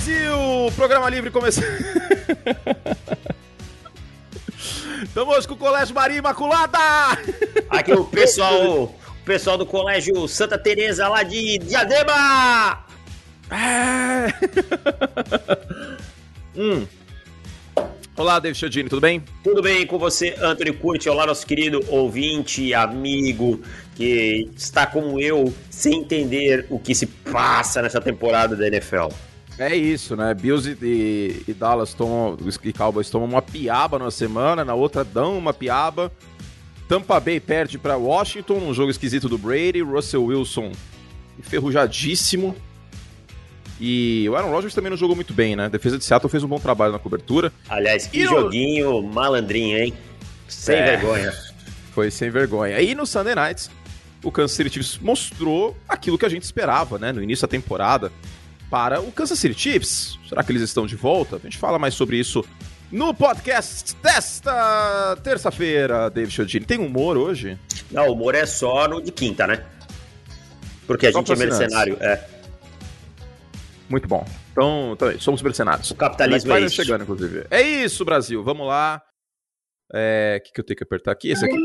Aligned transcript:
Brasil! 0.00 0.72
Programa 0.76 1.10
livre 1.10 1.30
começando. 1.30 1.66
Estamos 5.02 5.36
hoje 5.36 5.46
com 5.46 5.52
o 5.52 5.58
Colégio 5.58 5.94
Maria 5.94 6.16
Imaculada! 6.16 6.78
Aqui 7.68 7.92
o 7.92 8.06
pessoal, 8.06 8.84
o 8.84 8.94
pessoal 9.26 9.58
do 9.58 9.66
Colégio 9.66 10.26
Santa 10.26 10.56
Teresa 10.56 11.06
lá 11.06 11.22
de 11.22 11.58
Diadema! 11.58 12.82
É. 13.50 14.32
hum. 16.56 16.86
Olá, 18.16 18.38
David 18.38 18.58
Chiodini, 18.58 18.88
tudo 18.88 19.02
bem? 19.02 19.22
Tudo 19.44 19.60
bem 19.60 19.86
com 19.86 19.98
você, 19.98 20.34
Anthony 20.40 20.72
Curti? 20.72 21.10
Olá, 21.10 21.26
nosso 21.26 21.46
querido 21.46 21.84
ouvinte, 21.88 22.72
amigo, 22.72 23.60
que 23.94 24.48
está 24.56 24.86
como 24.86 25.20
eu, 25.20 25.52
sem 25.68 26.00
entender 26.00 26.66
o 26.70 26.78
que 26.78 26.94
se 26.94 27.04
passa 27.06 27.82
nessa 27.82 28.00
temporada 28.00 28.56
da 28.56 28.66
NFL. 28.66 29.08
É 29.60 29.76
isso, 29.76 30.16
né? 30.16 30.32
Bills 30.32 30.74
e, 30.80 31.44
e 31.46 31.52
Dallas 31.52 31.92
tomam, 31.92 32.34
e 32.64 32.72
Cowboys 32.72 33.10
tomam 33.10 33.28
uma 33.28 33.42
piaba 33.42 33.98
na 33.98 34.10
semana, 34.10 34.64
na 34.64 34.72
outra 34.72 35.04
dão 35.04 35.36
uma 35.36 35.52
piaba. 35.52 36.10
Tampa 36.88 37.20
Bay 37.20 37.38
perde 37.38 37.76
para 37.76 37.94
Washington, 37.98 38.54
um 38.54 38.72
jogo 38.72 38.90
esquisito 38.90 39.28
do 39.28 39.36
Brady. 39.36 39.82
Russell 39.82 40.24
Wilson 40.24 40.72
enferrujadíssimo. 41.38 42.56
E 43.78 44.26
o 44.30 44.34
Aaron 44.34 44.50
Rodgers 44.50 44.74
também 44.74 44.88
não 44.88 44.96
jogou 44.96 45.14
muito 45.14 45.34
bem, 45.34 45.54
né? 45.54 45.66
A 45.66 45.68
defesa 45.68 45.98
de 45.98 46.04
Seattle 46.04 46.30
fez 46.30 46.42
um 46.42 46.48
bom 46.48 46.58
trabalho 46.58 46.94
na 46.94 46.98
cobertura. 46.98 47.52
Aliás, 47.68 48.06
que 48.06 48.20
e 48.20 48.24
joguinho 48.24 49.02
no... 49.02 49.12
malandrinho, 49.12 49.76
hein? 49.76 49.92
Sem 50.48 50.76
é, 50.76 50.96
vergonha. 50.96 51.34
Foi 51.92 52.10
sem 52.10 52.30
vergonha. 52.30 52.80
E 52.80 52.94
no 52.94 53.04
Sunday 53.04 53.34
Nights, 53.34 53.70
o 54.24 54.32
Kansas 54.32 54.56
City 54.56 54.70
Chiefs 54.70 54.98
mostrou 54.98 55.76
aquilo 55.86 56.16
que 56.16 56.24
a 56.24 56.30
gente 56.30 56.44
esperava, 56.44 56.98
né? 56.98 57.12
No 57.12 57.22
início 57.22 57.46
da 57.46 57.50
temporada 57.50 58.10
para 58.70 59.00
o 59.00 59.10
Kansas 59.10 59.38
City 59.38 59.58
Chiefs. 59.58 60.18
Será 60.28 60.44
que 60.44 60.52
eles 60.52 60.62
estão 60.62 60.86
de 60.86 60.94
volta? 60.94 61.36
A 61.36 61.38
gente 61.40 61.58
fala 61.58 61.78
mais 61.78 61.94
sobre 61.94 62.16
isso 62.16 62.44
no 62.90 63.12
podcast 63.12 63.94
desta 63.96 65.16
terça-feira, 65.22 66.08
David 66.08 66.32
Chodini. 66.32 66.64
Tem 66.64 66.78
humor 66.78 67.16
hoje? 67.16 67.58
Não, 67.90 68.08
o 68.08 68.12
humor 68.12 68.34
é 68.34 68.46
só 68.46 68.88
no 68.88 69.02
de 69.02 69.10
quinta, 69.10 69.46
né? 69.46 69.64
Porque 70.86 71.08
a 71.08 71.12
só 71.12 71.18
gente 71.18 71.32
é 71.32 71.36
mercenário, 71.36 71.96
é. 72.00 72.24
Muito 73.88 74.06
bom. 74.06 74.24
Então, 74.52 74.92
então 74.92 75.20
somos 75.20 75.42
mercenários. 75.42 75.90
O 75.90 75.96
capitalismo 75.96 76.52
é 76.52 76.60
isso. 76.60 76.76
chegando, 76.76 77.02
inclusive. 77.02 77.46
É 77.50 77.60
isso, 77.60 78.04
Brasil. 78.04 78.42
Vamos 78.44 78.66
lá. 78.66 79.02
O 79.92 79.96
é, 79.96 80.40
que, 80.44 80.52
que 80.52 80.60
eu 80.60 80.64
tenho 80.64 80.76
que 80.76 80.84
apertar 80.84 81.10
aqui? 81.10 81.30
Esse 81.30 81.44
aqui. 81.44 81.56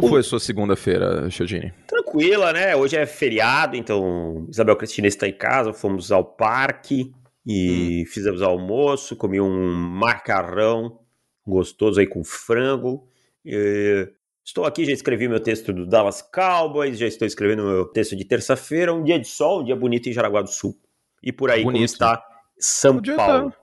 Como 0.00 0.08
foi 0.08 0.20
a 0.20 0.24
sua 0.24 0.40
segunda-feira, 0.40 1.28
Chodini? 1.28 1.72
Tranquila, 1.86 2.52
né? 2.52 2.74
Hoje 2.74 2.96
é 2.96 3.04
feriado, 3.04 3.76
então 3.76 4.46
Isabel 4.48 4.76
Cristina 4.76 5.08
está 5.08 5.28
em 5.28 5.36
casa, 5.36 5.72
fomos 5.72 6.10
ao 6.10 6.24
parque 6.24 7.12
e 7.44 8.02
hum. 8.02 8.10
fizemos 8.10 8.40
almoço, 8.40 9.16
comi 9.16 9.40
um 9.40 9.72
macarrão 9.72 10.98
gostoso 11.46 12.00
aí 12.00 12.06
com 12.06 12.24
frango. 12.24 13.06
E 13.44 14.08
Estou 14.44 14.64
aqui, 14.64 14.84
já 14.84 14.92
escrevi 14.92 15.28
meu 15.28 15.38
texto 15.38 15.72
do 15.72 15.86
Dallas 15.86 16.20
Cowboys, 16.20 16.98
já 16.98 17.06
estou 17.06 17.26
escrevendo 17.26 17.62
meu 17.62 17.84
texto 17.84 18.16
de 18.16 18.24
terça-feira, 18.24 18.92
um 18.92 19.04
dia 19.04 19.18
de 19.18 19.28
sol, 19.28 19.60
um 19.60 19.64
dia 19.64 19.76
bonito 19.76 20.08
em 20.08 20.12
Jaraguá 20.12 20.42
do 20.42 20.50
Sul. 20.50 20.74
E 21.22 21.32
por 21.32 21.48
aí 21.48 21.62
bonito. 21.62 21.74
como 21.74 21.84
está 21.84 22.24
São 22.58 23.00
Paulo. 23.00 23.52
Tá. 23.52 23.56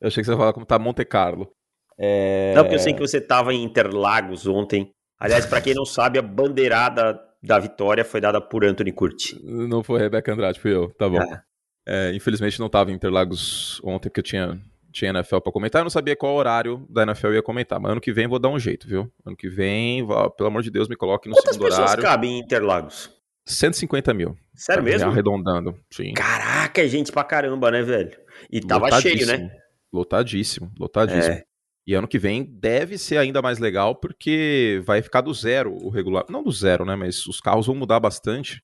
Eu 0.00 0.06
achei 0.06 0.22
que 0.22 0.26
você 0.26 0.32
ia 0.32 0.36
falar 0.36 0.52
como 0.52 0.62
está 0.62 0.78
Monte 0.78 1.04
Carlo. 1.04 1.50
É... 1.98 2.52
Não, 2.54 2.62
porque 2.62 2.76
eu 2.76 2.78
sei 2.78 2.94
que 2.94 3.00
você 3.00 3.18
estava 3.18 3.52
em 3.52 3.64
Interlagos 3.64 4.46
ontem. 4.46 4.94
Aliás, 5.20 5.44
para 5.44 5.60
quem 5.60 5.74
não 5.74 5.84
sabe, 5.84 6.18
a 6.18 6.22
bandeirada 6.22 7.20
da 7.42 7.58
vitória 7.58 8.04
foi 8.04 8.20
dada 8.20 8.40
por 8.40 8.64
Anthony 8.64 8.90
Curti. 8.90 9.38
Não 9.44 9.84
foi 9.84 10.00
Rebeca 10.00 10.32
Andrade, 10.32 10.58
fui 10.58 10.74
eu. 10.74 10.88
Tá 10.94 11.08
bom. 11.08 11.20
É. 11.20 11.42
É, 11.86 12.14
infelizmente 12.14 12.58
não 12.58 12.66
estava 12.66 12.90
em 12.90 12.94
Interlagos 12.94 13.80
ontem, 13.84 14.08
porque 14.08 14.20
eu 14.20 14.24
tinha 14.24 14.60
tinha 14.92 15.10
NFL 15.10 15.38
para 15.38 15.52
comentar, 15.52 15.80
eu 15.80 15.84
não 15.84 15.90
sabia 15.90 16.16
qual 16.16 16.34
horário 16.34 16.84
da 16.90 17.02
NFL 17.04 17.28
eu 17.28 17.34
ia 17.34 17.42
comentar, 17.42 17.78
mas 17.78 17.92
ano 17.92 18.00
que 18.00 18.12
vem 18.12 18.26
vou 18.26 18.38
dar 18.38 18.48
um 18.48 18.58
jeito, 18.58 18.88
viu? 18.88 19.10
Ano 19.24 19.36
que 19.36 19.48
vem, 19.48 20.04
pelo 20.36 20.48
amor 20.48 20.62
de 20.62 20.70
Deus, 20.70 20.88
me 20.88 20.96
coloque 20.96 21.28
no 21.28 21.34
Quantas 21.34 21.54
segundo 21.54 21.66
horário. 21.66 21.84
Quantas 21.84 21.96
pessoas 21.96 22.12
cabem 22.12 22.38
em 22.38 22.40
Interlagos? 22.40 23.10
150 23.46 24.14
mil. 24.14 24.36
Sério 24.54 24.82
mesmo? 24.82 25.08
Arredondando, 25.08 25.78
sim. 25.90 26.12
Caraca, 26.12 26.82
é 26.82 26.88
gente 26.88 27.12
pra 27.12 27.24
caramba, 27.24 27.70
né, 27.70 27.82
velho? 27.82 28.18
E 28.50 28.60
tava 28.60 29.00
cheio, 29.00 29.26
né? 29.26 29.50
Lotadíssimo, 29.92 30.70
lotadíssimo. 30.78 31.34
É. 31.34 31.44
E 31.90 31.94
ano 31.94 32.06
que 32.06 32.18
vem 32.18 32.44
deve 32.44 32.96
ser 32.96 33.16
ainda 33.16 33.42
mais 33.42 33.58
legal, 33.58 33.96
porque 33.96 34.80
vai 34.84 35.02
ficar 35.02 35.22
do 35.22 35.34
zero 35.34 35.74
o 35.74 35.88
regular. 35.88 36.24
Não 36.28 36.42
do 36.42 36.52
zero, 36.52 36.84
né? 36.84 36.94
Mas 36.94 37.26
os 37.26 37.40
carros 37.40 37.66
vão 37.66 37.74
mudar 37.74 37.98
bastante. 37.98 38.62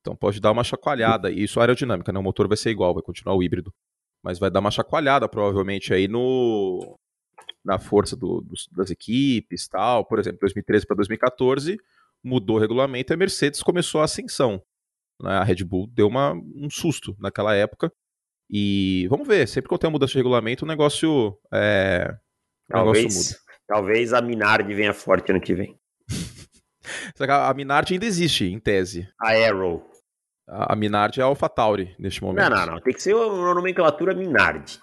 Então 0.00 0.16
pode 0.16 0.40
dar 0.40 0.50
uma 0.50 0.64
chacoalhada. 0.64 1.30
E 1.30 1.44
isso 1.44 1.60
é 1.60 1.62
aerodinâmica, 1.62 2.12
né? 2.12 2.18
O 2.18 2.22
motor 2.22 2.48
vai 2.48 2.56
ser 2.56 2.70
igual, 2.70 2.92
vai 2.92 3.02
continuar 3.02 3.36
o 3.36 3.42
híbrido 3.42 3.72
mas 4.24 4.38
vai 4.38 4.50
dar 4.50 4.60
uma 4.60 4.70
chacoalhada 4.70 5.28
provavelmente 5.28 5.92
aí 5.92 6.08
no 6.08 6.98
na 7.62 7.78
força 7.78 8.16
do, 8.16 8.40
dos, 8.40 8.66
das 8.72 8.90
equipes 8.90 9.68
tal. 9.68 10.04
Por 10.06 10.18
exemplo, 10.18 10.38
2013 10.40 10.86
para 10.86 10.96
2014 10.96 11.76
mudou 12.22 12.56
o 12.56 12.58
regulamento 12.58 13.12
e 13.12 13.14
a 13.14 13.16
Mercedes 13.18 13.62
começou 13.62 14.00
a 14.00 14.04
ascensão. 14.04 14.62
Né? 15.20 15.30
A 15.30 15.44
Red 15.44 15.62
Bull 15.62 15.86
deu 15.92 16.08
uma, 16.08 16.32
um 16.32 16.70
susto 16.70 17.14
naquela 17.18 17.54
época. 17.54 17.92
E 18.50 19.06
vamos 19.08 19.26
ver, 19.26 19.46
sempre 19.46 19.68
que 19.68 19.74
eu 19.74 19.78
tenho 19.78 19.90
mudança 19.90 20.12
de 20.12 20.18
regulamento, 20.18 20.64
o 20.64 20.68
negócio, 20.68 21.38
é, 21.52 22.14
talvez. 22.68 23.36
Talvez 23.66 24.12
a 24.12 24.20
Minardi 24.20 24.74
venha 24.74 24.92
forte 24.92 25.30
ano 25.30 25.40
que 25.40 25.54
vem. 25.54 25.78
a 27.28 27.54
Minardi 27.54 27.94
ainda 27.94 28.04
existe, 28.04 28.44
em 28.44 28.58
tese. 28.58 29.08
A 29.20 29.30
Arrow. 29.30 29.82
A 30.46 30.76
Minardi 30.76 31.20
é 31.20 31.22
a 31.22 31.26
AlphaTauri 31.26 31.94
neste 31.98 32.22
momento. 32.22 32.50
Não, 32.50 32.56
não, 32.56 32.66
não. 32.74 32.80
Tem 32.80 32.92
que 32.92 33.02
ser 33.02 33.14
uma 33.14 33.54
nomenclatura 33.54 34.14
Minardi. 34.14 34.78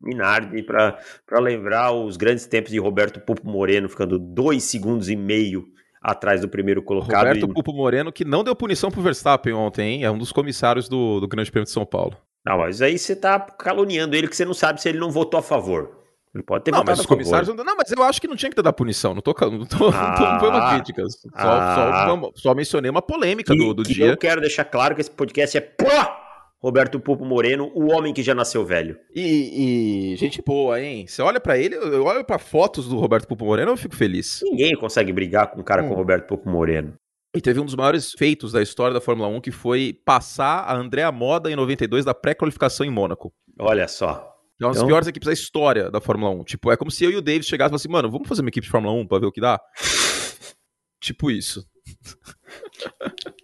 Minardi 0.00 0.62
para 0.62 0.98
lembrar 1.40 1.92
os 1.92 2.16
grandes 2.16 2.46
tempos 2.46 2.70
de 2.70 2.78
Roberto 2.78 3.20
Pupo 3.20 3.48
Moreno 3.48 3.88
ficando 3.88 4.18
dois 4.18 4.64
segundos 4.64 5.08
e 5.08 5.16
meio 5.16 5.66
atrás 6.02 6.40
do 6.40 6.48
primeiro 6.48 6.82
colocado. 6.82 7.26
Roberto 7.26 7.50
e... 7.50 7.54
Pupo 7.54 7.72
Moreno 7.72 8.12
que 8.12 8.24
não 8.24 8.44
deu 8.44 8.54
punição 8.54 8.90
pro 8.90 9.02
Verstappen 9.02 9.54
ontem, 9.54 9.94
hein? 9.94 10.04
É 10.04 10.10
um 10.10 10.18
dos 10.18 10.32
comissários 10.32 10.88
do, 10.88 11.20
do 11.20 11.28
Grande 11.28 11.50
Prêmio 11.50 11.64
de 11.64 11.70
São 11.70 11.86
Paulo. 11.86 12.16
Não, 12.44 12.58
mas 12.58 12.82
aí 12.82 12.98
você 12.98 13.16
tá 13.16 13.40
caluniando 13.40 14.14
ele 14.14 14.28
que 14.28 14.36
você 14.36 14.44
não 14.44 14.52
sabe 14.52 14.80
se 14.80 14.88
ele 14.88 14.98
não 14.98 15.10
votou 15.10 15.40
a 15.40 15.42
favor. 15.42 16.03
Ele 16.34 16.42
pode 16.42 16.64
ter 16.64 16.72
não, 16.72 16.82
mas 16.84 16.98
os 16.98 17.06
comissários 17.06 17.48
não, 17.48 17.64
não, 17.64 17.76
mas 17.76 17.90
eu 17.92 18.02
acho 18.02 18.20
que 18.20 18.26
não 18.26 18.34
tinha 18.34 18.50
que 18.50 18.56
ter 18.56 18.62
dar 18.62 18.72
punição. 18.72 19.14
Não 19.14 19.22
tô, 19.22 19.32
não, 19.50 19.64
tô, 19.64 19.88
ah, 19.88 20.32
não 20.32 20.40
foi 20.40 20.48
uma 20.48 20.74
crítica. 20.74 21.08
Só, 21.08 21.28
ah, 21.34 22.06
só, 22.08 22.32
só, 22.34 22.54
mencionei 22.54 22.90
uma 22.90 23.02
polêmica 23.02 23.52
que, 23.52 23.58
do, 23.58 23.72
do 23.72 23.82
dia. 23.84 24.06
Eu 24.06 24.16
quero 24.16 24.40
deixar 24.40 24.64
claro 24.64 24.94
que 24.94 25.00
esse 25.00 25.10
podcast 25.10 25.56
é 25.56 25.60
pró 25.60 26.24
Roberto 26.64 26.98
Pupo 26.98 27.24
Moreno, 27.24 27.70
o 27.74 27.92
homem 27.92 28.12
que 28.12 28.22
já 28.22 28.34
nasceu 28.34 28.64
velho. 28.64 28.98
E, 29.14 30.12
e 30.12 30.16
gente 30.16 30.42
boa, 30.42 30.80
hein? 30.80 31.06
Você 31.06 31.20
olha 31.20 31.38
para 31.38 31.58
ele, 31.58 31.76
eu 31.76 32.04
olho 32.04 32.24
para 32.24 32.38
fotos 32.38 32.88
do 32.88 32.98
Roberto 32.98 33.28
Pupo 33.28 33.44
Moreno, 33.44 33.72
eu 33.72 33.76
fico 33.76 33.94
feliz. 33.94 34.40
Ninguém 34.42 34.74
consegue 34.74 35.12
brigar 35.12 35.50
com 35.50 35.60
um 35.60 35.62
cara 35.62 35.82
hum. 35.82 35.88
como 35.88 35.98
Roberto 35.98 36.26
Pupo 36.26 36.48
Moreno. 36.48 36.94
E 37.36 37.40
teve 37.40 37.60
um 37.60 37.64
dos 37.64 37.74
maiores 37.74 38.12
feitos 38.12 38.50
da 38.50 38.62
história 38.62 38.94
da 38.94 39.00
Fórmula 39.00 39.28
1, 39.28 39.40
que 39.40 39.50
foi 39.50 39.98
passar 40.04 40.60
a 40.60 40.74
Andrea 40.74 41.12
Moda 41.12 41.50
em 41.50 41.56
92 41.56 42.04
da 42.04 42.14
pré-qualificação 42.14 42.86
em 42.86 42.90
Mônaco. 42.90 43.32
Olha 43.58 43.86
só. 43.86 44.33
É 44.64 44.66
uma 44.66 44.72
das 44.72 44.78
então... 44.78 44.88
piores 44.88 45.08
equipes 45.08 45.26
da 45.26 45.32
história 45.32 45.90
da 45.90 46.00
Fórmula 46.00 46.30
1. 46.30 46.44
Tipo, 46.44 46.72
é 46.72 46.76
como 46.76 46.90
se 46.90 47.04
eu 47.04 47.10
e 47.10 47.16
o 47.16 47.22
Davis 47.22 47.46
chegássemos 47.46 47.80
assim, 47.80 47.88
mano, 47.88 48.10
vamos 48.10 48.28
fazer 48.28 48.40
uma 48.40 48.48
equipe 48.48 48.64
de 48.64 48.70
Fórmula 48.70 48.94
1 48.94 49.06
pra 49.06 49.18
ver 49.18 49.26
o 49.26 49.32
que 49.32 49.40
dá? 49.40 49.60
tipo 51.00 51.30
isso. 51.30 51.66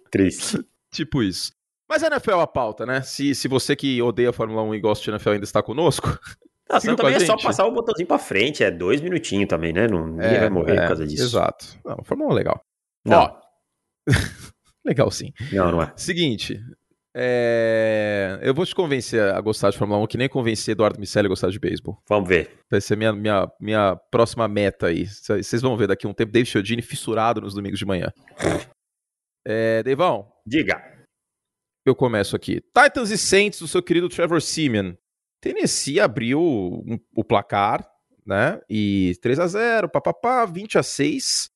Triste. 0.09 0.65
tipo 0.91 1.21
isso. 1.21 1.53
Mas 1.87 2.03
a 2.03 2.07
NFL 2.07 2.31
é 2.31 2.41
a 2.41 2.47
pauta, 2.47 2.85
né? 2.85 3.01
Se, 3.01 3.35
se 3.35 3.47
você 3.47 3.75
que 3.75 4.01
odeia 4.01 4.29
a 4.29 4.33
Fórmula 4.33 4.63
1 4.63 4.75
e 4.75 4.79
gosta 4.79 5.03
de 5.03 5.11
NFL 5.11 5.31
ainda 5.31 5.43
está 5.43 5.61
conosco. 5.61 6.07
Ah, 6.73 6.79
também 6.79 7.15
é 7.15 7.19
só 7.19 7.35
passar 7.35 7.65
o 7.65 7.73
botãozinho 7.73 8.07
pra 8.07 8.17
frente, 8.17 8.63
é 8.63 8.71
dois 8.71 9.01
minutinhos 9.01 9.49
também, 9.49 9.73
né? 9.73 9.89
Não, 9.89 10.07
ninguém 10.07 10.29
é, 10.29 10.39
vai 10.39 10.49
morrer 10.49 10.77
é, 10.77 10.79
por 10.79 10.87
causa 10.87 11.05
disso. 11.05 11.23
Exato. 11.23 11.65
Não, 11.83 11.97
Fórmula 12.05 12.29
1 12.29 12.31
é 12.31 12.35
legal. 12.35 12.65
Não. 13.03 13.23
Ó, 13.23 13.41
legal 14.85 15.11
sim. 15.11 15.33
Não, 15.51 15.69
não 15.69 15.81
é. 15.81 15.91
Seguinte, 15.97 16.63
é... 17.15 18.39
Eu 18.41 18.53
vou 18.53 18.65
te 18.65 18.73
convencer 18.73 19.21
a 19.21 19.39
gostar 19.41 19.69
de 19.69 19.77
Fórmula 19.77 20.01
1, 20.01 20.07
que 20.07 20.17
nem 20.17 20.29
convencer 20.29 20.71
Eduardo 20.71 20.99
Miceli 20.99 21.27
a 21.27 21.29
gostar 21.29 21.49
de 21.49 21.59
beisebol. 21.59 22.01
Vamos 22.07 22.27
ver. 22.27 22.59
Vai 22.69 22.79
ser 22.79 22.95
minha, 22.95 23.11
minha, 23.11 23.51
minha 23.59 23.95
próxima 24.09 24.47
meta 24.47 24.87
aí. 24.87 25.05
Vocês 25.05 25.61
vão 25.61 25.75
ver 25.75 25.87
daqui 25.87 26.07
a 26.07 26.09
um 26.09 26.13
tempo 26.13 26.31
David 26.31 26.49
Chiodini 26.49 26.81
fissurado 26.81 27.41
nos 27.41 27.53
domingos 27.53 27.79
de 27.79 27.85
manhã. 27.85 28.11
É, 29.45 29.83
Deivão. 29.83 30.31
Diga. 30.45 30.81
Eu 31.85 31.95
começo 31.95 32.35
aqui. 32.35 32.61
Titans 32.61 33.09
e 33.09 33.17
Saints 33.17 33.59
do 33.59 33.67
seu 33.67 33.81
querido 33.81 34.07
Trevor 34.07 34.41
Simeon. 34.41 34.93
Tennessee 35.41 35.99
abriu 35.99 36.39
um, 36.39 36.99
o 37.15 37.23
placar, 37.23 37.85
né? 38.25 38.61
E 38.69 39.15
3 39.21 39.39
a 39.39 39.47
0 39.47 39.89
papapá, 39.89 40.45
20 40.45 40.77
a 40.77 40.83
6 40.83 41.50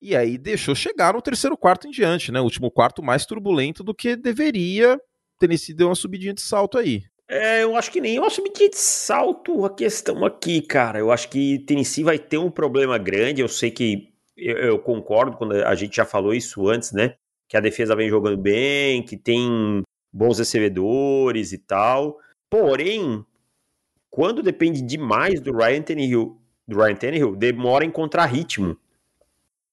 e 0.00 0.16
aí 0.16 0.38
deixou 0.38 0.74
chegar 0.74 1.14
no 1.14 1.22
terceiro 1.22 1.56
quarto 1.56 1.86
em 1.86 1.90
diante, 1.90 2.32
né? 2.32 2.40
O 2.40 2.44
último 2.44 2.70
quarto 2.70 3.02
mais 3.02 3.26
turbulento 3.26 3.84
do 3.84 3.94
que 3.94 4.16
deveria. 4.16 5.00
Tennessee 5.38 5.74
deu 5.74 5.88
uma 5.88 5.94
subidinha 5.94 6.34
de 6.34 6.40
salto 6.40 6.78
aí. 6.78 7.02
É, 7.28 7.62
eu 7.62 7.76
acho 7.76 7.92
que 7.92 8.00
nem 8.00 8.18
uma 8.18 8.28
subidinha 8.28 8.70
de 8.70 8.78
salto 8.78 9.64
a 9.64 9.70
questão 9.70 10.24
aqui, 10.24 10.60
cara. 10.60 10.98
Eu 10.98 11.12
acho 11.12 11.28
que 11.28 11.60
Tennessee 11.60 12.02
vai 12.02 12.18
ter 12.18 12.38
um 12.38 12.50
problema 12.50 12.98
grande. 12.98 13.40
Eu 13.40 13.48
sei 13.48 13.70
que 13.70 14.12
eu, 14.36 14.56
eu 14.56 14.78
concordo 14.78 15.36
quando 15.36 15.52
a 15.52 15.74
gente 15.74 15.96
já 15.96 16.04
falou 16.04 16.34
isso 16.34 16.68
antes, 16.68 16.92
né? 16.92 17.14
Que 17.48 17.56
a 17.56 17.60
defesa 17.60 17.94
vem 17.94 18.08
jogando 18.08 18.36
bem, 18.36 19.02
que 19.02 19.16
tem 19.16 19.82
bons 20.12 20.38
recebedores 20.38 21.52
e 21.52 21.58
tal. 21.58 22.18
Porém, 22.48 23.24
quando 24.10 24.42
depende 24.42 24.82
demais 24.82 25.40
do 25.40 25.56
Ryan 25.56 25.82
Tannehill, 25.82 26.40
do 26.66 26.78
Ryan 26.78 26.96
Tannehill 26.96 27.36
demora 27.36 27.84
encontrar 27.84 28.26
ritmo, 28.26 28.76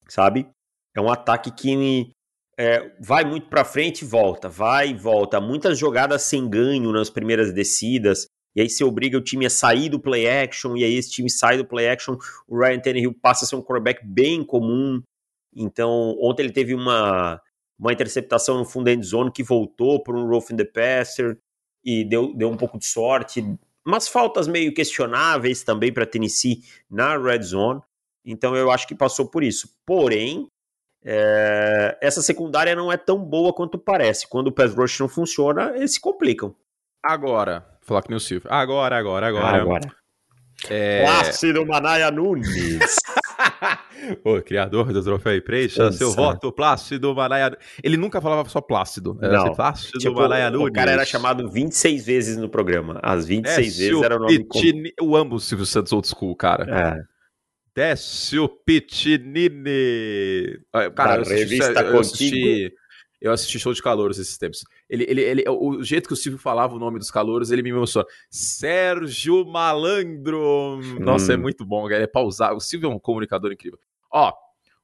sabe? 0.08 0.48
É 0.96 1.00
um 1.00 1.10
ataque 1.10 1.50
que 1.50 2.10
é, 2.58 2.90
vai 3.00 3.24
muito 3.24 3.48
para 3.48 3.64
frente 3.64 4.02
e 4.02 4.04
volta, 4.04 4.48
vai 4.48 4.90
e 4.90 4.94
volta. 4.94 5.40
Muitas 5.40 5.78
jogadas 5.78 6.22
sem 6.22 6.48
ganho 6.48 6.92
nas 6.92 7.08
primeiras 7.08 7.52
descidas. 7.52 8.26
E 8.56 8.60
aí 8.60 8.68
você 8.68 8.82
obriga 8.82 9.16
o 9.16 9.22
time 9.22 9.46
a 9.46 9.50
sair 9.50 9.88
do 9.88 10.00
play 10.00 10.26
action, 10.28 10.76
e 10.76 10.82
aí 10.82 10.94
esse 10.94 11.10
time 11.10 11.30
sai 11.30 11.56
do 11.56 11.64
play 11.64 11.88
action, 11.88 12.16
o 12.48 12.58
Ryan 12.58 12.80
Tannehill 12.80 13.14
passa 13.14 13.44
a 13.44 13.48
ser 13.48 13.54
um 13.54 13.62
quarterback 13.62 14.04
bem 14.04 14.42
comum. 14.42 15.00
Então, 15.54 16.16
ontem 16.20 16.42
ele 16.42 16.52
teve 16.52 16.74
uma, 16.74 17.40
uma 17.78 17.92
interceptação 17.92 18.58
no 18.58 18.64
fundo 18.64 18.86
da 18.86 18.92
end 18.92 19.06
zone 19.06 19.30
que 19.30 19.44
voltou 19.44 20.02
por 20.02 20.16
um 20.16 20.26
rough 20.26 20.50
in 20.50 20.56
the 20.56 20.64
passer 20.64 21.38
e 21.84 22.04
deu, 22.04 22.34
deu 22.34 22.50
um 22.50 22.56
pouco 22.56 22.78
de 22.78 22.86
sorte. 22.86 23.44
Umas 23.86 24.08
faltas 24.08 24.48
meio 24.48 24.74
questionáveis 24.74 25.62
também 25.62 25.92
para 25.92 26.04
Tennessee 26.04 26.62
na 26.90 27.16
red 27.16 27.42
zone. 27.42 27.80
Então 28.30 28.54
eu 28.54 28.70
acho 28.70 28.86
que 28.86 28.94
passou 28.94 29.28
por 29.28 29.42
isso. 29.42 29.68
Porém, 29.86 30.48
é, 31.04 31.96
essa 32.00 32.20
secundária 32.20 32.74
não 32.74 32.92
é 32.92 32.96
tão 32.96 33.18
boa 33.24 33.52
quanto 33.52 33.78
parece. 33.78 34.28
Quando 34.28 34.48
o 34.48 34.52
pass 34.52 34.74
rush 34.74 35.00
não 35.00 35.08
funciona, 35.08 35.72
eles 35.74 35.94
se 35.94 36.00
complicam. 36.00 36.54
Agora, 37.02 37.66
falar 37.80 38.02
que 38.02 38.08
nem 38.10 38.16
o 38.16 38.20
Silvio. 38.20 38.50
Agora, 38.52 38.98
agora, 38.98 39.28
agora. 39.28 39.62
Agora. 39.62 39.98
É... 40.68 41.04
Plácido 41.04 41.64
Manaia 41.64 42.10
Nunes. 42.10 42.96
o 44.24 44.42
criador 44.42 44.92
do 44.92 45.02
troféu 45.02 45.34
e 45.34 45.40
preencha 45.40 45.92
seu 45.92 46.10
voto 46.10 46.50
Plácido 46.50 47.14
Manaia. 47.14 47.56
Ele 47.82 47.96
nunca 47.96 48.20
falava 48.20 48.48
só 48.48 48.60
Plácido. 48.60 49.16
Era 49.22 49.44
não. 49.44 49.54
Plácido 49.54 49.98
tipo, 49.98 50.16
Manaia 50.16 50.50
Nunes. 50.50 50.68
O 50.68 50.72
cara 50.72 50.90
era 50.90 51.04
chamado 51.04 51.48
26 51.48 52.04
vezes 52.04 52.36
no 52.36 52.48
programa. 52.48 52.98
As 53.02 53.26
26 53.26 53.56
é, 53.56 53.60
vezes 53.60 54.02
era 54.02 54.16
o 54.16 54.18
nome 54.18 54.44
Pitini... 54.44 54.92
Eu 54.98 55.14
amo 55.14 55.36
o 55.36 55.40
Silvio 55.40 55.64
Santos 55.64 55.92
Old 55.92 56.08
School, 56.08 56.34
cara. 56.34 56.98
É. 56.98 57.17
Décio 57.78 58.48
Pitinini. 58.66 59.60
Ah, 60.72 60.90
cara, 60.90 61.10
da 61.10 61.16
eu 61.16 61.20
assisti, 61.20 61.34
revista 61.36 61.80
eu 61.80 62.00
assisti, 62.00 62.74
eu 63.20 63.32
assisti 63.32 63.58
show 63.60 63.72
de 63.72 63.80
calouros 63.80 64.18
esses 64.18 64.36
tempos. 64.36 64.64
Ele, 64.90 65.06
ele, 65.08 65.20
ele, 65.20 65.44
o 65.48 65.80
jeito 65.84 66.08
que 66.08 66.12
o 66.12 66.16
Silvio 66.16 66.40
falava 66.40 66.74
o 66.74 66.78
nome 66.80 66.98
dos 66.98 67.08
calouros, 67.08 67.52
ele 67.52 67.62
me 67.62 67.70
emocionou. 67.70 68.08
Sérgio 68.28 69.46
Malandro. 69.46 70.80
Nossa, 70.98 71.32
é 71.32 71.36
hum. 71.36 71.38
é 71.38 71.42
muito 71.42 71.64
bom, 71.64 71.88
cara. 71.88 72.02
É 72.02 72.08
pausar. 72.08 72.52
O 72.52 72.58
Silvio 72.58 72.90
é 72.90 72.92
um 72.92 72.98
comunicador 72.98 73.52
incrível. 73.52 73.78
Ó, 74.12 74.32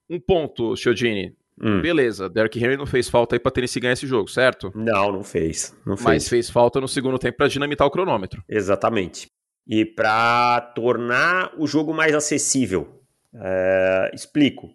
um 0.09 0.21
ponto, 0.21 0.77
Chiodini. 0.77 1.35
Hum. 1.61 1.81
Beleza, 1.81 2.29
Derrick 2.29 2.63
Henry 2.63 2.77
não 2.77 2.87
fez 2.87 3.09
falta 3.09 3.35
aí 3.35 3.41
pra 3.41 3.51
Tennessee 3.51 3.81
ganhar 3.81 3.95
esse 3.95 4.07
jogo, 4.07 4.29
certo? 4.29 4.71
Não, 4.73 5.11
não 5.11 5.25
fez. 5.25 5.77
Não 5.85 5.97
fez. 5.97 6.05
Mas 6.05 6.29
fez 6.29 6.49
falta 6.49 6.81
no 6.81 6.87
segundo 6.87 7.19
tempo 7.19 7.39
para 7.39 7.49
dinamitar 7.49 7.89
o 7.89 7.91
cronômetro. 7.91 8.45
Exatamente 8.49 9.29
e 9.67 9.85
para 9.85 10.61
tornar 10.75 11.53
o 11.59 11.67
jogo 11.67 11.93
mais 11.95 12.15
acessível. 12.15 13.03
É, 13.35 14.11
explico. 14.15 14.71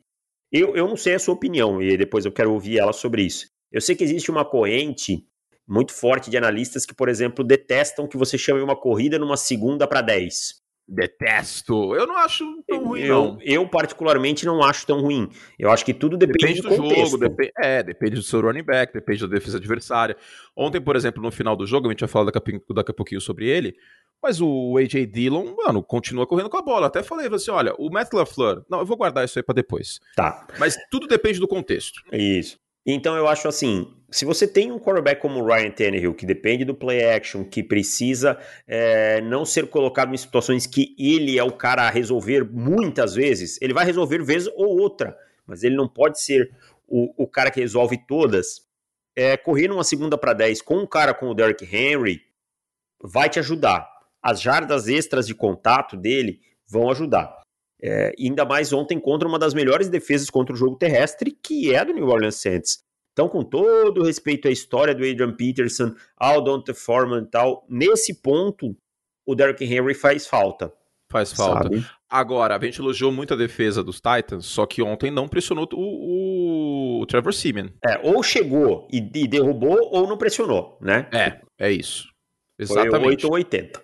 Eu, 0.52 0.76
eu 0.76 0.88
não 0.88 0.98
sei 0.98 1.16
a 1.16 1.20
sua 1.20 1.36
opinião 1.36 1.82
e 1.82 1.96
depois 1.96 2.26
eu 2.26 2.32
quero 2.32 2.52
ouvir 2.52 2.80
ela 2.80 2.92
sobre 2.92 3.22
isso. 3.22 3.48
Eu 3.72 3.82
sei 3.82 3.96
que 3.96 4.04
existe 4.04 4.32
uma 4.32 4.44
corrente 4.44 5.24
muito 5.68 5.94
forte 5.94 6.32
de 6.32 6.38
analistas 6.38 6.86
que, 6.86 6.96
por 6.96 7.08
exemplo, 7.08 7.46
detestam 7.46 8.08
que 8.08 8.18
você 8.18 8.38
chame 8.38 8.62
uma 8.62 8.76
corrida 8.76 9.20
numa 9.20 9.38
segunda 9.38 9.88
para 9.88 10.02
10. 10.02 10.56
Detesto. 10.92 11.94
Eu 11.94 12.08
não 12.08 12.18
acho 12.18 12.44
tão 12.68 12.84
ruim, 12.84 13.02
eu, 13.02 13.24
não. 13.24 13.38
Eu, 13.42 13.68
particularmente, 13.68 14.46
não 14.46 14.64
acho 14.64 14.88
tão 14.88 15.02
ruim. 15.02 15.30
Eu 15.58 15.70
acho 15.70 15.86
que 15.86 15.94
tudo 15.94 16.18
depende, 16.18 16.62
depende 16.62 16.62
do, 16.62 16.90
do 16.90 16.96
jogo. 16.96 17.18
Dep 17.18 17.52
é, 17.58 17.84
depende 17.84 18.16
do 18.16 18.24
seu 18.24 18.42
running 18.42 18.64
back, 18.64 18.92
depende 18.92 19.22
da 19.22 19.36
defesa 19.36 19.58
adversária. 19.58 20.18
Ontem, 20.56 20.82
por 20.82 20.96
exemplo, 20.96 21.22
no 21.22 21.32
final 21.32 21.56
do 21.56 21.68
jogo, 21.68 21.88
a 21.88 21.92
gente 21.92 22.00
vai 22.00 22.10
falar 22.10 22.32
daqui 22.32 22.40
a, 22.40 22.74
daqui 22.74 22.92
a 22.92 22.94
pouquinho 22.94 23.22
sobre 23.22 23.48
ele, 23.48 23.76
mas 24.22 24.42
o 24.42 24.78
AJ 24.78 25.06
Dillon, 25.06 25.56
mano, 25.56 25.84
continua 25.84 26.26
correndo 26.26 26.50
com 26.50 26.58
a 26.58 26.62
bola. 26.62 26.88
Até 26.88 27.04
falei 27.04 27.28
assim: 27.28 27.52
olha, 27.52 27.74
o 27.78 27.92
Matt 27.92 28.12
LaFleur. 28.12 28.66
Não, 28.70 28.80
eu 28.80 28.86
vou 28.86 28.98
guardar 28.98 29.24
isso 29.24 29.38
aí 29.38 29.44
para 29.44 29.56
depois. 29.56 30.00
Tá. 30.16 30.48
Mas 30.58 30.76
tudo 30.90 31.08
depende 31.08 31.40
do 31.40 31.48
contexto. 31.48 32.02
Isso. 32.12 32.58
Então 32.86 33.16
eu 33.16 33.28
acho 33.28 33.48
assim: 33.48 33.94
se 34.10 34.26
você 34.26 34.48
tem 34.48 34.72
um 34.72 34.80
quarterback 34.80 35.22
como 35.22 35.40
o 35.40 35.46
Ryan 35.46 35.72
Tannehill, 35.72 36.14
que 36.14 36.26
depende 36.26 36.66
do 36.66 36.74
play 36.74 37.04
action, 37.04 37.44
que 37.44 37.64
precisa 37.64 38.38
é, 38.68 39.22
não 39.22 39.46
ser 39.46 39.68
colocado 39.70 40.14
em 40.14 40.18
situações 40.18 40.66
que 40.66 40.96
ele 40.98 41.38
é 41.38 41.44
o 41.44 41.52
cara 41.52 41.84
a 41.84 41.90
resolver 41.90 42.44
muitas 42.44 43.14
vezes, 43.14 43.60
ele 43.62 43.74
vai 43.74 43.86
resolver 43.86 44.24
vez 44.24 44.48
ou 44.48 44.80
outra, 44.80 45.18
mas 45.46 45.64
ele 45.64 45.76
não 45.76 45.88
pode 45.88 46.22
ser 46.22 46.52
o, 46.88 47.24
o 47.24 47.28
cara 47.28 47.52
que 47.52 47.60
resolve 47.60 47.98
todas. 48.08 48.68
É, 49.16 49.36
correr 49.36 49.68
numa 49.68 49.84
segunda 49.84 50.18
para 50.18 50.34
10 50.34 50.62
com 50.62 50.78
um 50.78 50.88
cara 50.88 51.14
como 51.14 51.32
o 51.32 51.34
Derrick 51.34 51.66
Henry 51.66 52.22
vai 53.04 53.28
te 53.28 53.38
ajudar 53.40 53.90
as 54.22 54.42
jardas 54.42 54.88
extras 54.88 55.26
de 55.26 55.34
contato 55.34 55.96
dele 55.96 56.42
vão 56.68 56.90
ajudar. 56.90 57.42
É, 57.82 58.14
ainda 58.20 58.44
mais 58.46 58.74
ontem 58.74 59.00
contra 59.00 59.28
uma 59.28 59.40
das 59.40 59.54
melhores 59.54 59.88
defesas 59.88 60.30
contra 60.30 60.54
o 60.54 60.58
jogo 60.58 60.76
terrestre, 60.76 61.32
que 61.32 61.74
é 61.74 61.80
a 61.80 61.84
do 61.84 61.94
New 61.94 62.08
Orleans 62.08 62.36
Saints. 62.36 62.80
Então, 63.14 63.28
com 63.28 63.44
todo 63.44 64.04
respeito 64.04 64.48
à 64.48 64.52
história 64.52 64.94
do 64.94 65.04
Adrian 65.04 65.34
Peterson, 65.34 65.94
ao 66.16 66.42
Dante 66.42 66.74
Foreman 66.74 67.24
e 67.24 67.28
tal, 67.28 67.66
nesse 67.70 68.22
ponto, 68.22 68.76
o 69.26 69.36
Derrick 69.36 69.64
Henry 69.64 69.94
faz 69.94 70.26
falta. 70.28 70.72
Faz 71.12 71.34
falta. 71.34 71.64
Sabe? 71.64 71.86
Agora, 72.10 72.56
a 72.56 72.64
gente 72.64 72.80
elogiou 72.80 73.12
muito 73.12 73.34
a 73.34 73.38
defesa 73.38 73.84
dos 73.84 74.00
Titans, 74.00 74.46
só 74.46 74.66
que 74.66 74.82
ontem 74.82 75.12
não 75.12 75.28
pressionou 75.28 75.68
o, 75.74 77.02
o 77.02 77.06
Trevor 77.08 77.34
Simeon. 77.34 77.68
É, 77.86 78.00
ou 78.04 78.22
chegou 78.24 78.88
e, 78.92 78.98
e, 78.98 79.28
derrubou, 79.28 79.90
ou 79.92 80.08
não 80.08 80.18
pressionou, 80.18 80.78
né? 80.82 81.08
É, 81.12 81.42
é 81.58 81.72
isso. 81.72 82.08
Exatamente. 82.58 82.92
Foi 82.92 83.10
8 83.10 83.28
ou 83.28 83.34
80. 83.34 83.82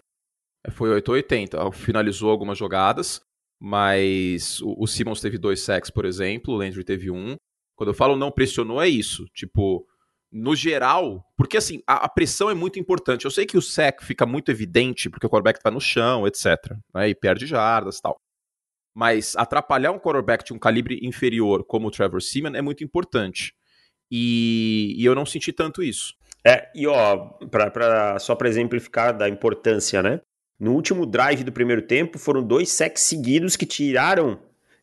Foi 0.71 0.89
880. 0.91 1.71
Finalizou 1.71 2.29
algumas 2.29 2.57
jogadas, 2.57 3.21
mas 3.59 4.61
o, 4.61 4.75
o 4.83 4.87
Simmons 4.87 5.21
teve 5.21 5.37
dois 5.37 5.61
sacks, 5.61 5.89
por 5.89 6.05
exemplo, 6.05 6.53
o 6.53 6.57
Landry 6.57 6.83
teve 6.83 7.09
um. 7.09 7.35
Quando 7.75 7.89
eu 7.89 7.93
falo 7.93 8.15
não 8.15 8.31
pressionou, 8.31 8.81
é 8.81 8.87
isso. 8.87 9.25
Tipo, 9.33 9.85
no 10.31 10.55
geral, 10.55 11.25
porque 11.37 11.57
assim, 11.57 11.81
a, 11.87 12.05
a, 12.05 12.09
pressão 12.09 12.49
é 12.49 12.53
muito 12.53 12.79
importante. 12.79 13.25
Eu 13.25 13.31
sei 13.31 13.45
que 13.45 13.57
o 13.57 13.61
sec 13.61 14.01
fica 14.01 14.25
muito 14.25 14.51
evidente 14.51 15.09
porque 15.09 15.25
o 15.25 15.29
quarterback 15.29 15.61
tá 15.61 15.71
no 15.71 15.79
chão, 15.79 16.27
etc. 16.27 16.75
Né, 16.93 17.09
e 17.09 17.15
perde 17.15 17.45
jardas 17.45 17.99
tal. 17.99 18.17
Mas 18.93 19.35
atrapalhar 19.35 19.91
um 19.91 19.99
quarterback 19.99 20.45
de 20.45 20.53
um 20.53 20.59
calibre 20.59 20.99
inferior 21.01 21.65
como 21.65 21.87
o 21.87 21.91
Trevor 21.91 22.21
Seaman 22.21 22.57
é 22.57 22.61
muito 22.61 22.83
importante. 22.83 23.53
E, 24.11 24.93
e 24.97 25.05
eu 25.05 25.15
não 25.15 25.25
senti 25.25 25.51
tanto 25.51 25.83
isso. 25.83 26.13
É, 26.45 26.69
e 26.75 26.85
ó, 26.85 27.17
pra, 27.49 27.71
pra, 27.71 28.19
só 28.19 28.35
para 28.35 28.47
exemplificar 28.47 29.17
da 29.17 29.27
importância, 29.27 30.03
né? 30.03 30.21
No 30.59 30.73
último 30.73 31.05
drive 31.05 31.43
do 31.43 31.51
primeiro 31.51 31.81
tempo, 31.81 32.17
foram 32.17 32.41
dois 32.41 32.71
sacks 32.71 33.03
seguidos 33.03 33.55
que 33.55 33.65
tiraram 33.65 34.39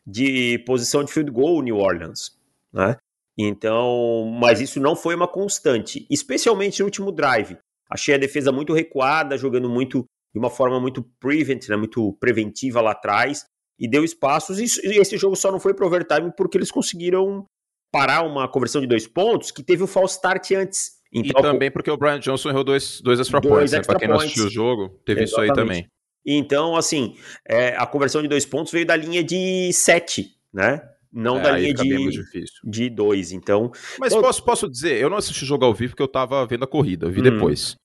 de 0.07 0.59
posição 0.67 1.03
de 1.03 1.13
field 1.13 1.31
goal 1.31 1.63
New 1.63 1.79
Orleans, 1.79 2.37
né? 2.73 2.97
Então, 3.39 4.31
mas 4.39 4.61
isso 4.61 4.79
não 4.79 4.95
foi 4.95 5.15
uma 5.15 5.27
constante, 5.27 6.07
especialmente 6.11 6.81
no 6.81 6.87
último 6.87 7.11
drive. 7.11 7.57
Achei 7.91 8.15
a 8.15 8.19
defesa 8.19 8.53
muito 8.53 8.75
recuada, 8.75 9.39
jogando 9.39 9.71
muito 9.71 10.05
de 10.33 10.39
uma 10.39 10.51
forma 10.51 10.79
muito 10.81 11.03
prevent, 11.19 11.69
né, 11.69 11.77
muito 11.77 12.13
preventiva 12.15 12.81
lá 12.81 12.93
atrás, 12.93 13.45
e 13.79 13.89
deu 13.89 14.05
espaços. 14.05 14.59
E 14.59 14.99
esse 14.99 15.17
jogo 15.17 15.37
só 15.37 15.51
não 15.51 15.61
foi 15.61 15.75
pro 15.75 15.87
overtime 15.87 16.33
porque 16.37 16.59
eles 16.59 16.71
conseguiram 16.71 17.47
parar 17.91 18.23
uma 18.23 18.49
conversão 18.49 18.81
de 18.81 18.87
dois 18.87 19.07
pontos 19.07 19.51
que 19.51 19.63
teve 19.63 19.83
o 19.83 19.87
false 19.87 20.15
start 20.15 20.51
antes. 20.53 21.02
Então, 21.13 21.41
e 21.41 21.43
também 21.43 21.71
porque 21.71 21.91
o 21.91 21.97
Brian 21.97 22.19
Johnson 22.19 22.49
errou 22.49 22.65
dois, 22.65 23.01
dois 23.03 23.21
extra 23.21 23.41
dois 23.41 23.55
points, 23.55 23.73
né? 23.73 23.79
extra 23.79 23.95
né? 23.95 23.99
Pra 23.99 24.07
quem 24.07 24.09
não 24.09 24.21
assistiu 24.21 24.47
o 24.47 24.51
jogo, 24.51 24.89
teve 25.05 25.23
Exatamente. 25.23 25.51
isso 25.51 25.61
aí 25.61 25.65
também. 25.65 25.89
Então, 26.25 26.77
assim, 26.77 27.17
é, 27.47 27.77
a 27.77 27.85
conversão 27.87 28.23
de 28.23 28.29
dois 28.29 28.47
pontos 28.47 28.73
veio 28.73 28.87
da 28.87 28.97
linha 28.97 29.23
de 29.23 29.73
sete, 29.73 30.37
né? 30.53 30.81
Não 31.13 31.39
é, 31.39 31.43
da 31.43 31.59
linha 31.59 31.75
de, 31.75 32.23
de 32.65 32.89
dois, 32.89 33.33
então... 33.33 33.71
Mas 33.99 34.15
eu... 34.15 34.23
posso, 34.23 34.43
posso 34.43 34.71
dizer, 34.71 34.99
eu 34.99 35.11
não 35.11 35.19
assisti 35.19 35.43
o 35.43 35.47
jogo 35.47 35.65
ao 35.65 35.75
vivo 35.75 35.91
porque 35.91 36.03
eu 36.03 36.09
tava 36.09 36.47
vendo 36.47 36.65
a 36.65 36.69
corrida, 36.69 37.07
eu 37.07 37.11
vi 37.11 37.21
hum. 37.21 37.25
depois. 37.25 37.77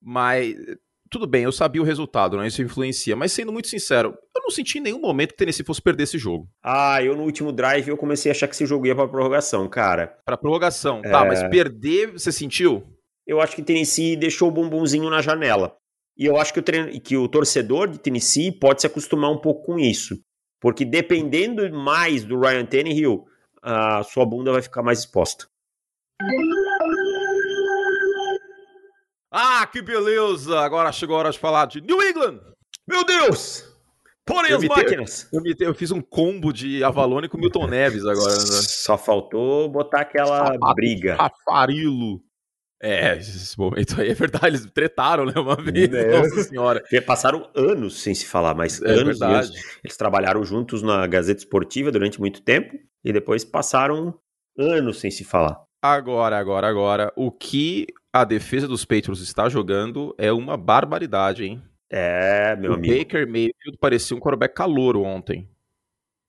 Mas 0.00 0.54
tudo 1.10 1.26
bem, 1.26 1.44
eu 1.44 1.52
sabia 1.52 1.80
o 1.80 1.84
resultado, 1.84 2.36
né? 2.36 2.46
Isso 2.46 2.62
influencia. 2.62 3.16
Mas 3.16 3.32
sendo 3.32 3.52
muito 3.52 3.68
sincero, 3.68 4.16
eu 4.34 4.42
não 4.42 4.50
senti 4.50 4.78
em 4.78 4.82
nenhum 4.82 5.00
momento 5.00 5.30
que 5.30 5.34
o 5.34 5.38
Tennessee 5.38 5.64
fosse 5.64 5.82
perder 5.82 6.04
esse 6.04 6.18
jogo. 6.18 6.48
Ah, 6.62 7.02
eu 7.02 7.16
no 7.16 7.22
último 7.22 7.52
drive 7.52 7.88
eu 7.88 7.96
comecei 7.96 8.30
a 8.30 8.34
achar 8.34 8.48
que 8.48 8.54
esse 8.54 8.66
jogo 8.66 8.86
ia 8.86 8.94
pra 8.94 9.08
prorrogação, 9.08 9.68
cara. 9.68 10.18
Pra 10.24 10.36
prorrogação, 10.36 11.02
tá, 11.02 11.08
é... 11.08 11.12
tá, 11.12 11.24
mas 11.24 11.42
perder, 11.48 12.12
você 12.12 12.32
sentiu? 12.32 12.84
Eu 13.26 13.40
acho 13.40 13.54
que 13.54 13.62
Tennessee 13.62 14.16
deixou 14.16 14.48
o 14.48 14.52
bumbumzinho 14.52 15.10
na 15.10 15.20
janela. 15.20 15.76
E 16.16 16.24
eu 16.24 16.36
acho 16.36 16.52
que 16.52 16.58
o, 16.58 16.62
treino, 16.62 17.00
que 17.00 17.16
o 17.16 17.28
torcedor 17.28 17.88
de 17.88 17.98
Tennessee 17.98 18.50
pode 18.50 18.80
se 18.80 18.86
acostumar 18.86 19.30
um 19.30 19.38
pouco 19.38 19.66
com 19.66 19.78
isso. 19.78 20.18
Porque 20.60 20.84
dependendo 20.84 21.70
mais 21.72 22.24
do 22.24 22.40
Ryan 22.40 22.66
Tannehill, 22.66 23.24
a 23.62 24.02
sua 24.02 24.26
bunda 24.26 24.50
vai 24.50 24.62
ficar 24.62 24.82
mais 24.82 25.00
exposta. 25.00 25.46
Ah, 29.30 29.66
que 29.66 29.82
beleza! 29.82 30.58
Agora 30.60 30.90
chegou 30.90 31.16
a 31.16 31.18
hora 31.20 31.30
de 31.30 31.38
falar 31.38 31.66
de 31.66 31.80
New 31.80 32.02
England! 32.02 32.40
Meu 32.86 33.04
Deus! 33.04 33.64
Porém 34.24 34.52
as 34.52 34.64
máquinas! 34.64 35.28
Eu, 35.32 35.42
eu, 35.60 35.74
fiz 35.74 35.90
um 35.90 36.00
combo 36.00 36.52
de 36.52 36.82
Avalone 36.82 37.28
com 37.28 37.38
Milton 37.38 37.66
Neves 37.66 38.04
agora. 38.06 38.34
Né? 38.34 38.62
Só 38.62 38.96
faltou 38.96 39.68
botar 39.68 40.00
aquela 40.00 40.46
Sapato 40.46 40.74
briga. 40.74 41.16
Rafarilo. 41.16 42.22
É, 42.80 43.16
esse 43.18 43.58
momento 43.58 44.00
aí 44.00 44.10
é 44.10 44.14
verdade, 44.14 44.46
eles 44.48 44.66
tretaram, 44.66 45.24
né, 45.26 45.32
uma 45.36 45.56
vez, 45.56 45.92
é. 45.92 46.16
nossa 46.16 46.44
senhora. 46.44 46.82
Passaram 47.04 47.50
anos 47.54 48.00
sem 48.00 48.14
se 48.14 48.24
falar, 48.24 48.54
mas 48.54 48.80
é 48.80 48.90
anos, 48.90 49.18
verdade. 49.18 49.48
anos. 49.48 49.78
Eles 49.82 49.96
trabalharam 49.96 50.44
juntos 50.44 50.80
na 50.80 51.06
Gazeta 51.06 51.40
Esportiva 51.40 51.90
durante 51.90 52.20
muito 52.20 52.40
tempo 52.40 52.78
e 53.04 53.12
depois 53.12 53.44
passaram 53.44 54.14
anos 54.56 55.00
sem 55.00 55.10
se 55.10 55.24
falar. 55.24 55.60
Agora, 55.80 56.36
agora, 56.36 56.66
agora, 56.66 57.12
o 57.16 57.30
que 57.30 57.86
a 58.12 58.24
defesa 58.24 58.66
dos 58.66 58.84
Patriots 58.84 59.20
está 59.20 59.48
jogando 59.48 60.14
é 60.18 60.32
uma 60.32 60.56
barbaridade, 60.56 61.44
hein? 61.44 61.62
É, 61.90 62.56
meu 62.56 62.72
o 62.72 62.74
amigo. 62.74 62.94
O 62.94 62.98
Baker 62.98 63.26
Mayfield 63.26 63.78
parecia 63.80 64.16
um 64.16 64.20
quarterback 64.20 64.54
calouro 64.54 65.02
ontem. 65.02 65.48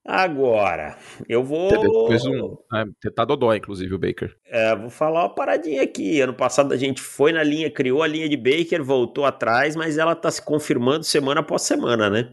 Agora, 0.06 0.96
eu 1.28 1.44
vou. 1.44 1.68
Depois 1.68 2.24
um. 2.24 2.56
É, 2.72 3.10
tá 3.10 3.24
dodó, 3.24 3.54
inclusive, 3.54 3.94
o 3.94 3.98
Baker. 3.98 4.34
É, 4.46 4.74
vou 4.74 4.88
falar 4.88 5.24
uma 5.24 5.34
paradinha 5.34 5.82
aqui. 5.82 6.20
Ano 6.20 6.32
passado 6.32 6.72
a 6.72 6.76
gente 6.76 7.02
foi 7.02 7.32
na 7.32 7.42
linha, 7.42 7.70
criou 7.70 8.02
a 8.02 8.06
linha 8.06 8.28
de 8.28 8.36
Baker, 8.36 8.82
voltou 8.82 9.26
atrás, 9.26 9.76
mas 9.76 9.98
ela 9.98 10.16
tá 10.16 10.30
se 10.30 10.42
confirmando 10.42 11.04
semana 11.04 11.40
após 11.40 11.62
semana, 11.62 12.08
né? 12.08 12.32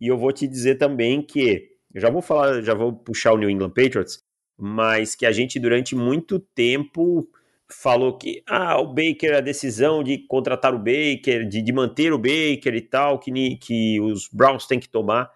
E 0.00 0.08
eu 0.08 0.16
vou 0.16 0.32
te 0.32 0.46
dizer 0.46 0.76
também 0.76 1.20
que. 1.20 1.68
Eu 1.92 2.00
já 2.00 2.10
vou 2.10 2.22
falar, 2.22 2.62
já 2.62 2.74
vou 2.74 2.92
puxar 2.92 3.32
o 3.32 3.38
New 3.38 3.50
England 3.50 3.70
Patriots, 3.70 4.23
mas 4.58 5.14
que 5.14 5.26
a 5.26 5.32
gente 5.32 5.58
durante 5.58 5.94
muito 5.94 6.38
tempo 6.38 7.28
falou 7.68 8.16
que 8.16 8.42
ah, 8.46 8.78
o 8.80 8.86
Baker, 8.86 9.36
a 9.36 9.40
decisão 9.40 10.02
de 10.04 10.18
contratar 10.18 10.74
o 10.74 10.78
Baker, 10.78 11.48
de, 11.48 11.62
de 11.62 11.72
manter 11.72 12.12
o 12.12 12.18
Baker 12.18 12.74
e 12.74 12.80
tal, 12.80 13.18
que, 13.18 13.56
que 13.56 14.00
os 14.00 14.28
Browns 14.28 14.66
têm 14.66 14.78
que 14.78 14.88
tomar 14.88 15.30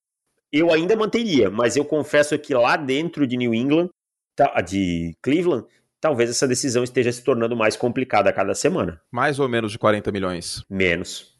eu 0.52 0.72
ainda 0.72 0.96
manteria, 0.96 1.50
mas 1.50 1.76
eu 1.76 1.84
confesso 1.84 2.38
que 2.38 2.54
lá 2.54 2.76
dentro 2.76 3.26
de 3.26 3.36
New 3.36 3.54
England, 3.54 3.90
de 4.66 5.16
Cleveland, 5.22 5.66
talvez 6.00 6.30
essa 6.30 6.48
decisão 6.48 6.82
esteja 6.82 7.12
se 7.12 7.22
tornando 7.22 7.56
mais 7.56 7.76
complicada 7.76 8.30
a 8.30 8.32
cada 8.32 8.54
semana. 8.54 9.00
Mais 9.10 9.38
ou 9.38 9.48
menos 9.48 9.72
de 9.72 9.78
40 9.78 10.10
milhões. 10.10 10.64
Menos. 10.70 11.36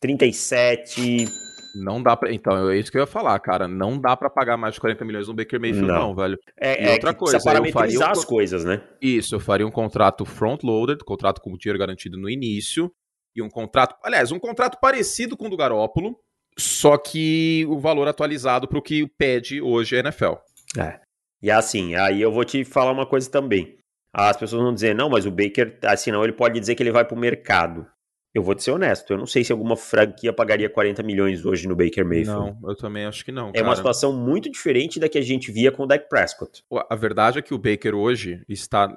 37. 0.00 1.26
Não 1.74 2.02
dá 2.02 2.16
pra. 2.16 2.32
Então, 2.32 2.70
é 2.70 2.78
isso 2.78 2.90
que 2.90 2.96
eu 2.96 3.02
ia 3.02 3.06
falar, 3.06 3.38
cara. 3.38 3.68
Não 3.68 4.00
dá 4.00 4.16
para 4.16 4.30
pagar 4.30 4.56
mais 4.56 4.74
de 4.74 4.80
40 4.80 5.04
milhões 5.04 5.28
no 5.28 5.34
Baker 5.34 5.60
Mayfield, 5.60 5.88
não, 5.88 6.08
não 6.08 6.14
velho. 6.14 6.38
É, 6.58 6.82
e 6.82 6.88
é 6.88 6.92
outra 6.92 7.14
coisa. 7.14 7.40
parametrizar 7.42 8.08
um... 8.08 8.12
as 8.12 8.24
coisas, 8.24 8.64
né? 8.64 8.82
Isso, 9.00 9.34
eu 9.34 9.40
faria 9.40 9.66
um 9.66 9.70
contrato 9.70 10.24
front-loaded, 10.24 11.04
contrato 11.04 11.40
com 11.40 11.56
dinheiro 11.56 11.78
garantido 11.78 12.18
no 12.18 12.28
início. 12.28 12.90
E 13.34 13.42
um 13.42 13.48
contrato. 13.48 13.94
Aliás, 14.02 14.32
um 14.32 14.38
contrato 14.38 14.78
parecido 14.80 15.36
com 15.36 15.46
o 15.46 15.50
do 15.50 15.56
Garópolo, 15.56 16.18
só 16.58 16.96
que 16.96 17.64
o 17.68 17.78
valor 17.78 18.08
atualizado 18.08 18.66
para 18.66 18.78
o 18.78 18.82
que 18.82 19.06
pede 19.16 19.62
hoje 19.62 19.96
a 19.96 20.00
NFL. 20.00 20.34
É. 20.78 21.00
E 21.40 21.50
assim, 21.50 21.94
aí 21.94 22.20
eu 22.20 22.32
vou 22.32 22.44
te 22.44 22.64
falar 22.64 22.90
uma 22.90 23.06
coisa 23.06 23.30
também. 23.30 23.76
As 24.12 24.36
pessoas 24.36 24.62
vão 24.62 24.74
dizer, 24.74 24.94
não, 24.94 25.08
mas 25.08 25.26
o 25.26 25.30
Baker, 25.30 25.78
assim, 25.84 26.10
não, 26.10 26.24
ele 26.24 26.32
pode 26.32 26.58
dizer 26.58 26.74
que 26.74 26.82
ele 26.82 26.90
vai 26.90 27.04
para 27.04 27.16
o 27.16 27.20
mercado. 27.20 27.86
Eu 28.34 28.42
vou 28.42 28.54
te 28.54 28.62
ser 28.62 28.72
honesto, 28.72 29.12
eu 29.12 29.16
não 29.16 29.26
sei 29.26 29.42
se 29.42 29.52
alguma 29.52 29.74
franquia 29.74 30.32
pagaria 30.32 30.68
40 30.68 31.02
milhões 31.02 31.46
hoje 31.46 31.66
no 31.66 31.74
Baker 31.74 32.04
Mayfield. 32.04 32.56
Não, 32.60 32.70
eu 32.70 32.76
também 32.76 33.06
acho 33.06 33.24
que 33.24 33.32
não. 33.32 33.48
É 33.48 33.52
cara. 33.52 33.64
uma 33.64 33.76
situação 33.76 34.12
muito 34.12 34.50
diferente 34.50 35.00
da 35.00 35.08
que 35.08 35.16
a 35.16 35.22
gente 35.22 35.50
via 35.50 35.72
com 35.72 35.84
o 35.84 35.86
Dak 35.86 36.08
Prescott. 36.08 36.62
A 36.70 36.94
verdade 36.94 37.38
é 37.38 37.42
que 37.42 37.54
o 37.54 37.58
Baker 37.58 37.94
hoje 37.94 38.42
está. 38.48 38.94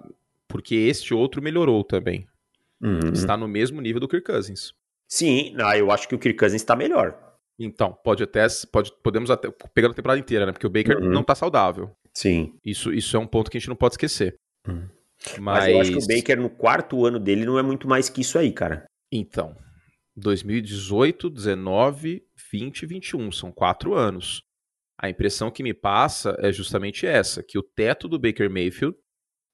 Porque 0.48 0.76
este 0.76 1.14
outro 1.14 1.42
melhorou 1.42 1.82
também. 1.84 2.28
Uhum. 2.82 3.14
Está 3.14 3.38
no 3.38 3.48
mesmo 3.48 3.80
nível 3.80 4.02
do 4.02 4.08
Kirk 4.08 4.26
Cousins. 4.26 4.74
Sim, 5.08 5.56
ah, 5.60 5.78
eu 5.78 5.92
acho 5.92 6.08
que 6.08 6.16
o 6.16 6.20
Kirk 6.20 6.38
Cousins 6.38 6.62
está 6.62 6.76
melhor. 6.76 7.18
Então, 7.58 7.98
pode 8.04 8.24
até. 8.24 8.46
Pode, 8.72 8.92
podemos 9.04 9.32
até. 9.32 9.50
Pegando 9.74 9.92
a 9.92 9.96
temporada 9.96 10.20
inteira, 10.20 10.46
né? 10.46 10.52
Porque 10.52 10.68
o 10.68 10.70
Baker 10.70 10.98
uhum. 10.98 11.10
não 11.10 11.24
tá 11.24 11.36
saudável. 11.36 11.92
Sim. 12.14 12.54
Isso, 12.66 12.92
isso 12.92 13.16
é 13.16 13.20
um 13.20 13.28
ponto 13.28 13.50
que 13.50 13.58
a 13.58 13.60
gente 13.60 13.70
não 13.70 13.76
pode 13.76 13.94
esquecer. 13.94 14.36
Uhum. 14.68 14.88
Mas... 15.40 15.40
Mas 15.40 15.68
eu 15.68 15.80
acho 15.80 15.92
que 15.92 15.98
o 15.98 16.08
Baker, 16.08 16.40
no 16.40 16.50
quarto 16.50 17.06
ano 17.06 17.20
dele, 17.20 17.46
não 17.46 17.60
é 17.60 17.62
muito 17.62 17.88
mais 17.88 18.10
que 18.10 18.22
isso 18.22 18.38
aí, 18.38 18.52
cara. 18.52 18.86
Então. 19.12 19.56
2018, 20.16 21.30
19, 21.30 22.24
20 22.52 22.82
e 22.82 22.86
21. 22.86 23.32
São 23.32 23.52
quatro 23.52 23.94
anos. 23.94 24.44
A 25.00 25.10
impressão 25.10 25.50
que 25.50 25.64
me 25.64 25.74
passa 25.74 26.36
é 26.40 26.52
justamente 26.52 27.08
essa: 27.08 27.42
que 27.42 27.58
o 27.58 27.64
teto 27.64 28.08
do 28.08 28.20
Baker 28.20 28.50
Mayfield. 28.50 28.96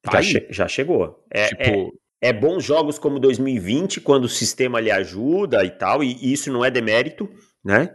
Tá 0.02 0.20
já, 0.20 0.22
che 0.22 0.46
já, 0.50 0.68
chegou. 0.68 1.24
É, 1.30 1.48
tipo, 1.48 1.92
é, 2.22 2.28
é 2.28 2.32
bons 2.32 2.64
jogos 2.64 2.98
como 2.98 3.18
2020, 3.18 4.00
quando 4.00 4.24
o 4.24 4.28
sistema 4.28 4.80
lhe 4.80 4.90
ajuda 4.90 5.64
e 5.64 5.70
tal, 5.70 6.04
e 6.04 6.32
isso 6.32 6.52
não 6.52 6.64
é 6.64 6.70
demérito 6.70 7.28
né? 7.64 7.94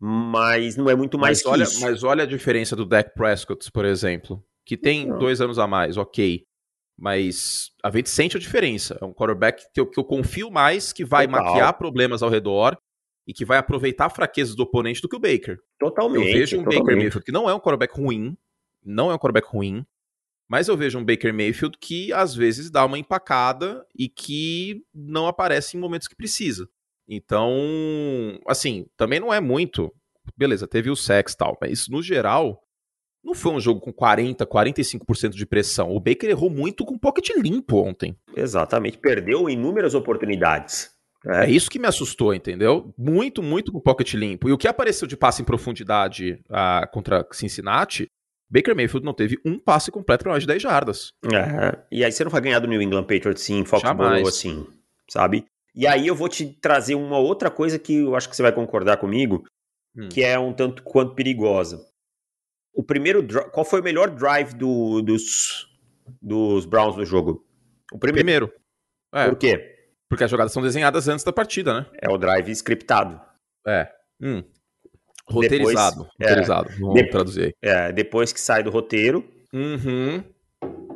Mas 0.00 0.76
não 0.76 0.90
é 0.90 0.96
muito 0.96 1.18
mais 1.18 1.42
mas 1.44 1.52
olha, 1.52 1.62
isso. 1.62 1.80
Mas 1.80 2.02
olha 2.02 2.24
a 2.24 2.26
diferença 2.26 2.74
do 2.74 2.84
Dak 2.84 3.14
Prescott, 3.14 3.70
por 3.70 3.84
exemplo, 3.84 4.44
que 4.66 4.76
tem 4.76 5.06
não. 5.06 5.18
dois 5.18 5.40
anos 5.40 5.58
a 5.58 5.66
mais, 5.66 5.96
ok. 5.96 6.44
Mas 7.02 7.72
a 7.82 7.90
gente 7.90 8.08
sente 8.08 8.36
a 8.36 8.40
diferença. 8.40 8.96
É 9.02 9.04
um 9.04 9.12
quarterback 9.12 9.64
que 9.74 9.80
eu, 9.80 9.90
que 9.90 9.98
eu 9.98 10.04
confio 10.04 10.52
mais, 10.52 10.92
que 10.92 11.04
vai 11.04 11.26
Total. 11.26 11.44
maquiar 11.44 11.76
problemas 11.76 12.22
ao 12.22 12.30
redor 12.30 12.78
e 13.26 13.34
que 13.34 13.44
vai 13.44 13.58
aproveitar 13.58 14.08
fraquezas 14.08 14.54
do 14.54 14.62
oponente 14.62 15.02
do 15.02 15.08
que 15.08 15.16
o 15.16 15.18
Baker. 15.18 15.58
Totalmente. 15.80 16.28
Eu 16.28 16.32
vejo 16.32 16.60
um 16.60 16.62
totalmente. 16.62 16.84
Baker 16.84 16.96
Mayfield 16.96 17.24
que 17.24 17.32
não 17.32 17.50
é 17.50 17.54
um 17.54 17.58
quarterback 17.58 17.92
ruim, 17.92 18.36
não 18.84 19.10
é 19.10 19.14
um 19.16 19.18
quarterback 19.18 19.48
ruim, 19.48 19.84
mas 20.48 20.68
eu 20.68 20.76
vejo 20.76 20.96
um 20.96 21.04
Baker 21.04 21.34
Mayfield 21.34 21.76
que 21.80 22.12
às 22.12 22.36
vezes 22.36 22.70
dá 22.70 22.84
uma 22.84 22.96
empacada 22.96 23.84
e 23.98 24.08
que 24.08 24.84
não 24.94 25.26
aparece 25.26 25.76
em 25.76 25.80
momentos 25.80 26.06
que 26.06 26.14
precisa. 26.14 26.68
Então, 27.08 27.52
assim, 28.46 28.86
também 28.96 29.18
não 29.18 29.34
é 29.34 29.40
muito. 29.40 29.92
Beleza, 30.36 30.68
teve 30.68 30.88
o 30.88 30.94
sex 30.94 31.32
e 31.32 31.36
tal, 31.36 31.58
mas 31.60 31.88
no 31.88 32.00
geral, 32.00 32.61
não 33.24 33.34
foi 33.34 33.52
um 33.52 33.60
jogo 33.60 33.80
com 33.80 33.92
40, 33.92 34.44
45% 34.46 35.30
de 35.30 35.46
pressão. 35.46 35.94
O 35.94 36.00
Baker 36.00 36.28
errou 36.28 36.50
muito 36.50 36.84
com 36.84 36.98
pocket 36.98 37.30
limpo 37.36 37.76
ontem. 37.78 38.16
Exatamente, 38.36 38.98
perdeu 38.98 39.48
inúmeras 39.48 39.94
oportunidades. 39.94 40.90
É. 41.24 41.44
é 41.44 41.50
isso 41.50 41.70
que 41.70 41.78
me 41.78 41.86
assustou, 41.86 42.34
entendeu? 42.34 42.92
Muito, 42.98 43.42
muito 43.42 43.70
com 43.70 43.80
pocket 43.80 44.14
limpo. 44.14 44.48
E 44.48 44.52
o 44.52 44.58
que 44.58 44.66
apareceu 44.66 45.06
de 45.06 45.16
passe 45.16 45.40
em 45.40 45.44
profundidade 45.44 46.40
uh, 46.50 46.90
contra 46.90 47.26
Cincinnati, 47.30 48.08
Baker 48.50 48.76
Mayfield 48.76 49.04
não 49.04 49.14
teve 49.14 49.38
um 49.46 49.58
passe 49.58 49.90
completo 49.90 50.24
para 50.24 50.32
mais 50.32 50.42
de 50.42 50.48
10 50.48 50.60
jardas. 50.60 51.12
É, 51.32 51.78
e 51.90 52.04
aí 52.04 52.12
você 52.12 52.22
não 52.22 52.30
vai 52.30 52.40
ganhar 52.40 52.58
do 52.58 52.68
New 52.68 52.82
England 52.82 53.04
Patriots 53.04 53.42
sim, 53.42 53.64
Foxborough 53.64 54.28
assim, 54.28 54.66
sabe? 55.08 55.46
E 55.74 55.86
aí 55.86 56.06
eu 56.06 56.14
vou 56.14 56.28
te 56.28 56.44
trazer 56.60 56.94
uma 56.94 57.18
outra 57.18 57.50
coisa 57.50 57.78
que 57.78 57.94
eu 57.94 58.14
acho 58.14 58.28
que 58.28 58.36
você 58.36 58.42
vai 58.42 58.52
concordar 58.52 58.98
comigo, 58.98 59.44
hum. 59.96 60.08
que 60.10 60.22
é 60.22 60.38
um 60.38 60.52
tanto 60.52 60.82
quanto 60.82 61.14
perigosa. 61.14 61.80
O 62.74 62.82
primeiro, 62.82 63.26
qual 63.50 63.64
foi 63.64 63.80
o 63.80 63.84
melhor 63.84 64.10
drive 64.10 64.54
do, 64.54 65.02
dos, 65.02 65.68
dos 66.20 66.64
Browns 66.64 66.96
no 66.96 67.04
jogo? 67.04 67.44
O 67.92 67.98
primeiro. 67.98 68.48
primeiro. 68.48 68.52
É, 69.14 69.28
Por 69.28 69.36
quê? 69.36 69.76
Porque 70.08 70.24
as 70.24 70.30
jogadas 70.30 70.52
são 70.52 70.62
desenhadas 70.62 71.08
antes 71.08 71.24
da 71.24 71.32
partida, 71.32 71.74
né? 71.74 71.86
É 72.00 72.10
o 72.10 72.18
drive 72.18 72.50
scriptado. 72.50 73.20
É. 73.66 73.88
Hum. 74.20 74.42
Roteirizado. 75.28 76.08
Depois, 76.18 76.30
roteirizado. 76.30 76.70
É, 76.70 76.78
Vamos 76.78 76.94
de, 76.94 77.10
traduzir 77.10 77.42
aí. 77.44 77.52
É, 77.62 77.92
depois 77.92 78.32
que 78.32 78.40
sai 78.40 78.62
do 78.62 78.70
roteiro, 78.70 79.24
uhum 79.52 80.22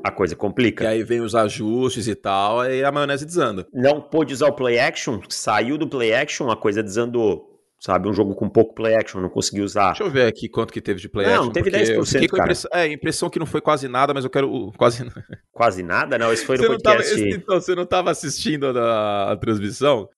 a 0.06 0.11
coisa 0.11 0.37
complica. 0.37 0.85
E 0.85 0.87
aí 0.87 1.02
vem 1.02 1.21
os 1.21 1.35
ajustes 1.35 2.06
e 2.06 2.14
tal, 2.14 2.61
aí 2.61 2.85
a 2.85 2.92
maionese 2.92 3.26
desanda. 3.26 3.66
Não 3.73 4.00
pôde 4.00 4.33
usar 4.33 4.47
o 4.47 4.52
play 4.52 4.78
action, 4.78 5.21
saiu 5.28 5.76
do 5.76 5.88
play 5.88 6.14
action, 6.14 6.49
a 6.49 6.56
coisa 6.56 6.83
desandou. 6.83 7.55
Sabe, 7.78 8.09
um 8.09 8.12
jogo 8.12 8.35
com 8.35 8.49
pouco 8.49 8.75
play 8.75 8.95
action, 8.95 9.21
não 9.21 9.28
consegui 9.28 9.61
usar. 9.61 9.88
Deixa 9.88 10.04
eu 10.04 10.11
ver 10.11 10.26
aqui 10.26 10.49
quanto 10.49 10.73
que 10.73 10.80
teve 10.80 10.99
de 10.99 11.09
play 11.09 11.26
não, 11.26 11.33
action. 11.35 11.47
Não, 11.47 11.52
teve 11.52 11.71
10%, 11.71 12.28
com 12.28 12.37
a 12.37 12.40
impressão, 12.40 12.71
é, 12.73 12.92
impressão 12.92 13.30
que 13.30 13.38
não 13.38 13.47
foi 13.47 13.61
quase 13.61 13.87
nada, 13.87 14.14
mas 14.14 14.25
eu 14.25 14.30
quero 14.30 14.73
quase... 14.78 15.04
Quase 15.52 15.83
nada? 15.83 16.18
Não, 16.18 16.33
esse 16.33 16.45
foi 16.45 16.56
no 16.56 16.64
você 16.64 16.68
podcast. 16.68 16.99
Não 16.99 17.16
tava, 17.16 17.28
esse, 17.28 17.37
então, 17.37 17.61
você 17.61 17.75
não 17.75 17.83
estava 17.85 18.11
assistindo 18.11 18.66
a, 18.78 19.33
a 19.33 19.37
transmissão? 19.37 20.09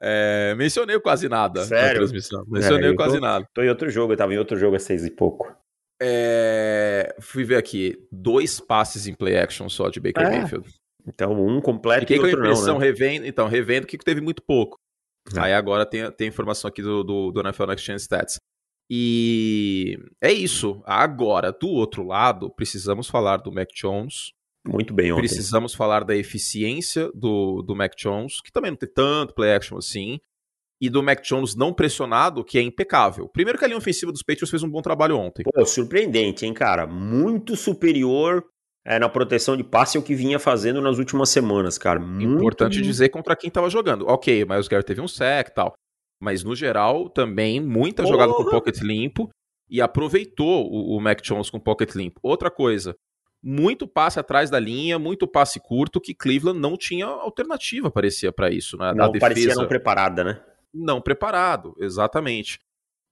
É, 0.00 0.54
mencionei 0.56 0.98
quase 1.00 1.28
nada 1.28 1.64
Sério? 1.64 1.86
na 1.86 1.94
transmissão. 1.94 2.44
Mencionei 2.46 2.90
é, 2.90 2.94
quase 2.94 3.16
tô, 3.16 3.20
nada. 3.20 3.48
Tô 3.52 3.62
em 3.62 3.68
outro 3.68 3.90
jogo, 3.90 4.12
eu 4.12 4.16
tava 4.16 4.32
em 4.32 4.38
outro 4.38 4.56
jogo 4.56 4.76
a 4.76 4.78
seis 4.78 5.04
e 5.04 5.10
pouco. 5.10 5.52
É... 6.00 7.14
Fui 7.20 7.42
ver 7.42 7.56
aqui, 7.56 8.06
dois 8.12 8.60
passes 8.60 9.08
em 9.08 9.14
play 9.14 9.36
action 9.36 9.68
só 9.68 9.88
de 9.88 9.98
Baker 9.98 10.24
é. 10.24 10.38
Mayfield. 10.38 10.68
Então, 11.06 11.32
um 11.32 11.60
completo 11.60 12.02
Fiquei 12.02 12.16
e 12.16 12.20
outro 12.20 12.36
com 12.36 12.42
a 12.42 12.46
impressão, 12.46 12.74
não, 12.74 12.80
né? 12.80 12.86
revendo, 12.86 13.26
então, 13.26 13.48
revendo 13.48 13.86
que 13.86 13.98
teve 13.98 14.20
muito 14.20 14.42
pouco. 14.42 14.78
É. 15.36 15.40
Aí 15.40 15.52
agora 15.52 15.84
tem, 15.84 16.10
tem 16.12 16.28
informação 16.28 16.68
aqui 16.68 16.82
do, 16.82 17.02
do, 17.02 17.32
do 17.32 17.40
NFL 17.40 17.66
Next 17.66 17.86
Gen 17.86 17.96
Stats. 17.96 18.38
E 18.90 19.98
é 20.22 20.32
isso. 20.32 20.82
Agora, 20.86 21.52
do 21.52 21.68
outro 21.68 22.02
lado, 22.02 22.50
precisamos 22.50 23.08
falar 23.08 23.38
do 23.38 23.52
Mac 23.52 23.68
Jones. 23.74 24.32
Muito 24.66 24.94
bem 24.94 25.12
ontem. 25.12 25.20
Precisamos 25.22 25.74
falar 25.74 26.04
da 26.04 26.16
eficiência 26.16 27.10
do, 27.14 27.62
do 27.62 27.76
Mac 27.76 27.92
Jones, 27.96 28.40
que 28.40 28.50
também 28.50 28.70
não 28.70 28.78
tem 28.78 28.90
tanto 28.90 29.34
play 29.34 29.52
action 29.52 29.76
assim 29.76 30.18
e 30.80 30.88
do 30.88 31.02
Mac 31.02 31.22
Jones 31.22 31.54
não 31.54 31.72
pressionado, 31.72 32.44
que 32.44 32.58
é 32.58 32.62
impecável. 32.62 33.28
Primeiro 33.28 33.58
que 33.58 33.64
a 33.64 33.68
linha 33.68 33.78
ofensiva 33.78 34.12
dos 34.12 34.22
Patriots 34.22 34.50
fez 34.50 34.62
um 34.62 34.70
bom 34.70 34.80
trabalho 34.80 35.18
ontem. 35.18 35.42
Pô, 35.42 35.66
surpreendente, 35.66 36.46
hein, 36.46 36.54
cara? 36.54 36.86
Muito 36.86 37.56
superior 37.56 38.44
é, 38.88 38.98
na 38.98 39.06
proteção 39.06 39.54
de 39.54 39.62
passe 39.62 39.98
ao 39.98 40.02
que 40.02 40.14
vinha 40.14 40.38
fazendo 40.38 40.80
nas 40.80 40.96
últimas 40.96 41.28
semanas, 41.28 41.76
cara. 41.76 42.00
Muito... 42.00 42.38
Importante 42.38 42.80
dizer 42.80 43.10
contra 43.10 43.36
quem 43.36 43.50
tava 43.50 43.68
jogando. 43.68 44.06
Ok, 44.08 44.46
mas 44.46 44.66
o 44.66 44.70
Garrett 44.70 44.86
teve 44.86 45.02
um 45.02 45.06
sec 45.06 45.48
e 45.48 45.54
tal. 45.54 45.74
Mas 46.18 46.42
no 46.42 46.56
geral, 46.56 47.10
também 47.10 47.60
muita 47.60 48.06
jogada 48.06 48.32
com 48.32 48.46
pocket 48.46 48.80
limpo 48.80 49.28
e 49.68 49.82
aproveitou 49.82 50.66
o, 50.72 50.96
o 50.96 51.00
Mac 51.02 51.20
Jones 51.20 51.50
com 51.50 51.60
pocket 51.60 51.94
limpo. 51.94 52.18
Outra 52.22 52.50
coisa, 52.50 52.96
muito 53.42 53.86
passe 53.86 54.18
atrás 54.18 54.48
da 54.48 54.58
linha, 54.58 54.98
muito 54.98 55.28
passe 55.28 55.60
curto, 55.60 56.00
que 56.00 56.14
Cleveland 56.14 56.58
não 56.58 56.74
tinha 56.74 57.04
alternativa, 57.04 57.90
parecia, 57.90 58.32
para 58.32 58.50
isso. 58.50 58.78
Né? 58.78 58.94
Não, 58.94 59.12
defesa, 59.12 59.20
parecia 59.20 59.54
não 59.54 59.68
preparada, 59.68 60.24
né? 60.24 60.40
Não 60.72 60.98
preparado, 60.98 61.76
exatamente. 61.78 62.58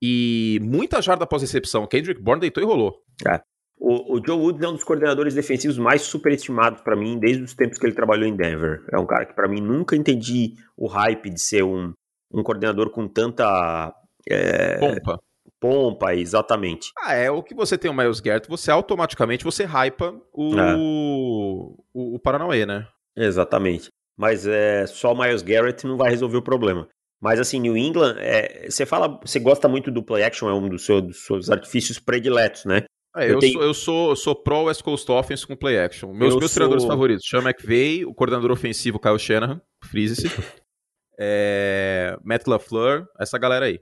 E 0.03 0.59
muita 0.63 1.03
jarda 1.03 1.25
após 1.25 1.43
recepção. 1.43 1.87
Kendrick 1.87 2.21
Bourne 2.21 2.41
deitou 2.41 2.63
e 2.63 2.67
rolou. 2.67 3.03
É. 3.29 3.43
O, 3.79 4.17
o, 4.17 4.23
Joe 4.25 4.39
Woods 4.39 4.63
é 4.63 4.69
um 4.69 4.73
dos 4.73 4.85
coordenadores 4.85 5.35
defensivos 5.35 5.79
mais 5.79 6.03
superestimados 6.03 6.81
para 6.81 6.97
mim 6.97 7.19
desde 7.19 7.43
os 7.43 7.55
tempos 7.55 7.79
que 7.79 7.87
ele 7.87 7.95
trabalhou 7.95 8.27
em 8.27 8.35
Denver. 8.35 8.85
É 8.91 8.99
um 8.99 9.07
cara 9.07 9.27
que 9.27 9.35
para 9.35 9.49
mim 9.49 9.61
nunca 9.61 9.95
entendi 9.95 10.55
o 10.77 10.87
hype 10.87 11.29
de 11.29 11.41
ser 11.41 11.63
um, 11.63 11.93
um 12.33 12.43
coordenador 12.43 12.91
com 12.91 13.07
tanta 13.07 13.95
é, 14.29 14.79
pompa. 14.79 15.21
Pompa, 15.61 16.15
exatamente. 16.15 16.91
Ah, 16.99 17.15
é 17.15 17.31
o 17.31 17.43
que 17.43 17.55
você 17.55 17.77
tem 17.77 17.91
o 17.91 17.95
Miles 17.95 18.21
Garrett, 18.21 18.49
você 18.49 18.71
automaticamente 18.71 19.45
você 19.45 19.65
hypa 19.65 20.15
o, 20.33 20.59
é. 20.59 20.75
o, 20.77 21.85
o 21.93 22.19
Paranauê, 22.19 22.67
né? 22.67 22.87
Exatamente. 23.17 23.89
Mas 24.17 24.47
é, 24.47 24.87
só 24.87 25.13
o 25.13 25.19
Miles 25.19 25.43
Garrett 25.43 25.87
não 25.87 25.97
vai 25.97 26.11
resolver 26.11 26.39
o 26.39 26.43
problema. 26.43 26.89
Mas 27.21 27.41
assim, 27.41 27.61
New 27.61 27.77
England, 27.77 28.17
é, 28.19 28.69
você 28.69 28.85
fala, 28.85 29.19
você 29.23 29.39
gosta 29.39 29.69
muito 29.69 29.91
do 29.91 30.03
play 30.03 30.23
action, 30.23 30.49
é 30.49 30.55
um 30.55 30.69
dos 30.69 30.85
seus, 30.85 31.03
dos 31.03 31.25
seus 31.25 31.51
artifícios 31.51 31.99
prediletos, 31.99 32.65
né? 32.65 32.85
É, 33.17 33.27
eu, 33.27 33.35
eu, 33.35 33.39
tenho... 33.39 33.53
sou, 33.55 33.63
eu, 33.63 33.75
sou, 33.75 34.11
eu 34.11 34.17
sou 34.17 34.35
pro 34.35 34.65
West 34.65 34.83
Coast 34.83 35.11
Offense 35.11 35.47
com 35.47 35.57
play 35.57 35.79
action. 35.79 36.13
Meus, 36.13 36.37
meus 36.37 36.51
sou... 36.51 36.55
treinadores 36.57 36.85
favoritos: 36.85 37.27
Sean 37.27 37.43
McVay, 37.43 38.05
o 38.05 38.13
coordenador 38.13 38.51
ofensivo 38.51 38.99
Kyle 38.99 39.19
Shanahan, 39.19 39.61
frise-se. 39.83 40.29
é, 41.19 42.17
Matt 42.23 42.47
LaFleur, 42.47 43.07
essa 43.19 43.39
galera 43.39 43.67
aí. 43.67 43.81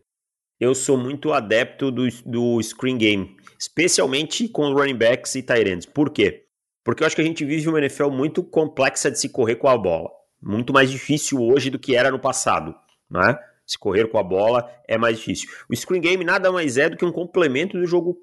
Eu 0.61 0.75
sou 0.75 0.97
muito 0.97 1.33
adepto 1.33 1.91
do, 1.91 2.07
do 2.25 2.63
screen 2.63 2.97
game, 2.97 3.37
especialmente 3.59 4.49
com 4.49 4.73
running 4.73 4.97
backs 4.97 5.35
e 5.35 5.43
tight 5.43 5.69
ends. 5.69 5.85
Por 5.85 6.11
quê? 6.11 6.45
Porque 6.85 7.03
eu 7.03 7.07
acho 7.07 7.17
que 7.17 7.23
a 7.23 7.25
gente 7.25 7.45
vive 7.45 7.69
uma 7.69 7.79
NFL 7.79 8.11
muito 8.11 8.43
complexa 8.43 9.11
de 9.11 9.19
se 9.19 9.29
correr 9.29 9.57
com 9.57 9.69
a 9.69 9.77
bola. 9.77 10.11
Muito 10.41 10.73
mais 10.73 10.91
difícil 10.91 11.43
hoje 11.43 11.71
do 11.71 11.79
que 11.79 11.97
era 11.97 12.11
no 12.11 12.21
passado, 12.21 12.75
né? 13.11 13.37
Se 13.67 13.79
correr 13.79 14.07
com 14.09 14.19
a 14.19 14.23
bola 14.23 14.71
é 14.87 14.97
mais 14.97 15.17
difícil. 15.17 15.49
O 15.69 15.75
screen 15.75 16.03
game 16.03 16.23
nada 16.23 16.53
mais 16.53 16.77
é 16.77 16.89
do 16.89 16.97
que 16.97 17.05
um 17.05 17.11
complemento 17.11 17.79
do 17.79 17.87
jogo 17.87 18.19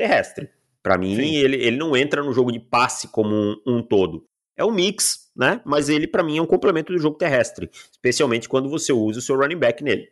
terrestre. 0.00 0.48
Para 0.82 0.96
mim, 0.96 1.14
ele, 1.36 1.56
ele 1.56 1.76
não 1.76 1.94
entra 1.94 2.22
no 2.22 2.32
jogo 2.32 2.50
de 2.50 2.58
passe 2.58 3.08
como 3.08 3.34
um, 3.34 3.56
um 3.66 3.82
todo. 3.82 4.26
É 4.56 4.64
um 4.64 4.70
mix, 4.70 5.30
né? 5.36 5.60
Mas 5.64 5.90
ele, 5.90 6.06
para 6.06 6.22
mim, 6.22 6.38
é 6.38 6.42
um 6.42 6.46
complemento 6.46 6.90
do 6.90 6.98
jogo 6.98 7.18
terrestre, 7.18 7.70
especialmente 7.90 8.48
quando 8.48 8.70
você 8.70 8.92
usa 8.92 9.18
o 9.18 9.22
seu 9.22 9.36
running 9.36 9.58
back 9.58 9.84
nele. 9.84 10.08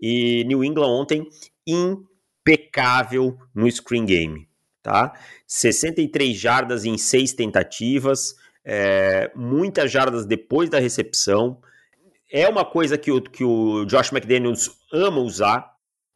E 0.00 0.44
New 0.44 0.62
England 0.62 0.86
ontem, 0.86 1.28
impecável 1.66 3.36
no 3.52 3.70
screen 3.70 4.06
game, 4.06 4.48
tá? 4.82 5.18
63 5.48 6.36
jardas 6.36 6.84
em 6.84 6.96
6 6.96 7.32
tentativas, 7.32 8.36
é, 8.64 9.32
muitas 9.34 9.90
jardas 9.90 10.24
depois 10.24 10.70
da 10.70 10.78
recepção. 10.78 11.60
É 12.30 12.48
uma 12.48 12.64
coisa 12.64 12.96
que 12.96 13.10
o, 13.10 13.20
que 13.20 13.44
o 13.44 13.84
Josh 13.84 14.12
McDaniels 14.12 14.70
ama 14.92 15.20
usar, 15.20 15.73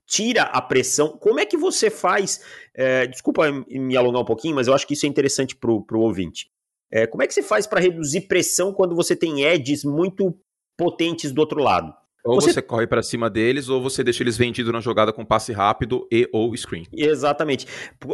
tira 0.08 0.44
a 0.44 0.60
pressão. 0.62 1.10
Como 1.18 1.38
é 1.38 1.44
que 1.44 1.56
você 1.56 1.90
faz? 1.90 2.40
É, 2.74 3.06
desculpa 3.06 3.44
me 3.68 3.96
alongar 3.96 4.22
um 4.22 4.24
pouquinho, 4.24 4.56
mas 4.56 4.66
eu 4.66 4.74
acho 4.74 4.86
que 4.86 4.94
isso 4.94 5.04
é 5.04 5.08
interessante 5.08 5.54
para 5.54 5.70
o 5.70 6.00
ouvinte. 6.00 6.50
É, 6.90 7.06
como 7.06 7.22
é 7.22 7.26
que 7.26 7.34
você 7.34 7.42
faz 7.42 7.66
para 7.66 7.78
reduzir 7.78 8.22
pressão 8.22 8.72
quando 8.72 8.96
você 8.96 9.14
tem 9.14 9.44
edges 9.44 9.84
muito 9.84 10.34
potentes 10.76 11.30
do 11.30 11.40
outro 11.40 11.62
lado? 11.62 11.92
Ou 12.24 12.40
você, 12.40 12.52
você 12.52 12.62
corre 12.62 12.86
para 12.86 13.02
cima 13.02 13.28
deles, 13.28 13.68
ou 13.68 13.82
você 13.82 14.02
deixa 14.02 14.22
eles 14.22 14.36
vendidos 14.36 14.72
na 14.72 14.80
jogada 14.80 15.12
com 15.12 15.24
passe 15.24 15.52
rápido 15.52 16.08
e 16.10 16.28
ou 16.32 16.56
screen. 16.56 16.86
Exatamente. 16.92 17.66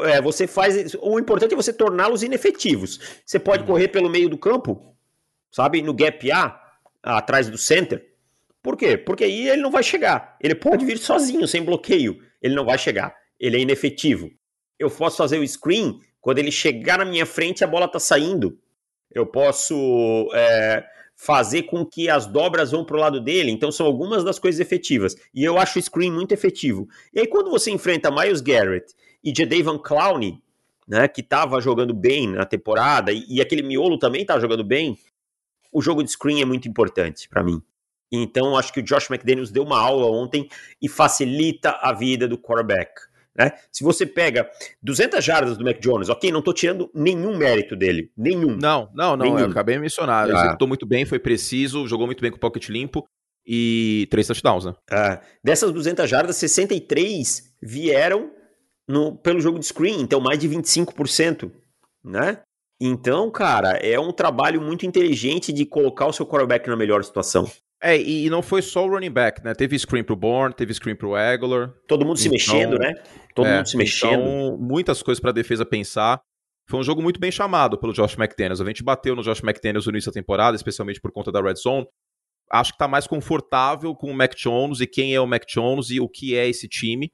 É, 0.05 0.21
você 0.21 0.47
faz. 0.47 0.95
O 1.01 1.19
importante 1.19 1.55
é 1.55 1.57
você 1.57 1.73
torná-los 1.73 2.23
inefetivos. 2.23 3.23
Você 3.25 3.39
pode 3.39 3.63
hum. 3.63 3.67
correr 3.67 3.89
pelo 3.89 4.11
meio 4.11 4.29
do 4.29 4.37
campo, 4.37 4.95
sabe? 5.51 5.81
No 5.81 5.95
gap 5.95 6.31
A, 6.33 6.61
atrás 7.03 7.49
do 7.49 7.57
center 7.57 8.14
por 8.65 8.79
quê? 8.79 8.97
Porque 8.97 9.25
aí 9.25 9.47
ele 9.47 9.61
não 9.61 9.71
vai 9.71 9.83
chegar. 9.83 10.39
Ele 10.41 10.55
pode 10.55 10.87
vir 10.87 10.97
sozinho, 10.97 11.47
sem 11.47 11.63
bloqueio. 11.63 12.19
Ele 12.41 12.55
não 12.55 12.65
vai 12.65 12.79
chegar. 12.79 13.15
Ele 13.39 13.59
é 13.59 13.61
inefetivo. 13.61 14.31
Eu 14.79 14.89
posso 14.89 15.19
fazer 15.19 15.39
o 15.39 15.47
screen 15.47 16.01
quando 16.19 16.39
ele 16.39 16.51
chegar 16.51 16.97
na 16.97 17.05
minha 17.05 17.27
frente 17.27 17.63
a 17.63 17.67
bola 17.67 17.85
está 17.85 17.99
saindo. 17.99 18.59
Eu 19.11 19.27
posso 19.27 20.31
é, 20.33 20.83
fazer 21.15 21.65
com 21.65 21.85
que 21.85 22.09
as 22.09 22.25
dobras 22.25 22.71
vão 22.71 22.87
para 22.87 22.97
o 22.97 23.01
lado 23.01 23.21
dele. 23.21 23.51
Então 23.51 23.71
são 23.71 23.85
algumas 23.85 24.25
das 24.25 24.39
coisas 24.39 24.59
efetivas. 24.59 25.15
E 25.35 25.45
eu 25.45 25.59
acho 25.59 25.79
o 25.79 25.83
screen 25.83 26.11
muito 26.11 26.33
efetivo. 26.33 26.89
E 27.13 27.21
aí 27.21 27.27
quando 27.27 27.51
você 27.51 27.71
enfrenta 27.71 28.11
Miles 28.11 28.41
Garrett 28.41 28.95
e 29.23 29.31
Jadavion 29.37 29.79
Clowney, 29.79 30.39
né, 30.89 31.07
que 31.07 31.21
estava 31.21 31.61
jogando 31.61 31.93
bem 31.93 32.29
na 32.29 32.47
temporada, 32.47 33.13
e, 33.13 33.27
e 33.29 33.43
aquele 33.43 33.63
miolo 33.63 33.99
também 33.99 34.23
estava 34.23 34.41
jogando 34.41 34.65
bem, 34.65 34.97
o 35.71 35.83
jogo 35.83 36.03
de 36.03 36.11
screen 36.11 36.41
é 36.41 36.47
muito 36.47 36.67
importante 36.67 37.29
para 37.29 37.45
mim. 37.45 37.63
Então, 38.13 38.57
acho 38.57 38.73
que 38.73 38.81
o 38.81 38.83
Josh 38.83 39.11
McDaniels 39.11 39.51
deu 39.51 39.65
uma 39.65 39.79
aula 39.79 40.07
ontem 40.07 40.49
e 40.81 40.89
facilita 40.89 41.79
a 41.81 41.93
vida 41.93 42.29
do 42.29 42.39
quarterback. 42.39 42.93
Né? 43.37 43.51
Se 43.73 43.83
você 43.83 44.07
pega 44.07 44.49
200 44.81 45.25
jardas 45.25 45.59
do 45.59 45.65
Mac 45.65 45.81
Jones, 45.81 46.09
ok, 46.09 46.31
não 46.31 46.39
estou 46.39 46.55
tirando 46.55 46.89
nenhum 46.95 47.37
mérito 47.37 47.75
dele, 47.75 48.13
nenhum. 48.17 48.57
Não, 48.57 48.89
não, 48.95 49.17
não, 49.17 49.25
nenhum. 49.25 49.39
eu 49.41 49.47
acabei 49.47 49.75
de 49.75 49.81
mencionar. 49.81 50.31
Ah. 50.31 50.33
Executou 50.33 50.69
muito 50.69 50.87
bem, 50.87 51.05
foi 51.05 51.19
preciso, 51.19 51.87
jogou 51.89 52.07
muito 52.07 52.21
bem 52.21 52.31
com 52.31 52.37
o 52.37 52.41
pocket 52.41 52.69
limpo 52.69 53.05
e 53.45 54.07
três 54.11 54.29
touchdowns, 54.29 54.65
né? 54.65 54.75
Ah, 54.91 55.21
dessas 55.43 55.73
200 55.73 56.09
jardas, 56.09 56.37
63 56.37 57.55
vieram 57.61 58.31
no, 58.89 59.17
pelo 59.17 59.41
jogo 59.41 59.59
de 59.59 59.67
screen, 59.67 60.01
então 60.01 60.21
mais 60.21 60.39
de 60.39 60.49
25%, 60.49 61.51
né? 62.05 62.39
Então, 62.81 63.31
cara, 63.31 63.73
é 63.79 63.99
um 63.99 64.13
trabalho 64.13 64.61
muito 64.61 64.87
inteligente 64.87 65.53
de 65.53 65.65
colocar 65.65 66.07
o 66.07 66.13
seu 66.13 66.27
quarterback 66.27 66.69
na 66.69 66.77
melhor 66.77 67.03
situação. 67.03 67.51
É, 67.87 68.01
e 68.01 68.31
não 68.31 68.41
foi 68.41 68.63
só 68.63 68.87
o 68.87 68.89
running 68.89 69.11
back, 69.11 69.45
né? 69.45 69.53
Teve 69.55 69.79
screen 69.79 70.03
pro 70.03 70.17
Bourne, 70.17 70.55
teve 70.55 70.73
screen 70.73 70.97
pro 70.97 71.15
Aguilar. 71.15 71.71
Todo 71.87 72.07
mundo 72.07 72.17
se 72.17 72.29
então, 72.29 72.33
mexendo, 72.33 72.79
né? 72.79 72.95
Todo 73.35 73.47
é, 73.47 73.57
mundo 73.59 73.69
se 73.69 73.77
mexendo. 73.77 74.23
Então, 74.23 74.57
muitas 74.59 75.03
coisas 75.03 75.21
para 75.21 75.29
a 75.29 75.35
defesa 75.35 75.67
pensar. 75.67 76.19
Foi 76.67 76.81
um 76.81 76.83
jogo 76.83 77.03
muito 77.03 77.21
bem 77.21 77.31
chamado 77.31 77.79
pelo 77.79 77.93
Josh 77.93 78.17
McDaniels. 78.17 78.63
A 78.63 78.65
gente 78.65 78.83
bateu 78.83 79.15
no 79.15 79.23
Josh 79.23 79.43
McDaniels 79.43 79.85
no 79.85 79.93
início 79.93 80.11
da 80.11 80.15
temporada, 80.15 80.57
especialmente 80.57 80.99
por 80.99 81.13
conta 81.13 81.31
da 81.31 81.43
Red 81.43 81.57
Zone. 81.57 81.87
Acho 82.51 82.73
que 82.73 82.79
tá 82.79 82.89
mais 82.89 83.07
confortável 83.07 83.95
com 83.95 84.11
o 84.11 84.15
Mac 84.15 84.35
Jones 84.35 84.81
e 84.81 84.87
quem 84.87 85.15
é 85.15 85.21
o 85.21 85.27
Mac 85.27 85.45
Jones 85.47 85.91
e 85.91 86.01
o 86.01 86.09
que 86.09 86.35
é 86.35 86.49
esse 86.49 86.67
time. 86.67 87.13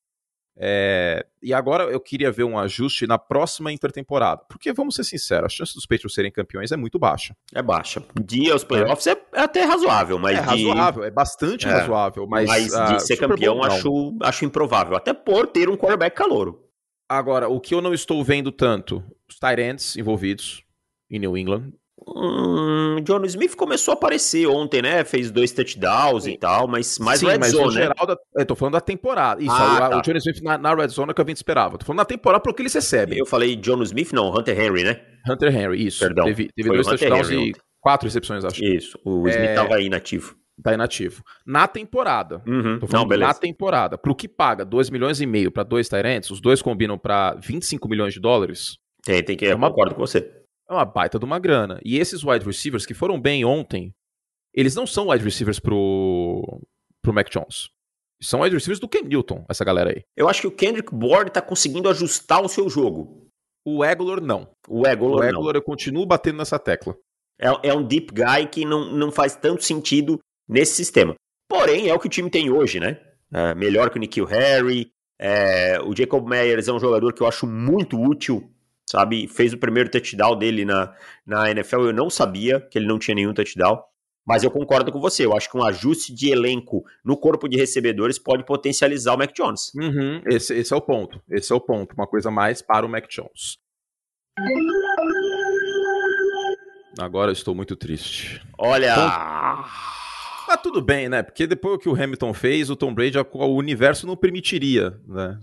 É, 0.56 1.24
e 1.42 1.54
agora 1.54 1.84
eu 1.84 1.98
queria 1.98 2.30
ver 2.30 2.44
um 2.44 2.58
ajuste 2.58 3.06
na 3.06 3.18
próxima 3.18 3.72
intertemporada. 3.72 4.42
Porque, 4.48 4.72
vamos 4.72 4.94
ser 4.94 5.04
sinceros, 5.04 5.46
a 5.46 5.48
chance 5.48 5.74
dos 5.74 5.86
Patriots 5.86 6.14
serem 6.14 6.30
campeões 6.30 6.70
é 6.70 6.76
muito 6.76 6.98
baixa. 6.98 7.34
É 7.54 7.62
baixa. 7.62 8.02
De 8.22 8.50
aos 8.50 8.62
playoffs 8.62 9.06
é, 9.06 9.16
é 9.32 9.40
até 9.40 9.64
razoável, 9.64 10.18
mas. 10.18 10.38
É 10.38 10.42
de... 10.42 10.46
razoável, 10.46 11.04
é 11.04 11.10
bastante 11.10 11.66
é, 11.66 11.70
razoável. 11.70 12.26
Mas, 12.26 12.46
mas 12.46 12.66
de 12.68 12.96
uh, 12.96 13.00
ser 13.00 13.16
campeão 13.16 13.54
Bowl, 13.54 13.64
acho, 13.64 14.16
acho 14.22 14.44
improvável. 14.44 14.96
Até 14.96 15.14
por 15.14 15.46
ter 15.46 15.68
um 15.68 15.76
quarterback 15.76 16.14
calouro. 16.14 16.66
Agora, 17.08 17.48
o 17.48 17.58
que 17.58 17.74
eu 17.74 17.80
não 17.80 17.92
estou 17.92 18.22
vendo 18.22 18.52
tanto, 18.52 19.02
os 19.28 19.38
Tyrants 19.38 19.96
envolvidos 19.96 20.62
em 21.10 21.18
New 21.18 21.36
England, 21.36 21.72
Hum, 22.06 22.96
John 23.04 23.24
Smith 23.24 23.54
começou 23.54 23.92
a 23.92 23.94
aparecer 23.94 24.46
ontem, 24.46 24.82
né? 24.82 25.04
Fez 25.04 25.30
dois 25.30 25.52
touchdowns 25.52 26.24
Sim. 26.24 26.32
e 26.32 26.38
tal, 26.38 26.66
mas 26.66 26.98
mais 26.98 27.20
Sim, 27.20 27.26
red 27.26 27.38
mas 27.38 27.52
zone, 27.52 27.66
no 27.66 27.72
né? 27.72 27.82
geral 27.82 28.06
da, 28.06 28.16
eu 28.36 28.46
tô 28.46 28.54
falando 28.54 28.72
da 28.72 28.80
temporada. 28.80 29.42
Isso, 29.42 29.52
ah, 29.52 29.74
o, 29.74 29.90
tá. 29.90 29.98
o 29.98 30.02
John 30.02 30.16
Smith 30.16 30.42
na, 30.42 30.58
na, 30.58 30.74
red 30.74 30.88
zone 30.88 31.10
é 31.10 31.14
que 31.14 31.20
a 31.20 31.24
gente 31.24 31.36
esperava. 31.36 31.78
Tô 31.78 31.84
falando 31.84 31.98
da 31.98 32.04
temporada 32.04 32.42
pelo 32.42 32.54
que 32.54 32.62
eles 32.62 32.74
recebem. 32.74 33.18
Eu 33.18 33.26
falei 33.26 33.54
John 33.56 33.82
Smith, 33.82 34.12
não, 34.12 34.30
Hunter 34.34 34.58
Henry, 34.58 34.84
né? 34.84 35.00
Hunter 35.28 35.54
Henry, 35.54 35.86
isso. 35.86 36.00
Perdão. 36.00 36.24
Teve, 36.24 36.48
teve 36.54 36.68
dois 36.68 36.86
touchdowns 36.86 37.30
e 37.30 37.52
quatro 37.80 38.06
recepções, 38.06 38.44
acho. 38.44 38.64
Isso, 38.64 38.98
o 39.04 39.28
Smith 39.28 39.50
é... 39.50 39.54
tava 39.54 39.80
inativo. 39.80 40.36
Tá 40.62 40.74
inativo. 40.74 41.22
Na 41.46 41.66
temporada. 41.66 42.42
Uhum. 42.46 42.78
Tô 42.78 42.86
falando 42.86 43.02
não, 43.02 43.08
beleza. 43.08 43.28
na 43.28 43.34
temporada. 43.34 43.96
Pro 43.96 44.14
que 44.14 44.28
paga 44.28 44.64
2 44.64 44.90
milhões 44.90 45.20
e 45.20 45.26
meio 45.26 45.50
para 45.50 45.62
dois 45.62 45.88
Tyrants, 45.88 46.30
os 46.30 46.40
dois 46.40 46.60
combinam 46.60 46.98
para 46.98 47.34
25 47.34 47.88
milhões 47.88 48.12
de 48.12 48.20
dólares. 48.20 48.78
Tem, 49.02 49.22
tem 49.22 49.36
que. 49.36 49.46
É 49.46 49.54
uma... 49.54 49.68
Eu 49.68 49.70
concordo 49.70 49.94
com 49.94 50.00
você 50.00 50.39
é 50.70 50.72
uma 50.74 50.84
baita 50.84 51.18
de 51.18 51.24
uma 51.24 51.38
grana. 51.38 51.80
E 51.84 51.98
esses 51.98 52.22
wide 52.24 52.44
receivers 52.44 52.86
que 52.86 52.94
foram 52.94 53.20
bem 53.20 53.44
ontem, 53.44 53.92
eles 54.54 54.74
não 54.74 54.86
são 54.86 55.08
wide 55.08 55.24
receivers 55.24 55.58
pro, 55.58 56.60
pro 57.02 57.12
Mac 57.12 57.28
Jones. 57.28 57.70
São 58.22 58.40
wide 58.40 58.54
receivers 58.54 58.78
do 58.78 58.88
Ken 58.88 59.02
Newton, 59.02 59.44
essa 59.48 59.64
galera 59.64 59.90
aí. 59.90 60.02
Eu 60.16 60.28
acho 60.28 60.42
que 60.42 60.46
o 60.46 60.52
Kendrick 60.52 60.94
Bourne 60.94 61.30
tá 61.30 61.42
conseguindo 61.42 61.88
ajustar 61.88 62.42
o 62.42 62.48
seu 62.48 62.68
jogo. 62.68 63.26
O 63.64 63.84
Egolor 63.84 64.20
não. 64.20 64.48
O 64.68 64.86
Egolor, 64.86 65.20
o 65.20 65.24
Egolor 65.24 65.56
eu 65.56 65.62
continuo 65.62 66.06
batendo 66.06 66.38
nessa 66.38 66.58
tecla. 66.58 66.96
É, 67.40 67.70
é 67.70 67.74
um 67.74 67.86
deep 67.86 68.12
guy 68.12 68.46
que 68.46 68.64
não, 68.64 68.92
não 68.92 69.10
faz 69.10 69.34
tanto 69.34 69.64
sentido 69.64 70.18
nesse 70.48 70.74
sistema. 70.74 71.14
Porém, 71.48 71.88
é 71.88 71.94
o 71.94 71.98
que 71.98 72.06
o 72.06 72.10
time 72.10 72.30
tem 72.30 72.50
hoje, 72.50 72.78
né? 72.78 73.00
É 73.32 73.54
melhor 73.54 73.90
que 73.90 73.96
o 73.96 74.00
Nikhil 74.00 74.24
Harry. 74.24 74.90
É, 75.18 75.80
o 75.80 75.94
Jacob 75.96 76.26
Meyers 76.28 76.68
é 76.68 76.72
um 76.72 76.78
jogador 76.78 77.12
que 77.12 77.22
eu 77.22 77.26
acho 77.26 77.46
muito 77.46 78.00
útil 78.00 78.50
sabe? 78.90 79.28
Fez 79.28 79.52
o 79.52 79.58
primeiro 79.58 79.88
touchdown 79.88 80.36
dele 80.36 80.64
na, 80.64 80.92
na 81.24 81.48
NFL. 81.48 81.82
Eu 81.82 81.92
não 81.92 82.10
sabia 82.10 82.60
que 82.60 82.76
ele 82.76 82.88
não 82.88 82.98
tinha 82.98 83.14
nenhum 83.14 83.32
touchdown. 83.32 83.80
Mas 84.26 84.42
eu 84.42 84.50
concordo 84.50 84.92
com 84.92 85.00
você. 85.00 85.24
Eu 85.24 85.36
acho 85.36 85.50
que 85.50 85.56
um 85.56 85.64
ajuste 85.64 86.12
de 86.12 86.30
elenco 86.30 86.84
no 87.04 87.16
corpo 87.16 87.48
de 87.48 87.56
recebedores 87.56 88.18
pode 88.18 88.44
potencializar 88.44 89.14
o 89.14 89.18
Mac 89.18 89.32
Jones. 89.32 89.72
Uhum, 89.74 90.20
esse, 90.26 90.54
esse 90.54 90.74
é 90.74 90.76
o 90.76 90.80
ponto. 90.80 91.20
Esse 91.30 91.52
é 91.52 91.56
o 91.56 91.60
ponto. 91.60 91.94
Uma 91.94 92.06
coisa 92.06 92.30
mais 92.30 92.60
para 92.60 92.84
o 92.84 92.88
Mac 92.88 93.08
Jones. 93.08 93.58
Agora 96.98 97.30
eu 97.30 97.32
estou 97.32 97.54
muito 97.54 97.76
triste. 97.76 98.42
Olha. 98.58 98.94
Ah, 98.96 100.56
tudo 100.62 100.82
bem, 100.82 101.08
né? 101.08 101.22
Porque 101.22 101.46
depois 101.46 101.80
que 101.80 101.88
o 101.88 101.94
Hamilton 101.94 102.34
fez, 102.34 102.70
o 102.70 102.76
Tom 102.76 102.92
Brady, 102.92 103.18
o 103.18 103.54
universo 103.54 104.06
não 104.06 104.16
permitiria, 104.16 105.00
né? 105.06 105.38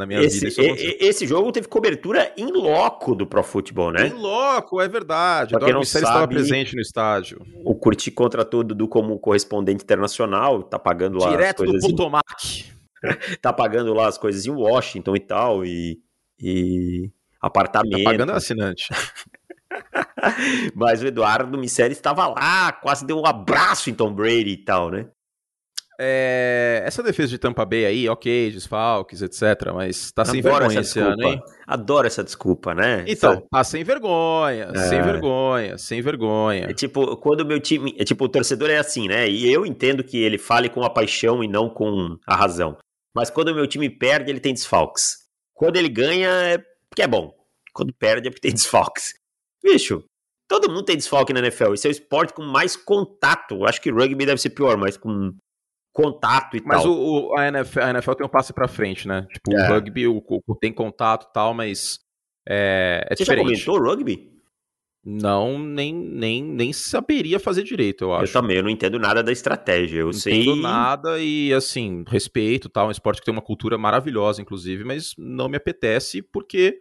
Na 0.00 0.06
minha 0.06 0.22
esse, 0.22 0.48
vida. 0.48 0.96
esse 0.98 1.26
jogo 1.26 1.52
teve 1.52 1.68
cobertura 1.68 2.32
em 2.34 2.50
loco 2.50 3.14
do 3.14 3.26
Pro 3.26 3.42
Football, 3.42 3.92
né? 3.92 4.06
Em 4.06 4.14
loco, 4.14 4.80
é 4.80 4.88
verdade. 4.88 5.54
O 5.54 5.58
não 5.58 5.84
sabe, 5.84 6.06
estava 6.06 6.26
presente 6.26 6.74
no 6.74 6.80
estádio. 6.80 7.44
O 7.66 7.74
Curti 7.74 8.10
contratou 8.10 8.64
Dudu 8.64 8.88
como 8.88 9.18
correspondente 9.18 9.84
internacional, 9.84 10.62
tá 10.62 10.78
pagando 10.78 11.18
lá 11.18 11.28
Direto 11.28 11.64
as 11.64 11.68
coisas. 11.68 11.82
Direto 11.82 11.92
do 11.92 11.96
Potomac. 11.98 12.24
Em... 13.04 13.36
tá 13.42 13.52
pagando 13.52 13.92
lá 13.92 14.08
as 14.08 14.16
coisas 14.16 14.46
em 14.46 14.50
Washington 14.50 15.16
e 15.16 15.20
tal, 15.20 15.66
e, 15.66 15.98
e 16.40 17.10
apartamento. 17.38 18.02
Tá 18.02 18.10
pagando 18.10 18.32
assinante. 18.32 18.88
Mas 20.74 21.02
o 21.02 21.06
Eduardo 21.06 21.58
Miceli 21.58 21.92
estava 21.92 22.26
lá, 22.26 22.72
quase 22.72 23.04
deu 23.04 23.20
um 23.20 23.26
abraço 23.26 23.90
em 23.90 23.94
Tom 23.94 24.14
Brady 24.14 24.52
e 24.52 24.64
tal, 24.64 24.90
né? 24.90 25.08
É, 26.02 26.82
essa 26.86 27.02
defesa 27.02 27.28
de 27.28 27.36
Tampa 27.36 27.62
Bay 27.66 27.84
aí, 27.84 28.08
ok, 28.08 28.50
desfalques, 28.50 29.20
etc, 29.20 29.70
mas 29.74 30.10
tá 30.12 30.24
sem 30.24 30.40
vergonha 30.40 30.80
esse 30.80 30.98
ano, 30.98 31.22
hein? 31.22 31.42
Adoro 31.66 32.06
essa 32.06 32.24
desculpa, 32.24 32.74
né? 32.74 33.04
Então, 33.06 33.46
tá 33.50 33.62
sem 33.62 33.84
vergonha, 33.84 34.70
é. 34.74 34.88
sem 34.88 35.02
vergonha, 35.02 35.76
sem 35.76 36.00
vergonha. 36.00 36.70
É 36.70 36.72
tipo, 36.72 37.18
quando 37.18 37.40
o 37.42 37.44
meu 37.44 37.60
time, 37.60 37.94
é 37.98 38.04
tipo, 38.04 38.24
o 38.24 38.28
torcedor 38.30 38.70
é 38.70 38.78
assim, 38.78 39.08
né? 39.08 39.28
E 39.28 39.52
eu 39.52 39.66
entendo 39.66 40.02
que 40.02 40.16
ele 40.16 40.38
fale 40.38 40.70
com 40.70 40.82
a 40.82 40.88
paixão 40.88 41.44
e 41.44 41.48
não 41.48 41.68
com 41.68 42.16
a 42.26 42.34
razão. 42.34 42.78
Mas 43.14 43.28
quando 43.28 43.48
o 43.48 43.54
meu 43.54 43.66
time 43.66 43.90
perde, 43.90 44.30
ele 44.30 44.40
tem 44.40 44.54
desfalques. 44.54 45.18
Quando 45.52 45.76
ele 45.76 45.90
ganha, 45.90 46.30
é 46.30 46.58
porque 46.88 47.02
é 47.02 47.06
bom. 47.06 47.30
Quando 47.74 47.92
perde, 47.92 48.28
é 48.28 48.30
porque 48.30 48.48
tem 48.48 48.54
desfalques. 48.56 49.12
Bicho, 49.62 50.02
todo 50.48 50.70
mundo 50.70 50.84
tem 50.84 50.96
desfalque 50.96 51.34
na 51.34 51.40
NFL. 51.40 51.74
Esse 51.74 51.86
é 51.86 51.90
o 51.90 51.92
esporte 51.92 52.32
com 52.32 52.42
mais 52.42 52.74
contato. 52.74 53.66
Acho 53.66 53.82
que 53.82 53.90
rugby 53.90 54.24
deve 54.24 54.40
ser 54.40 54.48
pior, 54.48 54.78
mas 54.78 54.96
com 54.96 55.34
contato 56.02 56.56
e 56.56 56.62
mas 56.64 56.82
tal. 56.82 56.92
Mas 56.92 57.00
o, 57.00 57.34
a, 57.36 57.48
NFL, 57.48 57.80
a 57.80 57.90
NFL 57.90 58.12
tem 58.12 58.26
um 58.26 58.30
passe 58.30 58.52
para 58.52 58.68
frente, 58.68 59.06
né? 59.06 59.26
Tipo, 59.32 59.56
é. 59.56 59.68
o 59.68 59.72
rugby 59.72 60.06
o, 60.06 60.22
o, 60.26 60.56
tem 60.56 60.72
contato 60.72 61.26
e 61.28 61.32
tal, 61.32 61.54
mas 61.54 62.00
é, 62.48 63.06
é 63.08 63.16
Você 63.16 63.24
diferente. 63.24 63.56
já 63.56 63.66
comentou 63.66 63.90
rugby? 63.90 64.30
Não, 65.02 65.58
nem, 65.58 65.94
nem, 65.94 66.42
nem 66.42 66.72
saberia 66.74 67.40
fazer 67.40 67.62
direito, 67.62 68.04
eu 68.04 68.14
acho. 68.14 68.36
Eu 68.36 68.42
também, 68.42 68.58
eu 68.58 68.62
não 68.62 68.68
entendo 68.68 68.98
nada 68.98 69.22
da 69.22 69.32
estratégia. 69.32 70.00
Eu 70.00 70.06
não 70.06 70.12
sei. 70.12 70.42
entendo 70.42 70.56
nada 70.56 71.18
e, 71.18 71.54
assim, 71.54 72.04
respeito 72.06 72.68
tal. 72.68 72.84
É 72.84 72.88
um 72.88 72.90
esporte 72.90 73.20
que 73.20 73.24
tem 73.24 73.32
uma 73.32 73.40
cultura 73.40 73.78
maravilhosa, 73.78 74.42
inclusive, 74.42 74.84
mas 74.84 75.14
não 75.16 75.48
me 75.48 75.56
apetece 75.56 76.20
porque 76.20 76.80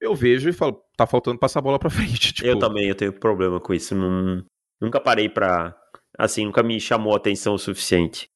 eu 0.00 0.14
vejo 0.14 0.48
e 0.48 0.52
falo, 0.52 0.82
tá 0.96 1.06
faltando 1.06 1.38
passar 1.38 1.58
a 1.58 1.62
bola 1.62 1.78
pra 1.78 1.90
frente. 1.90 2.32
Tipo... 2.32 2.48
Eu 2.48 2.58
também, 2.58 2.88
eu 2.88 2.94
tenho 2.94 3.12
problema 3.12 3.60
com 3.60 3.74
isso. 3.74 3.94
Não, 3.94 4.42
nunca 4.80 4.98
parei 4.98 5.28
pra. 5.28 5.76
Assim, 6.18 6.46
nunca 6.46 6.62
me 6.62 6.80
chamou 6.80 7.12
a 7.12 7.16
atenção 7.16 7.54
o 7.54 7.58
suficiente. 7.58 8.28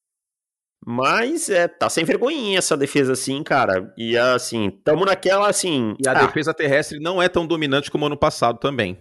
Mas 0.84 1.48
é, 1.48 1.66
tá 1.66 1.88
sem 1.88 2.04
vergonhinha 2.04 2.58
essa 2.58 2.76
defesa 2.76 3.12
assim, 3.12 3.42
cara. 3.42 3.92
E 3.96 4.16
assim, 4.16 4.70
tamo 4.84 5.04
naquela 5.04 5.48
assim. 5.48 5.94
E 5.98 6.08
a 6.08 6.12
ah, 6.12 6.26
defesa 6.26 6.54
terrestre 6.54 7.00
não 7.00 7.22
é 7.22 7.28
tão 7.28 7.46
dominante 7.46 7.90
como 7.90 8.06
ano 8.06 8.16
passado 8.16 8.58
também. 8.58 8.98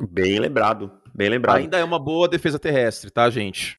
Bem 0.00 0.38
lembrado, 0.38 0.90
bem 1.14 1.28
lembrado. 1.28 1.58
Ainda 1.58 1.78
é 1.78 1.84
uma 1.84 1.98
boa 1.98 2.26
defesa 2.26 2.58
terrestre, 2.58 3.10
tá, 3.10 3.28
gente? 3.28 3.78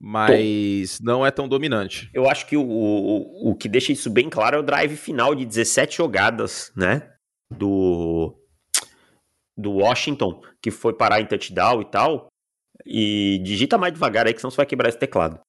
Mas 0.00 0.98
Tom. 0.98 1.04
não 1.04 1.26
é 1.26 1.30
tão 1.30 1.48
dominante. 1.48 2.10
Eu 2.12 2.28
acho 2.28 2.46
que 2.46 2.56
o, 2.56 2.62
o, 2.62 3.50
o 3.50 3.54
que 3.56 3.68
deixa 3.68 3.92
isso 3.92 4.10
bem 4.10 4.28
claro 4.28 4.56
é 4.56 4.60
o 4.60 4.62
drive 4.62 4.94
final 4.96 5.34
de 5.34 5.46
17 5.46 5.96
jogadas, 5.96 6.70
né? 6.76 7.10
Do, 7.50 8.36
do 9.56 9.72
Washington, 9.72 10.42
que 10.62 10.70
foi 10.70 10.92
parar 10.92 11.20
em 11.20 11.26
touchdown 11.26 11.80
e 11.80 11.84
tal. 11.86 12.28
E 12.84 13.40
digita 13.42 13.78
mais 13.78 13.94
devagar 13.94 14.26
aí, 14.26 14.34
que 14.34 14.40
senão 14.40 14.50
você 14.50 14.58
vai 14.58 14.66
quebrar 14.66 14.90
esse 14.90 14.98
teclado. 14.98 15.40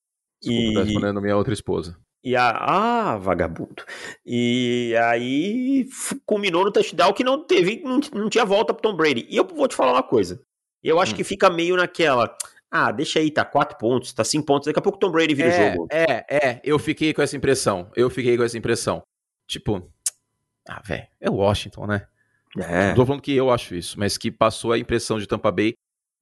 Desculpa, 0.41 0.69
e... 0.69 0.73
tá 0.73 0.83
respondendo 0.83 1.21
minha 1.21 1.37
outra 1.37 1.53
esposa. 1.53 1.97
E 2.23 2.35
a... 2.35 2.49
Ah, 2.49 3.17
vagabundo. 3.17 3.83
E 4.25 4.93
aí 5.03 5.87
culminou 6.25 6.65
no 6.65 6.71
touchdown 6.71 7.13
que 7.13 7.23
não 7.23 7.45
teve, 7.45 7.81
não, 7.83 7.99
não 8.13 8.29
tinha 8.29 8.45
volta 8.45 8.73
pro 8.73 8.81
Tom 8.81 8.95
Brady. 8.95 9.25
E 9.29 9.37
eu 9.37 9.45
vou 9.47 9.67
te 9.67 9.75
falar 9.75 9.93
uma 9.93 10.03
coisa. 10.03 10.41
Eu 10.83 10.99
acho 10.99 11.13
hum. 11.13 11.15
que 11.15 11.23
fica 11.23 11.49
meio 11.49 11.75
naquela. 11.75 12.35
Ah, 12.69 12.91
deixa 12.91 13.19
aí, 13.19 13.31
tá 13.31 13.45
quatro 13.45 13.77
pontos, 13.77 14.11
tá 14.11 14.23
cinco 14.23 14.45
pontos, 14.45 14.65
daqui 14.65 14.79
a 14.79 14.81
pouco 14.81 14.97
o 14.97 14.99
Tom 14.99 15.11
Brady 15.11 15.33
vira 15.33 15.49
é, 15.49 15.51
o 15.51 15.71
jogo. 15.71 15.87
É, 15.89 16.25
é, 16.29 16.61
eu 16.63 16.77
fiquei 16.77 17.13
com 17.13 17.21
essa 17.21 17.37
impressão. 17.37 17.89
Eu 17.95 18.09
fiquei 18.09 18.35
com 18.35 18.43
essa 18.43 18.57
impressão. 18.57 19.01
Tipo, 19.47 19.89
ah, 20.67 20.81
velho, 20.85 21.07
é 21.21 21.29
Washington, 21.29 21.87
né? 21.87 22.07
É. 22.57 22.89
Não 22.89 22.95
tô 22.95 23.05
falando 23.05 23.21
que 23.21 23.33
eu 23.33 23.49
acho 23.49 23.75
isso, 23.75 23.97
mas 23.97 24.17
que 24.17 24.29
passou 24.29 24.73
a 24.73 24.77
impressão 24.79 25.17
de 25.17 25.27
Tampa 25.27 25.51
Bay 25.51 25.73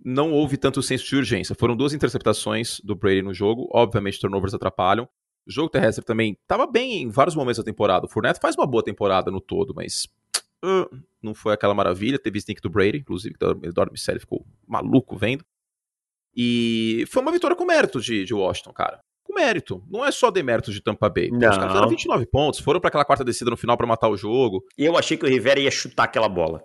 não 0.04 0.32
houve 0.32 0.58
tanto 0.58 0.82
senso 0.82 1.06
de 1.06 1.16
urgência. 1.16 1.56
Foram 1.56 1.76
duas 1.76 1.94
interceptações 1.94 2.80
do 2.82 2.96
Brady 2.96 3.22
no 3.22 3.34
jogo, 3.34 3.70
obviamente 3.72 4.20
turnovers 4.20 4.54
atrapalham. 4.54 5.08
O 5.48 5.52
jogo 5.52 5.70
terrestre 5.70 6.04
também 6.04 6.38
estava 6.42 6.66
bem 6.66 7.04
em 7.04 7.10
vários 7.10 7.36
momentos 7.36 7.58
da 7.58 7.64
temporada. 7.64 8.06
O 8.06 8.10
Fournette 8.10 8.40
faz 8.40 8.56
uma 8.56 8.66
boa 8.66 8.84
temporada 8.84 9.30
no 9.30 9.40
todo, 9.40 9.74
mas 9.76 10.08
uh, 10.64 10.90
não 11.22 11.36
foi 11.36 11.54
aquela 11.54 11.74
maravilha. 11.74 12.18
Teve 12.18 12.40
sneak 12.40 12.62
do 12.62 12.70
Brady, 12.70 12.98
inclusive, 12.98 13.36
que 13.38 13.46
o 13.46 13.74
Dorme 13.74 13.98
Série 13.98 14.20
ficou 14.20 14.46
maluco 14.68 15.16
vendo. 15.16 15.46
E 16.36 17.06
foi 17.10 17.22
uma 17.22 17.32
vitória 17.32 17.56
com 17.56 17.64
mérito 17.64 18.02
de, 18.02 18.26
de 18.26 18.34
Washington, 18.34 18.74
cara. 18.74 19.00
Com 19.24 19.34
mérito. 19.34 19.84
Não 19.88 20.04
é 20.04 20.12
só 20.12 20.32
demérito 20.32 20.72
de 20.72 20.82
Tampa 20.82 21.10
Bay. 21.10 21.30
Não. 21.30 21.38
Os 21.50 21.58
caras 21.58 21.72
fizeram 21.72 21.90
29 21.90 22.26
pontos, 22.26 22.60
foram 22.60 22.80
para 22.80 22.90
aquela 22.90 23.06
quarta 23.06 23.24
descida 23.24 23.52
no 23.52 23.58
final 23.58 23.78
para 23.78 23.88
matar 23.88 24.10
o 24.10 24.18
jogo. 24.18 24.64
E 24.78 24.84
eu 24.84 24.98
achei 24.98 25.16
que 25.16 25.26
o 25.26 25.30
Rivera 25.30 25.60
ia 25.60 25.72
chutar 25.72 26.04
aquela 26.04 26.28
bola. 26.28 26.64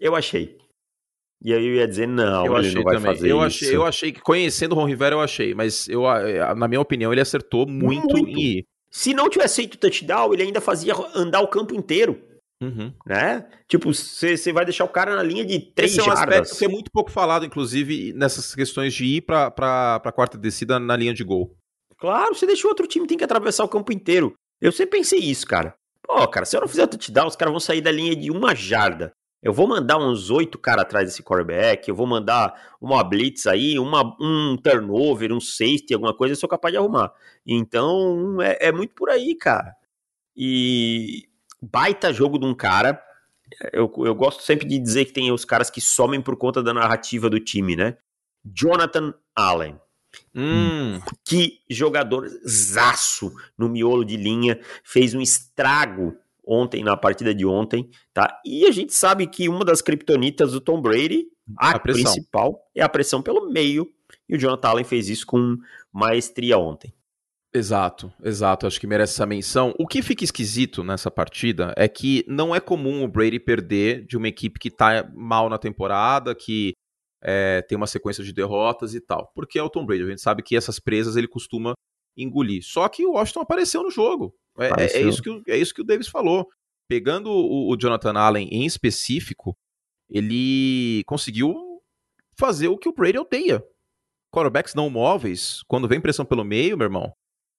Eu 0.00 0.14
achei. 0.14 0.58
E 1.42 1.54
aí 1.54 1.64
eu 1.64 1.74
ia 1.74 1.86
dizer, 1.86 2.08
não, 2.08 2.46
eu 2.46 2.58
ele 2.58 2.74
não 2.74 2.82
vai 2.82 2.96
também. 2.96 3.14
fazer 3.14 3.30
eu 3.30 3.36
isso. 3.38 3.46
Achei, 3.46 3.76
eu 3.76 3.86
achei 3.86 4.12
que, 4.12 4.20
conhecendo 4.20 4.72
o 4.72 4.74
Ron 4.74 4.86
Rivera, 4.86 5.14
eu 5.14 5.20
achei, 5.20 5.54
mas 5.54 5.88
eu, 5.88 6.02
na 6.56 6.66
minha 6.66 6.80
opinião, 6.80 7.12
ele 7.12 7.20
acertou 7.20 7.66
muito, 7.66 8.16
muito. 8.16 8.28
em 8.28 8.58
ir. 8.58 8.64
Se 8.90 9.14
não 9.14 9.28
tivesse 9.28 9.56
feito 9.56 9.78
touchdown, 9.78 10.32
ele 10.32 10.42
ainda 10.42 10.60
fazia 10.60 10.94
andar 11.14 11.40
o 11.40 11.48
campo 11.48 11.74
inteiro. 11.74 12.20
Uhum. 12.60 12.92
Né? 13.06 13.46
Tipo, 13.68 13.94
você 13.94 14.52
vai 14.52 14.64
deixar 14.64 14.84
o 14.84 14.88
cara 14.88 15.14
na 15.14 15.22
linha 15.22 15.44
de 15.44 15.60
três 15.60 15.92
Esse 15.92 16.04
jardas. 16.04 16.16
é 16.16 16.18
um 16.18 16.22
aspecto 16.24 16.58
que 16.58 16.64
é 16.64 16.68
muito 16.68 16.90
pouco 16.90 17.10
falado, 17.10 17.46
inclusive, 17.46 18.12
nessas 18.14 18.52
questões 18.54 18.92
de 18.94 19.04
ir 19.04 19.20
pra, 19.20 19.50
pra, 19.50 20.00
pra 20.00 20.10
quarta 20.10 20.36
descida 20.36 20.80
na 20.80 20.96
linha 20.96 21.14
de 21.14 21.22
gol. 21.22 21.54
Claro, 21.98 22.34
você 22.34 22.46
deixa 22.46 22.66
o 22.66 22.70
outro 22.70 22.86
time, 22.86 23.06
tem 23.06 23.16
que 23.18 23.24
atravessar 23.24 23.64
o 23.64 23.68
campo 23.68 23.92
inteiro. 23.92 24.34
Eu 24.60 24.72
sempre 24.72 24.98
pensei 24.98 25.20
isso, 25.20 25.46
cara. 25.46 25.74
Pô, 26.02 26.26
cara, 26.26 26.46
se 26.46 26.56
eu 26.56 26.60
não 26.60 26.68
fizer 26.68 26.86
touchdown, 26.86 27.28
os 27.28 27.36
caras 27.36 27.52
vão 27.52 27.60
sair 27.60 27.80
da 27.80 27.92
linha 27.92 28.16
de 28.16 28.30
uma 28.30 28.54
jarda. 28.54 29.12
Eu 29.42 29.52
vou 29.52 29.68
mandar 29.68 29.98
uns 29.98 30.30
oito 30.30 30.58
caras 30.58 30.82
atrás 30.82 31.06
desse 31.06 31.22
quarterback, 31.22 31.88
eu 31.88 31.94
vou 31.94 32.06
mandar 32.06 32.76
uma 32.80 33.04
blitz 33.04 33.46
aí, 33.46 33.78
uma, 33.78 34.16
um 34.20 34.56
turnover, 34.56 35.32
um 35.32 35.40
safety, 35.40 35.94
alguma 35.94 36.12
coisa, 36.12 36.32
eu 36.32 36.36
sou 36.36 36.48
capaz 36.48 36.72
de 36.72 36.78
arrumar. 36.78 37.12
Então, 37.46 38.42
é, 38.42 38.68
é 38.68 38.72
muito 38.72 38.94
por 38.94 39.08
aí, 39.10 39.36
cara. 39.36 39.76
E 40.36 41.28
baita 41.62 42.12
jogo 42.12 42.38
de 42.38 42.46
um 42.46 42.54
cara. 42.54 43.00
Eu, 43.72 43.92
eu 43.98 44.14
gosto 44.14 44.42
sempre 44.42 44.66
de 44.66 44.78
dizer 44.78 45.04
que 45.04 45.12
tem 45.12 45.30
os 45.30 45.44
caras 45.44 45.70
que 45.70 45.80
somem 45.80 46.20
por 46.20 46.36
conta 46.36 46.62
da 46.62 46.74
narrativa 46.74 47.30
do 47.30 47.38
time, 47.38 47.76
né? 47.76 47.96
Jonathan 48.44 49.14
Allen. 49.34 49.80
Hum. 50.34 51.00
Que 51.24 51.60
jogador 51.70 52.28
zaço 52.46 53.32
no 53.56 53.68
miolo 53.68 54.04
de 54.04 54.16
linha, 54.16 54.60
fez 54.82 55.14
um 55.14 55.20
estrago 55.20 56.16
ontem, 56.48 56.82
na 56.82 56.96
partida 56.96 57.34
de 57.34 57.44
ontem, 57.44 57.90
tá? 58.14 58.40
E 58.44 58.64
a 58.66 58.70
gente 58.70 58.94
sabe 58.94 59.26
que 59.26 59.48
uma 59.48 59.64
das 59.64 59.82
criptonitas 59.82 60.52
do 60.52 60.60
Tom 60.60 60.80
Brady, 60.80 61.26
a, 61.58 61.72
a 61.72 61.78
principal, 61.78 62.58
é 62.74 62.82
a 62.82 62.88
pressão 62.88 63.20
pelo 63.20 63.50
meio, 63.50 63.86
e 64.26 64.34
o 64.34 64.38
Jonathan 64.38 64.68
Allen 64.68 64.84
fez 64.84 65.10
isso 65.10 65.26
com 65.26 65.58
maestria 65.92 66.56
ontem. 66.56 66.94
Exato, 67.52 68.12
exato. 68.22 68.66
Acho 68.66 68.78
que 68.80 68.86
merece 68.86 69.14
essa 69.14 69.26
menção. 69.26 69.74
O 69.78 69.86
que 69.86 70.02
fica 70.02 70.24
esquisito 70.24 70.84
nessa 70.84 71.10
partida 71.10 71.72
é 71.76 71.88
que 71.88 72.24
não 72.28 72.54
é 72.54 72.60
comum 72.60 73.02
o 73.02 73.08
Brady 73.08 73.40
perder 73.40 74.06
de 74.06 74.16
uma 74.16 74.28
equipe 74.28 74.58
que 74.58 74.70
tá 74.70 75.10
mal 75.14 75.48
na 75.48 75.58
temporada, 75.58 76.34
que 76.34 76.72
é, 77.22 77.62
tem 77.62 77.76
uma 77.76 77.86
sequência 77.86 78.22
de 78.22 78.32
derrotas 78.32 78.94
e 78.94 79.00
tal. 79.00 79.32
Porque 79.34 79.58
é 79.58 79.62
o 79.62 79.70
Tom 79.70 79.86
Brady. 79.86 80.04
A 80.04 80.08
gente 80.08 80.20
sabe 80.20 80.42
que 80.42 80.56
essas 80.56 80.78
presas 80.78 81.16
ele 81.16 81.26
costuma 81.26 81.72
engolir. 82.16 82.62
Só 82.62 82.86
que 82.88 83.06
o 83.06 83.12
Washington 83.12 83.40
apareceu 83.40 83.82
no 83.82 83.90
jogo. 83.90 84.34
É, 84.58 84.82
é, 84.82 85.02
é, 85.02 85.02
isso 85.02 85.22
que, 85.22 85.42
é 85.48 85.56
isso 85.56 85.74
que 85.74 85.80
o 85.80 85.84
Davis 85.84 86.08
falou. 86.08 86.48
Pegando 86.88 87.30
o, 87.30 87.70
o 87.70 87.76
Jonathan 87.76 88.14
Allen 88.14 88.48
em 88.50 88.64
específico, 88.64 89.56
ele 90.10 91.02
conseguiu 91.06 91.54
fazer 92.38 92.68
o 92.68 92.78
que 92.78 92.88
o 92.88 92.92
Brady 92.92 93.18
odeia. 93.18 93.62
Quarterbacks 94.32 94.74
não 94.74 94.90
móveis, 94.90 95.62
quando 95.66 95.88
vem 95.88 96.00
pressão 96.00 96.24
pelo 96.24 96.44
meio, 96.44 96.76
meu 96.76 96.86
irmão, 96.86 97.12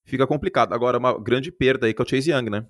fica 0.05 0.25
complicado. 0.27 0.73
Agora, 0.73 0.97
uma 0.97 1.17
grande 1.19 1.51
perda 1.51 1.87
aí 1.87 1.93
que 1.93 2.01
é 2.01 2.05
o 2.05 2.07
Chase 2.07 2.31
Young, 2.31 2.49
né? 2.49 2.65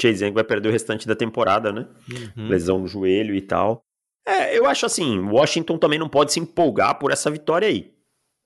Chase 0.00 0.24
Young 0.24 0.34
vai 0.34 0.44
perder 0.44 0.68
o 0.68 0.72
restante 0.72 1.06
da 1.06 1.14
temporada, 1.14 1.72
né? 1.72 1.88
Uhum. 2.36 2.48
Lesão 2.48 2.78
no 2.78 2.86
joelho 2.86 3.34
e 3.34 3.40
tal. 3.40 3.82
É, 4.26 4.56
eu 4.56 4.66
acho 4.66 4.86
assim, 4.86 5.18
Washington 5.20 5.78
também 5.78 5.98
não 5.98 6.08
pode 6.08 6.32
se 6.32 6.40
empolgar 6.40 6.98
por 6.98 7.10
essa 7.10 7.30
vitória 7.30 7.68
aí. 7.68 7.92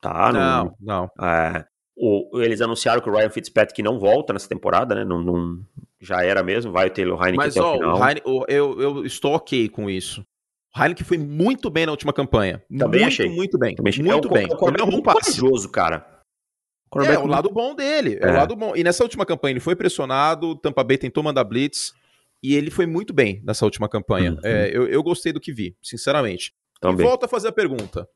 Tá? 0.01 0.33
Não, 0.33 0.77
não. 0.81 1.11
não. 1.17 1.27
É, 1.27 1.65
o, 1.99 2.41
eles 2.41 2.61
anunciaram 2.61 3.01
que 3.01 3.09
o 3.09 3.13
Ryan 3.13 3.31
Fitzpatrick 3.31 3.83
não 3.83 3.99
volta 3.99 4.33
nessa 4.33 4.49
temporada, 4.49 4.95
né? 4.95 5.05
Não, 5.05 5.21
não 5.23 5.61
já 6.01 6.23
era 6.23 6.43
mesmo, 6.43 6.71
vai 6.71 6.87
o 6.87 6.91
Taylor 6.91 7.19
Heineken 7.19 7.37
Mas, 7.37 7.57
até 7.57 7.67
ó, 7.67 7.73
o 7.73 7.97
final. 7.97 8.45
Eu, 8.49 8.81
eu 8.81 9.05
estou 9.05 9.35
ok 9.35 9.69
com 9.69 9.91
isso. 9.91 10.25
O 10.77 10.81
Heineken 10.81 11.05
foi 11.05 11.19
muito 11.19 11.69
bem 11.71 11.87
na 11.87 11.93
última 11.93 12.13
campanha. 12.13 12.63
Também 12.79 13.01
muito, 13.01 13.13
achei. 13.13 13.29
muito 13.29 13.59
bem. 13.59 13.75
Também 13.75 13.91
achei. 13.91 14.05
Muito 14.05 14.29
é 14.29 14.33
bem. 14.33 14.45
É 14.45 14.69
Ele 14.69 14.81
é 14.81 14.85
um 14.85 15.03
corajoso, 15.03 15.69
cara. 15.71 16.07
É, 16.97 17.19
o 17.19 17.27
lado 17.27 17.51
bom 17.51 17.75
dele. 17.75 18.19
É. 18.23 18.29
É. 18.29 18.31
o 18.31 18.35
lado 18.35 18.57
bom. 18.57 18.75
E 18.77 18.85
nessa 18.85 19.03
última 19.03 19.27
campanha 19.27 19.53
ele 19.53 19.61
foi 19.61 19.77
pressionado, 19.77 20.51
o 20.51 20.57
Tampa 20.57 20.85
Bay 20.85 20.97
tentou 20.97 21.23
mandar 21.23 21.45
blitz 21.45 21.93
e 22.43 22.55
ele 22.55 22.71
foi 22.71 22.87
muito 22.87 23.13
bem 23.13 23.43
nessa 23.45 23.65
última 23.65 23.89
campanha. 23.89 24.33
Uhum. 24.33 24.41
É, 24.43 24.71
eu, 24.73 24.87
eu 24.87 25.03
gostei 25.03 25.33
do 25.33 25.41
que 25.41 25.53
vi, 25.53 25.77
sinceramente. 25.83 26.53
Também. 26.81 27.05
E 27.05 27.09
volto 27.09 27.25
a 27.25 27.29
fazer 27.29 27.49
a 27.49 27.53
pergunta. 27.53 28.09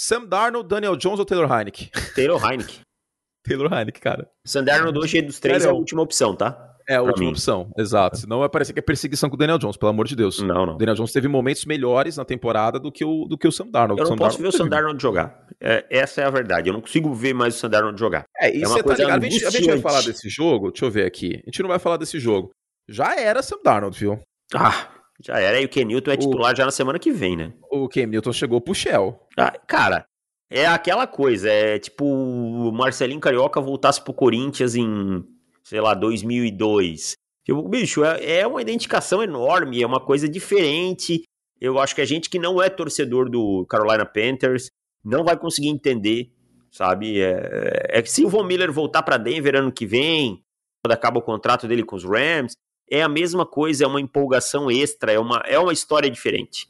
Sam 0.00 0.26
Darnold, 0.26 0.68
Daniel 0.68 0.94
Jones 0.96 1.18
ou 1.18 1.24
Taylor 1.24 1.50
Heineken? 1.50 1.88
Taylor 2.14 2.40
Heineken. 2.40 2.76
Taylor 3.44 3.72
Heineken, 3.72 4.00
cara. 4.00 4.28
Sandarno 4.46 4.96
hoje 4.96 5.20
dos 5.22 5.40
três 5.40 5.64
é 5.64 5.68
a 5.68 5.72
última 5.72 6.02
opção, 6.02 6.36
tá? 6.36 6.66
É 6.88 6.94
a 6.94 6.98
Pra 7.02 7.08
última 7.08 7.26
mim. 7.26 7.32
opção, 7.32 7.70
exato. 7.76 8.16
Senão 8.16 8.38
vai 8.38 8.48
parecer 8.48 8.72
que 8.72 8.78
é 8.78 8.82
perseguição 8.82 9.28
com 9.28 9.34
o 9.34 9.38
Daniel 9.38 9.58
Jones, 9.58 9.76
pelo 9.76 9.90
amor 9.90 10.06
de 10.06 10.14
Deus. 10.14 10.40
Não, 10.40 10.62
O 10.62 10.66
não. 10.66 10.76
Daniel 10.76 10.94
Jones 10.94 11.12
teve 11.12 11.26
momentos 11.26 11.64
melhores 11.66 12.16
na 12.16 12.24
temporada 12.24 12.78
do 12.78 12.92
que 12.92 13.04
o, 13.04 13.24
do 13.24 13.36
que 13.36 13.48
o 13.48 13.52
Sam 13.52 13.66
Darnold. 13.72 14.00
Eu 14.00 14.06
O 14.06 14.10
não 14.10 14.16
Sam 14.16 14.24
posso 14.24 14.38
ver 14.40 14.48
o 14.48 14.50
Darnold 14.52 14.58
teve- 14.70 14.76
Sandarno 14.76 15.00
jogar. 15.00 15.46
É, 15.60 15.84
essa 15.90 16.20
é 16.20 16.24
a 16.24 16.30
verdade. 16.30 16.68
Eu 16.68 16.74
não 16.74 16.80
consigo 16.80 17.12
ver 17.12 17.34
mais 17.34 17.56
o 17.56 17.58
Sandarno 17.58 17.96
jogar. 17.98 18.24
É, 18.40 18.54
e 18.56 18.62
É 18.62 18.66
uma 18.66 18.74
você 18.76 18.78
tá 18.78 18.84
coisa 18.84 19.02
ligado? 19.02 19.24
A 19.24 19.28
gente, 19.28 19.44
a 19.46 19.50
gente 19.50 19.66
vai 19.66 19.78
falar 19.80 20.02
desse 20.02 20.28
jogo, 20.28 20.70
deixa 20.70 20.84
eu 20.84 20.90
ver 20.90 21.06
aqui. 21.06 21.34
A 21.44 21.50
gente 21.50 21.60
não 21.62 21.68
vai 21.68 21.78
falar 21.80 21.96
desse 21.96 22.18
jogo. 22.20 22.50
Já 22.88 23.16
era 23.18 23.42
Sam 23.42 23.58
Darnold, 23.64 23.98
viu? 23.98 24.20
Ah, 24.54 24.88
já 25.20 25.38
era. 25.38 25.60
E 25.60 25.64
o 25.64 25.68
Ken 25.68 25.84
Newton 25.84 26.10
é 26.10 26.14
O- 26.14 26.18
titular 26.18 26.54
já 26.56 26.64
na 26.64 26.70
semana 26.70 26.98
que 26.98 27.10
vem, 27.12 27.36
né? 27.36 27.52
O 27.70 27.88
Newton 28.06 28.32
chegou 28.32 28.60
pro 28.60 28.74
Shell. 28.74 29.18
Ah, 29.36 29.52
cara, 29.66 30.06
é 30.50 30.66
aquela 30.66 31.06
coisa. 31.06 31.50
É 31.50 31.78
tipo 31.78 32.04
o 32.04 32.72
Marcelinho 32.72 33.20
Carioca 33.20 33.60
voltasse 33.60 34.02
pro 34.02 34.12
Corinthians 34.14 34.74
em, 34.74 35.24
sei 35.64 35.80
lá, 35.80 35.94
2002. 35.94 37.14
Tipo, 37.44 37.66
bicho, 37.68 38.04
é, 38.04 38.40
é 38.40 38.46
uma 38.46 38.60
identificação 38.62 39.22
enorme. 39.22 39.82
É 39.82 39.86
uma 39.86 40.00
coisa 40.00 40.28
diferente. 40.28 41.22
Eu 41.60 41.78
acho 41.78 41.94
que 41.94 42.00
a 42.00 42.04
gente 42.04 42.30
que 42.30 42.38
não 42.38 42.62
é 42.62 42.68
torcedor 42.68 43.28
do 43.28 43.66
Carolina 43.68 44.04
Panthers 44.06 44.68
não 45.04 45.24
vai 45.24 45.36
conseguir 45.36 45.68
entender, 45.68 46.30
sabe? 46.70 47.20
É, 47.20 47.98
é 47.98 48.02
que 48.02 48.10
se 48.10 48.24
o 48.24 48.28
Von 48.28 48.44
Miller 48.44 48.70
voltar 48.70 49.02
pra 49.02 49.16
Denver 49.16 49.56
ano 49.56 49.72
que 49.72 49.86
vem, 49.86 50.40
quando 50.84 50.92
acaba 50.92 51.18
o 51.18 51.22
contrato 51.22 51.66
dele 51.66 51.82
com 51.82 51.96
os 51.96 52.04
Rams, 52.04 52.52
é 52.90 53.02
a 53.02 53.08
mesma 53.08 53.46
coisa, 53.46 53.84
é 53.84 53.86
uma 53.86 54.00
empolgação 54.00 54.70
extra, 54.70 55.12
é 55.12 55.18
uma, 55.18 55.42
é 55.46 55.58
uma 55.58 55.72
história 55.72 56.10
diferente. 56.10 56.68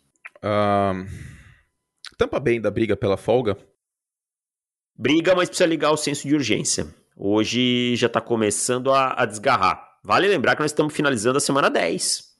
Tampa 2.17 2.41
Bay 2.41 2.55
ainda 2.55 2.71
briga 2.71 2.97
pela 2.97 3.17
folga. 3.17 3.57
Briga, 4.97 5.35
mas 5.35 5.49
precisa 5.49 5.69
ligar 5.69 5.93
o 5.93 5.97
senso 5.97 6.27
de 6.27 6.35
urgência. 6.35 6.93
Hoje 7.17 7.95
já 7.97 8.09
tá 8.09 8.21
começando 8.21 8.93
a, 8.93 9.23
a 9.23 9.25
desgarrar. 9.25 9.99
Vale 10.03 10.27
lembrar 10.29 10.57
que 10.57 10.63
nós 10.63 10.71
estamos 10.71 10.95
finalizando 10.95 11.39
a 11.39 11.41
semana 11.41 11.69
10. 11.69 12.37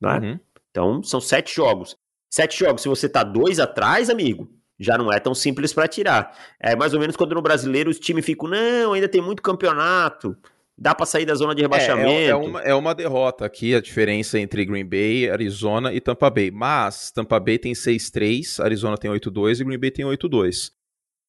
Né? 0.00 0.18
Uhum. 0.18 0.40
Então, 0.70 1.02
são 1.02 1.20
sete 1.20 1.54
jogos. 1.54 1.96
Sete 2.30 2.58
jogos, 2.58 2.82
se 2.82 2.88
você 2.88 3.08
tá 3.08 3.22
dois 3.22 3.60
atrás, 3.60 4.08
amigo, 4.08 4.48
já 4.78 4.96
não 4.96 5.12
é 5.12 5.20
tão 5.20 5.34
simples 5.34 5.72
para 5.72 5.86
tirar. 5.86 6.36
É 6.58 6.74
mais 6.74 6.94
ou 6.94 7.00
menos 7.00 7.14
quando 7.14 7.34
no 7.34 7.42
brasileiro 7.42 7.90
os 7.90 7.98
times 7.98 8.24
ficam, 8.24 8.48
não, 8.48 8.94
ainda 8.94 9.08
tem 9.08 9.20
muito 9.20 9.42
campeonato, 9.42 10.36
dá 10.82 10.94
para 10.94 11.06
sair 11.06 11.24
da 11.24 11.34
zona 11.34 11.54
de 11.54 11.62
É, 11.62 11.64
rebaixamento. 11.64 12.10
é, 12.10 12.26
é 12.26 12.34
uma, 12.34 12.60
é 12.62 12.74
uma 12.74 12.92
derrota 12.94 13.46
aqui, 13.46 13.74
a 13.74 13.80
diferença 13.80 14.38
entre 14.38 14.64
Green 14.64 14.84
Bay, 14.84 15.30
Arizona 15.30 15.92
e 15.94 16.00
Tampa 16.00 16.28
Bay. 16.28 16.50
Mas 16.50 17.12
Tampa 17.12 17.38
Bay 17.38 17.56
tem 17.58 17.72
6-3, 17.72 18.58
Arizona 18.62 18.98
tem 18.98 19.10
8-2 19.10 19.60
e 19.60 19.64
Green 19.64 19.78
Bay 19.78 19.90
tem 19.92 20.04
8-2. 20.04 20.72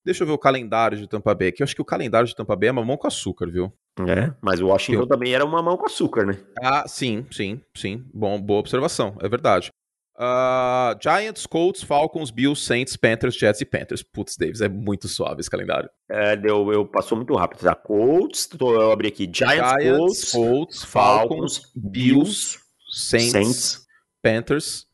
Deixa 0.04 0.24
eu 0.24 0.28
ver 0.28 0.34
o 0.34 0.38
calendário 0.38 0.98
de 0.98 1.08
Tampa 1.08 1.34
Bay, 1.36 1.52
que 1.52 1.62
eu 1.62 1.66
acho 1.66 1.76
que 1.76 1.82
o 1.82 1.86
calendário 1.86 2.28
de 2.28 2.36
Tampa 2.36 2.56
Bay 2.56 2.70
é 2.70 2.72
mamão 2.72 2.98
com 2.98 3.08
açúcar, 3.08 3.46
viu? 3.50 3.72
É, 4.08 4.34
mas 4.42 4.60
o 4.60 4.68
Washington 4.68 5.06
também 5.06 5.34
era 5.34 5.46
uma 5.46 5.62
mão 5.62 5.78
com 5.78 5.86
açúcar, 5.86 6.26
né? 6.26 6.39
Ah, 6.60 6.86
sim, 6.88 7.26
sim, 7.32 7.62
sim. 7.78 8.04
Bom, 8.12 8.42
boa 8.42 8.60
observação, 8.60 9.16
é 9.22 9.30
verdade. 9.30 9.70
Ah, 10.15 10.95
Giants, 11.02 11.45
Colts, 11.47 11.82
Falcons, 11.82 12.30
Bills, 12.30 12.63
Saints, 12.63 12.95
Panthers, 12.95 13.36
Jets 13.36 13.62
e 13.62 13.65
Panthers. 13.65 14.04
Putz, 14.04 14.38
Davis, 14.38 14.62
é 14.62 14.69
muito 14.69 15.08
suave 15.08 15.41
esse 15.41 15.49
calendário. 15.49 15.89
É, 16.10 16.36
deu, 16.36 16.71
eu, 16.71 16.86
passou 16.86 17.15
muito 17.15 17.34
rápido. 17.36 17.62
Tá? 17.62 17.73
Colts, 17.73 18.45
tô, 18.45 18.73
eu 18.73 18.91
abri 18.91 19.08
aqui, 19.08 19.30
Giants, 19.32 19.82
Giants, 19.82 19.97
Colts, 19.97 20.32
Colts, 20.32 20.84
Falcons, 20.84 21.58
Falcons, 21.58 21.71
Bills, 21.76 22.60
Saints, 22.89 23.32
Saints. 23.32 23.88
Panthers, 24.21 24.88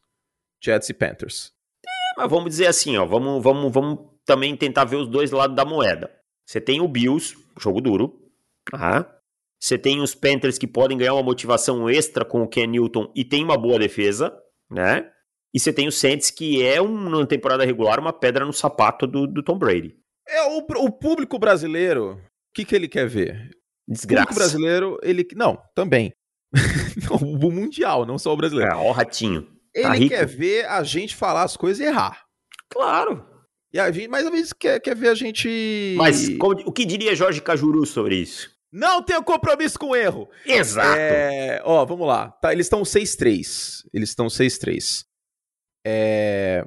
Jets 0.64 0.90
e 0.90 0.94
Panthers. 0.94 1.52
Mas 2.18 2.30
vamos 2.30 2.50
dizer 2.50 2.68
assim, 2.68 2.98
ó, 2.98 3.06
vamos, 3.06 3.44
vamos, 3.44 3.72
vamos 3.72 4.00
também 4.26 4.56
tentar 4.56 4.86
ver 4.86 4.98
os 4.98 5.08
dois 5.08 5.32
lados 5.32 5.56
da 5.56 5.66
moeda. 5.66 6.10
Você 6.46 6.60
tem 6.60 6.82
o 6.82 6.88
Bills, 6.88 7.38
jogo 7.60 7.82
duro. 7.82 8.30
tá? 8.70 9.20
Você 9.60 9.78
tem 9.78 10.02
os 10.02 10.16
Panthers 10.16 10.58
que 10.58 10.66
podem 10.66 10.98
ganhar 10.98 11.14
uma 11.14 11.24
motivação 11.24 11.90
extra 11.90 12.24
com 12.24 12.42
o 12.42 12.48
Ken 12.48 12.68
Newton 12.68 13.12
e 13.14 13.26
tem 13.26 13.44
uma 13.44 13.58
boa 13.58 13.78
defesa, 13.78 14.34
né? 14.70 15.10
E 15.54 15.60
você 15.60 15.74
tem 15.74 15.88
o 15.88 15.92
Saints 15.92 16.30
que 16.30 16.64
é 16.64 16.82
um, 16.82 17.10
na 17.10 17.26
temporada 17.26 17.66
regular 17.66 18.00
uma 18.00 18.14
pedra 18.14 18.46
no 18.46 18.54
sapato 18.54 19.08
do, 19.08 19.26
do 19.26 19.42
Tom 19.42 19.58
Brady. 19.58 19.96
É 20.28 20.44
o, 20.44 20.58
o 20.86 20.92
público 20.92 21.40
brasileiro, 21.40 22.14
o 22.14 22.54
que, 22.54 22.64
que 22.64 22.76
ele 22.76 22.88
quer 22.88 23.08
ver? 23.08 23.32
O 23.32 23.36
público 23.36 23.54
Desgraça. 23.88 24.34
brasileiro, 24.36 25.00
ele. 25.02 25.28
Não, 25.36 25.60
também. 25.74 26.14
o 27.10 27.52
mundial, 27.52 28.06
não 28.06 28.18
só 28.20 28.34
o 28.34 28.38
brasileiro. 28.38 28.72
É, 28.72 28.76
ó 28.76 28.90
o 28.90 28.92
ratinho. 28.92 29.48
ele 29.74 29.84
tá 29.84 29.94
rico. 29.94 30.10
quer 30.16 30.26
ver 30.28 30.66
a 30.68 30.84
gente 30.84 31.16
falar 31.16 31.44
as 31.44 31.58
coisas 31.58 31.80
e 31.80 31.88
errar. 31.88 32.24
Claro. 32.70 33.26
E 33.74 33.80
a 33.80 33.92
gente, 33.92 34.08
mas 34.08 34.26
às 34.26 34.32
vezes 34.32 34.54
quer, 34.54 34.80
quer 34.80 34.96
ver 34.96 35.10
a 35.10 35.16
gente. 35.16 35.96
Mas 35.98 36.30
como- 36.38 36.60
o 36.66 36.72
que 36.72 36.86
diria 36.86 37.16
Jorge 37.16 37.42
Cajuru 37.42 37.86
sobre 37.86 38.16
isso? 38.16 38.52
Não 38.72 39.02
tenho 39.02 39.24
compromisso 39.24 39.80
com 39.80 39.88
o 39.88 39.96
erro. 39.96 40.30
Exato. 40.46 41.00
É, 41.00 41.62
ó, 41.66 41.84
vamos 41.86 42.08
lá. 42.08 42.32
Tá, 42.34 42.54
eles 42.54 42.68
estão 42.68 42.84
6-3. 42.84 43.84
Eles 43.92 44.10
estão 44.10 44.28
6-3. 44.28 45.06
É, 45.86 46.64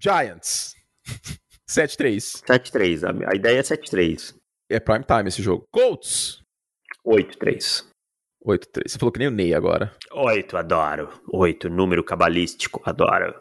Giants. 0.00 0.74
7-3. 1.68 2.42
7-3. 2.44 3.04
A, 3.04 3.30
a 3.30 3.34
ideia 3.34 3.58
é 3.58 3.62
7-3. 3.62 4.34
É 4.70 4.78
prime 4.78 5.04
time 5.04 5.28
esse 5.28 5.42
jogo. 5.42 5.66
Colts. 5.72 6.42
8-3. 7.06 7.84
8-3. 8.44 8.82
Você 8.86 8.98
falou 8.98 9.12
que 9.12 9.18
nem 9.18 9.28
o 9.28 9.30
Ney 9.30 9.54
agora. 9.54 9.94
8, 10.12 10.56
adoro. 10.56 11.22
8, 11.32 11.70
número 11.70 12.04
cabalístico, 12.04 12.82
adoro. 12.84 13.34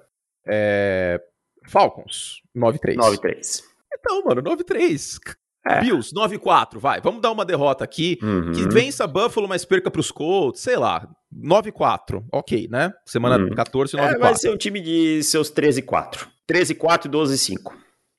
É, 0.47 1.21
Falcons. 1.67 2.41
9-3. 2.55 2.95
9-3. 2.95 3.63
Então, 3.93 4.23
mano, 4.23 4.41
9-3. 4.41 5.19
É. 5.65 5.79
Bills, 5.81 6.13
9-4. 6.13 6.77
Vai, 6.77 6.99
vamos 7.01 7.21
dar 7.21 7.31
uma 7.31 7.45
derrota 7.45 7.83
aqui. 7.83 8.17
Uhum. 8.21 8.51
Que 8.51 8.67
vença 8.67 9.07
Buffalo, 9.07 9.47
mas 9.47 9.63
perca 9.63 9.89
pros 9.89 10.11
Colts. 10.11 10.61
Sei 10.61 10.75
lá. 10.75 11.07
9-4. 11.33 12.23
Ok, 12.31 12.67
né? 12.69 12.93
Semana 13.05 13.37
Hum. 13.43 13.49
14, 13.55 13.95
É, 13.97 13.99
9-4. 14.01 14.19
vai 14.19 14.35
ser 14.35 14.49
um 14.51 14.57
time 14.57 14.81
de 14.81 15.23
seus 15.23 15.49
13-4. 15.49 16.27
13-4 16.47 17.05
e 17.05 17.09
12-5. 17.09 17.73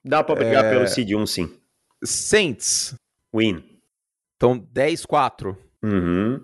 Dá 0.04 0.22
pra 0.24 0.34
brigar 0.34 0.64
É. 0.64 0.70
pelo 0.70 0.86
Seed 0.88 1.12
1, 1.14 1.26
sim. 1.26 1.50
Saints. 2.02 2.94
Win. 3.34 3.62
Então, 4.36 4.58
10-4. 4.58 5.56
Uhum. 5.82 6.40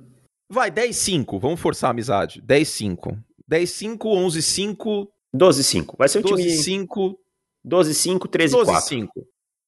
Vai, 0.50 0.70
10-5. 0.70 1.38
Vamos 1.38 1.60
forçar 1.60 1.88
a 1.88 1.90
amizade. 1.92 2.42
10-5. 2.42 3.16
10-5, 3.48 3.98
11-5, 4.16 5.08
12-5. 5.34 5.94
Vai 5.98 6.08
ser 6.08 6.18
um 6.18 6.22
time 6.22 6.42
12-5, 6.44 7.16
12-5, 7.64 8.28
13-4. 8.28 8.64
12-5. 8.64 9.08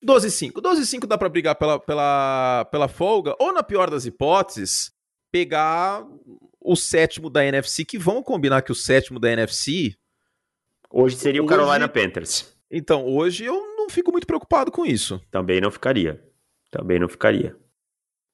12-5. 0.05 0.61
12-5 0.61 1.07
dá 1.07 1.17
pra 1.17 1.29
brigar 1.29 1.55
pela, 1.55 1.79
pela, 1.79 2.65
pela 2.71 2.88
folga, 2.88 3.35
ou 3.38 3.53
na 3.53 3.62
pior 3.62 3.91
das 3.91 4.05
hipóteses, 4.05 4.93
pegar 5.31 6.07
o 6.61 6.77
sétimo 6.77 7.31
da 7.31 7.45
NFC, 7.45 7.85
que 7.85 7.99
vão 7.99 8.23
combinar 8.23 8.62
que 8.62 8.73
o 8.73 8.75
sétimo 8.75 9.19
da 9.19 9.31
NFC. 9.31 9.95
Hoje 10.91 11.17
seria 11.17 11.43
o 11.43 11.47
Carolina 11.47 11.88
Panthers. 11.88 12.55
Então, 12.71 13.07
hoje 13.07 13.45
eu 13.45 13.55
não 13.77 13.88
fico 13.88 14.12
muito 14.12 14.27
preocupado 14.27 14.71
com 14.71 14.85
isso. 14.85 15.21
Também 15.31 15.61
não 15.61 15.71
ficaria. 15.71 16.23
Também 16.71 16.99
não 16.99 17.09
ficaria. 17.09 17.57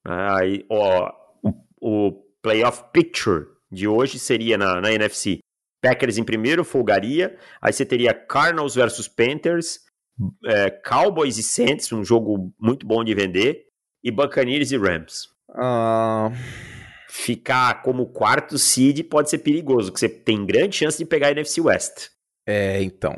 Aí, 0.05 0.65
ó, 0.69 1.13
o, 1.43 2.09
o 2.09 2.13
playoff 2.43 2.85
picture 2.93 3.47
de 3.71 3.87
hoje 3.87 4.19
seria 4.19 4.57
na, 4.57 4.81
na 4.81 4.93
NFC. 4.93 5.41
Packers 5.81 6.19
em 6.19 6.25
primeiro, 6.25 6.65
folgaria. 6.65 7.37
Aí 7.61 7.73
você 7.73 7.85
teria 7.85 8.15
Cardinals 8.15 8.75
versus 8.75 9.07
Panthers, 9.07 9.81
é, 10.45 10.71
Cowboys 10.71 11.39
e 11.39 11.43
Saints, 11.43 11.93
um 11.93 12.05
jogo 12.05 12.53
muito 12.59 12.87
bom 12.87 13.03
de 13.05 13.15
vender, 13.15 13.67
e 14.03 14.11
Buccaneers 14.11 14.71
e 14.71 14.77
Rams. 14.77 15.29
Ah, 15.51 16.31
Ficar 17.11 17.83
como 17.83 18.07
quarto 18.07 18.59
seed 18.59 19.03
pode 19.05 19.31
ser 19.31 19.39
perigoso, 19.39 19.91
porque 19.91 20.01
você 20.01 20.09
tem 20.09 20.45
grande 20.45 20.77
chance 20.77 20.99
de 20.99 21.05
pegar 21.05 21.29
a 21.29 21.31
NFC 21.31 21.61
West. 21.61 22.11
é, 22.47 22.83
então. 22.83 23.17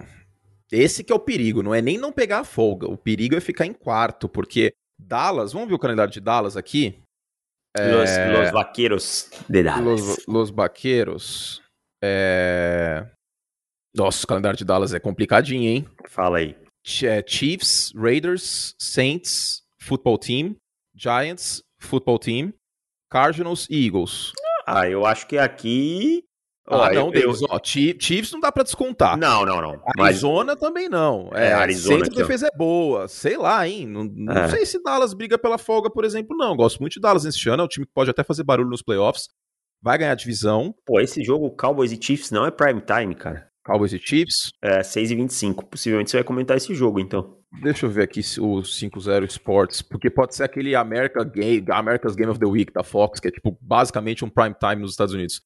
Esse 0.73 1.03
que 1.03 1.13
é 1.13 1.17
o 1.17 1.19
perigo, 1.19 1.65
não 1.65 1.75
é 1.75 1.83
nem 1.83 1.99
não 1.99 2.13
pegar 2.13 2.39
a 2.39 2.45
folga. 2.45 2.87
O 2.87 2.97
perigo 2.97 3.35
é 3.35 3.41
ficar 3.41 3.67
em 3.67 3.73
quarto, 3.73 4.29
porque 4.29 4.73
Dallas, 4.97 5.53
vamos 5.53 5.69
ver 5.69 5.75
o 5.75 5.79
calendário 5.81 6.13
de 6.13 6.21
Dallas 6.21 6.57
aqui? 6.57 7.03
Los, 7.77 8.11
los 8.33 8.51
Vaqueros 8.53 9.31
de 9.49 9.63
Dallas. 9.63 9.85
Los, 9.85 10.27
Los 10.27 10.51
Vaqueros. 10.51 11.61
É... 12.03 13.07
Nossa, 13.97 14.25
o 14.25 14.27
calendário 14.27 14.57
de 14.57 14.65
Dallas 14.65 14.95
é 14.95 15.01
complicadinho, 15.01 15.69
hein? 15.69 15.87
Fala 16.07 16.39
aí. 16.39 16.57
É, 17.05 17.23
Chiefs, 17.27 17.93
Raiders, 17.95 18.75
Saints, 18.79 19.63
Football 19.81 20.19
Team, 20.19 20.57
Giants, 20.95 21.63
Football 21.79 22.19
Team, 22.19 22.53
Cardinals 23.11 23.67
e 23.71 23.87
Eagles. 23.87 24.33
Ah, 24.67 24.89
eu 24.89 25.05
acho 25.05 25.27
que 25.27 25.37
aqui 25.37 26.25
Ah, 26.67 26.93
não, 26.93 27.11
Davis. 27.11 27.41
Ó, 27.49 27.59
Chiefs 27.63 28.31
não 28.31 28.39
dá 28.39 28.53
pra 28.53 28.63
descontar. 28.63 29.17
Não, 29.17 29.45
não, 29.45 29.61
não. 29.61 29.83
Arizona 29.99 30.53
mas... 30.53 30.61
também 30.61 30.89
não. 30.89 31.29
É, 31.35 31.49
é 31.49 31.53
Arizona. 31.53 32.05
Sempre 32.05 32.17
defesa 32.17 32.47
é 32.47 32.57
boa. 32.57 33.09
Sei 33.09 33.37
lá, 33.37 33.67
hein? 33.67 33.87
Não, 33.87 34.05
não 34.05 34.33
é. 34.33 34.49
sei 34.49 34.65
se 34.65 34.81
Dallas 34.83 35.13
briga 35.13 35.37
pela 35.37 35.59
folga, 35.59 35.91
por 35.91 36.05
exemplo, 36.05 36.37
não. 36.37 36.55
Gosto 36.55 36.79
muito 36.79 36.95
de 36.95 37.01
Dallas 37.01 37.25
nesse 37.25 37.49
ano. 37.49 37.63
É 37.63 37.65
um 37.65 37.69
time 37.69 37.87
que 37.87 37.93
pode 37.93 38.11
até 38.11 38.23
fazer 38.23 38.45
barulho 38.45 38.71
nos 38.71 38.83
playoffs. 38.83 39.29
Vai 39.83 39.99
ganhar 39.99 40.13
a 40.13 40.17
divisão. 40.17 40.75
Pô, 40.87 41.01
esse 41.01 41.25
jogo 41.25 41.51
Cowboys 41.51 41.91
e 41.91 42.01
Chiefs 42.01 42.31
não 42.31 42.47
é 42.47 42.51
prime 42.51 42.83
time, 42.83 43.15
cara. 43.15 43.50
Cowboys 43.65 43.93
e 43.93 43.99
Chiefs? 43.99 44.51
É, 44.63 44.83
6 44.83 45.11
e 45.11 45.15
25. 45.15 45.67
Possivelmente 45.67 46.11
você 46.11 46.19
vai 46.19 46.25
comentar 46.25 46.57
esse 46.57 46.75
jogo, 46.75 47.01
então. 47.01 47.39
Deixa 47.63 47.87
eu 47.87 47.91
ver 47.91 48.05
aqui 48.05 48.21
o 48.39 48.63
5-0 48.63 49.25
Sports, 49.27 49.83
porque 49.83 50.09
pode 50.09 50.35
ser 50.35 50.45
aquele 50.45 50.75
America 50.75 51.25
Game, 51.25 51.65
America's 51.71 52.15
Game 52.15 52.31
of 52.31 52.39
the 52.39 52.47
Week 52.47 52.73
da 52.73 52.85
Fox, 52.85 53.19
que 53.19 53.29
é 53.29 53.31
tipo 53.31 53.59
basicamente 53.61 54.25
um 54.25 54.31
prime 54.31 54.55
time 54.55 54.83
nos 54.83 54.93
Estados 54.93 55.15
Unidos. 55.15 55.43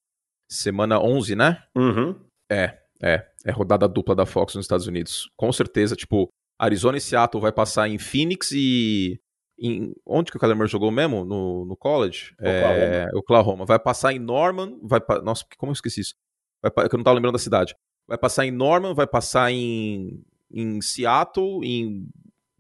Semana 0.51 1.01
11, 1.01 1.35
né? 1.35 1.63
Uhum. 1.75 2.15
É, 2.51 2.79
é. 3.03 3.27
É 3.47 3.51
rodada 3.51 3.89
dupla 3.89 4.15
da 4.15 4.27
Fox 4.27 4.55
nos 4.55 4.65
Estados 4.65 4.87
Unidos. 4.87 5.31
Com 5.37 5.51
certeza, 5.53 5.97
tipo, 5.97 6.29
Arizona 6.59 6.99
e 6.99 7.01
Seattle 7.01 7.41
vai 7.41 7.53
passar 7.53 7.89
em 7.89 7.99
Phoenix 7.99 8.53
e. 8.53 9.21
Em, 9.59 9.93
onde 10.05 10.31
que 10.31 10.37
o 10.37 10.41
Kyler 10.41 10.67
jogou 10.67 10.91
mesmo? 10.91 11.25
No, 11.25 11.65
no 11.65 11.77
college? 11.77 12.35
Oklahoma. 12.39 12.75
É, 12.75 13.09
Oklahoma. 13.15 13.65
Vai 13.65 13.79
passar 13.79 14.13
em 14.13 14.19
Norman. 14.19 14.79
Vai 14.83 15.01
pa... 15.01 15.21
Nossa, 15.21 15.45
como 15.57 15.71
eu 15.71 15.75
esqueci 15.75 16.01
isso? 16.01 16.15
Vai. 16.63 16.87
Eu 16.87 16.97
não 16.97 17.05
tava 17.05 17.15
lembrando 17.15 17.35
da 17.35 17.39
cidade. 17.39 17.75
Vai 18.07 18.19
passar 18.19 18.47
em 18.47 18.51
Norman, 18.51 18.95
vai 18.95 19.07
passar 19.07 19.51
em 19.51 20.23
em 20.55 20.81
Seattle, 20.81 21.61
em 21.65 22.07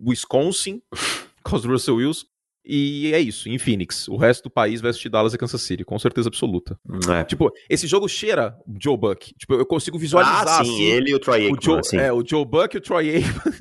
Wisconsin, 0.01 0.83
com 1.45 1.57
os 1.57 1.65
Russell 1.65 1.97
Wilson. 1.97 2.27
E 2.67 3.13
é 3.13 3.21
isso, 3.21 3.47
em 3.49 3.59
Phoenix. 3.59 4.09
O 4.09 4.17
resto 4.17 4.45
do 4.45 4.51
país 4.51 4.81
vai 4.81 4.89
assistir 4.89 5.11
Dallas 5.11 5.35
e 5.35 5.39
Kansas 5.39 5.61
City, 5.61 5.85
com 5.85 5.99
certeza 5.99 6.31
absoluta. 6.31 6.79
É. 7.11 7.23
Tipo, 7.23 7.53
esse 7.69 7.87
jogo 7.87 8.09
cheira 8.09 8.57
Joe 8.81 8.97
Buck. 8.97 9.35
Tipo, 9.35 9.55
eu 9.55 9.67
consigo 9.67 9.99
visualizar. 9.99 10.49
Ah, 10.49 10.65
sim, 10.65 10.73
assim, 10.73 10.83
ele 10.83 11.11
e 11.11 11.15
o 11.15 11.19
Troy 11.19 11.43
Aikman. 11.43 11.59
O 11.59 11.63
Joe, 11.63 11.79
assim. 11.79 11.99
É, 11.99 12.11
o 12.11 12.27
Joe 12.27 12.45
Buck 12.45 12.75
e 12.75 12.79
o 12.79 12.81
Troy 12.81 13.17
Aikman. 13.17 13.55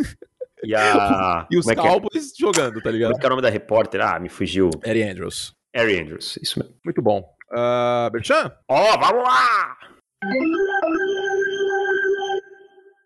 E, 0.63 0.73
a... 0.73 1.45
e 1.51 1.57
os 1.57 1.67
é, 1.67 1.73
é? 1.73 1.75
Cowboys 1.75 2.31
é? 2.31 2.39
jogando, 2.39 2.81
tá 2.81 2.89
ligado? 2.89 3.09
Como 3.09 3.17
é 3.17 3.19
que 3.19 3.25
é 3.25 3.27
o 3.27 3.31
nome 3.31 3.41
da 3.41 3.49
repórter? 3.49 3.99
Ah, 3.99 4.17
me 4.19 4.29
fugiu. 4.29 4.69
Harry 4.83 5.03
Andrews. 5.03 5.53
Harry 5.75 5.99
Andrews, 5.99 6.39
isso 6.41 6.59
mesmo. 6.59 6.73
Muito 6.85 7.01
bom. 7.01 7.29
Uh, 7.51 8.09
Berchan? 8.09 8.53
Ó, 8.69 8.93
oh, 8.93 8.99
vamos 8.99 9.23
lá! 9.23 9.77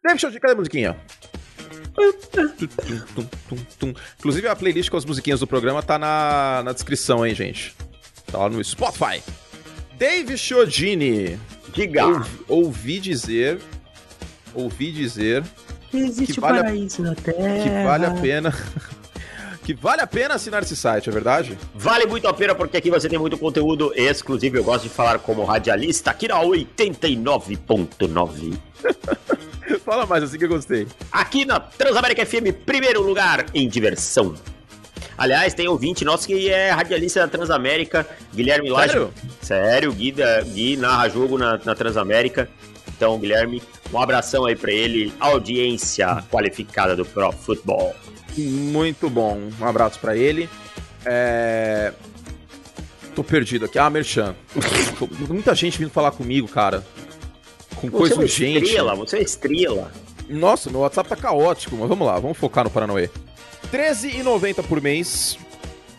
David, 0.07 0.39
cadê 0.39 0.53
a 0.53 0.55
musiquinha? 0.55 0.95
Inclusive 4.19 4.47
a 4.47 4.55
playlist 4.55 4.89
com 4.89 4.97
as 4.97 5.05
musiquinhas 5.05 5.41
do 5.41 5.47
programa 5.47 5.83
tá 5.83 5.99
na, 5.99 6.61
na 6.63 6.71
descrição, 6.71 7.25
hein, 7.25 7.35
gente? 7.35 7.75
Tá 8.31 8.37
lá 8.37 8.49
no 8.49 8.63
Spotify. 8.63 9.21
Dave 9.97 10.37
Chiodini. 10.37 11.37
Diga. 11.73 12.05
Ouvi, 12.05 12.29
ouvi 12.47 12.99
dizer. 12.99 13.59
Ouvi 14.53 14.91
dizer. 14.91 15.43
Que 15.89 15.97
existe 15.97 16.35
que 16.35 16.39
vale 16.39 16.59
paraíso 16.59 17.01
a, 17.01 17.05
na 17.05 17.15
Terra. 17.15 17.63
Que 17.63 17.69
vale 17.83 18.05
a 18.05 18.11
pena. 18.11 18.53
que 19.63 19.73
vale 19.73 20.01
a 20.01 20.07
pena 20.07 20.35
assinar 20.35 20.61
esse 20.63 20.75
site, 20.75 21.09
é 21.09 21.11
verdade? 21.11 21.57
Vale 21.73 22.05
muito 22.05 22.27
a 22.27 22.33
pena 22.33 22.53
porque 22.55 22.77
aqui 22.77 22.89
você 22.89 23.09
tem 23.09 23.19
muito 23.19 23.37
conteúdo 23.37 23.91
exclusivo. 23.95 24.57
Eu 24.57 24.63
gosto 24.63 24.83
de 24.83 24.89
falar 24.89 25.19
como 25.19 25.43
radialista 25.43 26.11
aqui 26.11 26.27
na 26.27 26.39
89.9. 26.39 28.57
Fala 29.83 30.05
mais, 30.05 30.23
assim 30.23 30.37
que 30.37 30.45
eu 30.45 30.49
gostei. 30.49 30.87
Aqui 31.11 31.45
na 31.45 31.59
Transamérica 31.59 32.25
FM, 32.25 32.53
primeiro 32.65 33.01
lugar 33.01 33.45
em 33.53 33.67
diversão. 33.67 34.35
Aliás, 35.17 35.53
tem 35.53 35.67
ouvinte 35.67 36.05
nosso 36.05 36.27
que 36.27 36.49
é 36.49 36.69
radialista 36.69 37.21
da 37.21 37.27
Transamérica, 37.27 38.07
Guilherme 38.33 38.69
Laje. 38.69 38.93
Sério? 38.93 39.13
Sério, 39.41 39.93
Gui, 39.93 40.13
Gui 40.53 40.77
narra 40.77 41.09
jogo 41.09 41.37
na, 41.37 41.59
na 41.63 41.73
Transamérica. 41.73 42.47
Então, 42.87 43.17
Guilherme, 43.19 43.61
um 43.91 43.99
abração 43.99 44.45
aí 44.45 44.55
para 44.55 44.71
ele, 44.71 45.11
audiência 45.19 46.23
qualificada 46.29 46.95
do 46.95 47.05
Pro 47.05 47.31
Futebol. 47.31 47.95
Muito 48.37 49.09
bom, 49.09 49.49
um 49.59 49.65
abraço 49.65 49.99
para 49.99 50.15
ele. 50.15 50.47
É... 51.03 51.91
Tô 53.15 53.23
perdido 53.23 53.65
aqui. 53.65 53.79
Ah, 53.79 53.89
Merchan. 53.89 54.35
Muita 55.27 55.55
gente 55.55 55.79
vindo 55.79 55.89
falar 55.89 56.11
comigo, 56.11 56.47
cara 56.47 56.83
com 57.77 57.89
você 57.89 57.97
coisa 57.97 58.15
é 58.15 58.17
urgente. 58.17 58.63
Estrela, 58.65 58.95
você 58.95 59.17
é 59.17 59.21
estrela. 59.21 59.91
Nossa, 60.29 60.69
meu 60.69 60.81
WhatsApp 60.81 61.09
tá 61.09 61.15
caótico, 61.15 61.75
mas 61.77 61.87
vamos 61.87 62.05
lá, 62.05 62.19
vamos 62.19 62.37
focar 62.37 62.63
no 62.63 62.69
Paranauê. 62.69 63.09
R$13,90 63.71 64.63
por 64.63 64.81
mês 64.81 65.37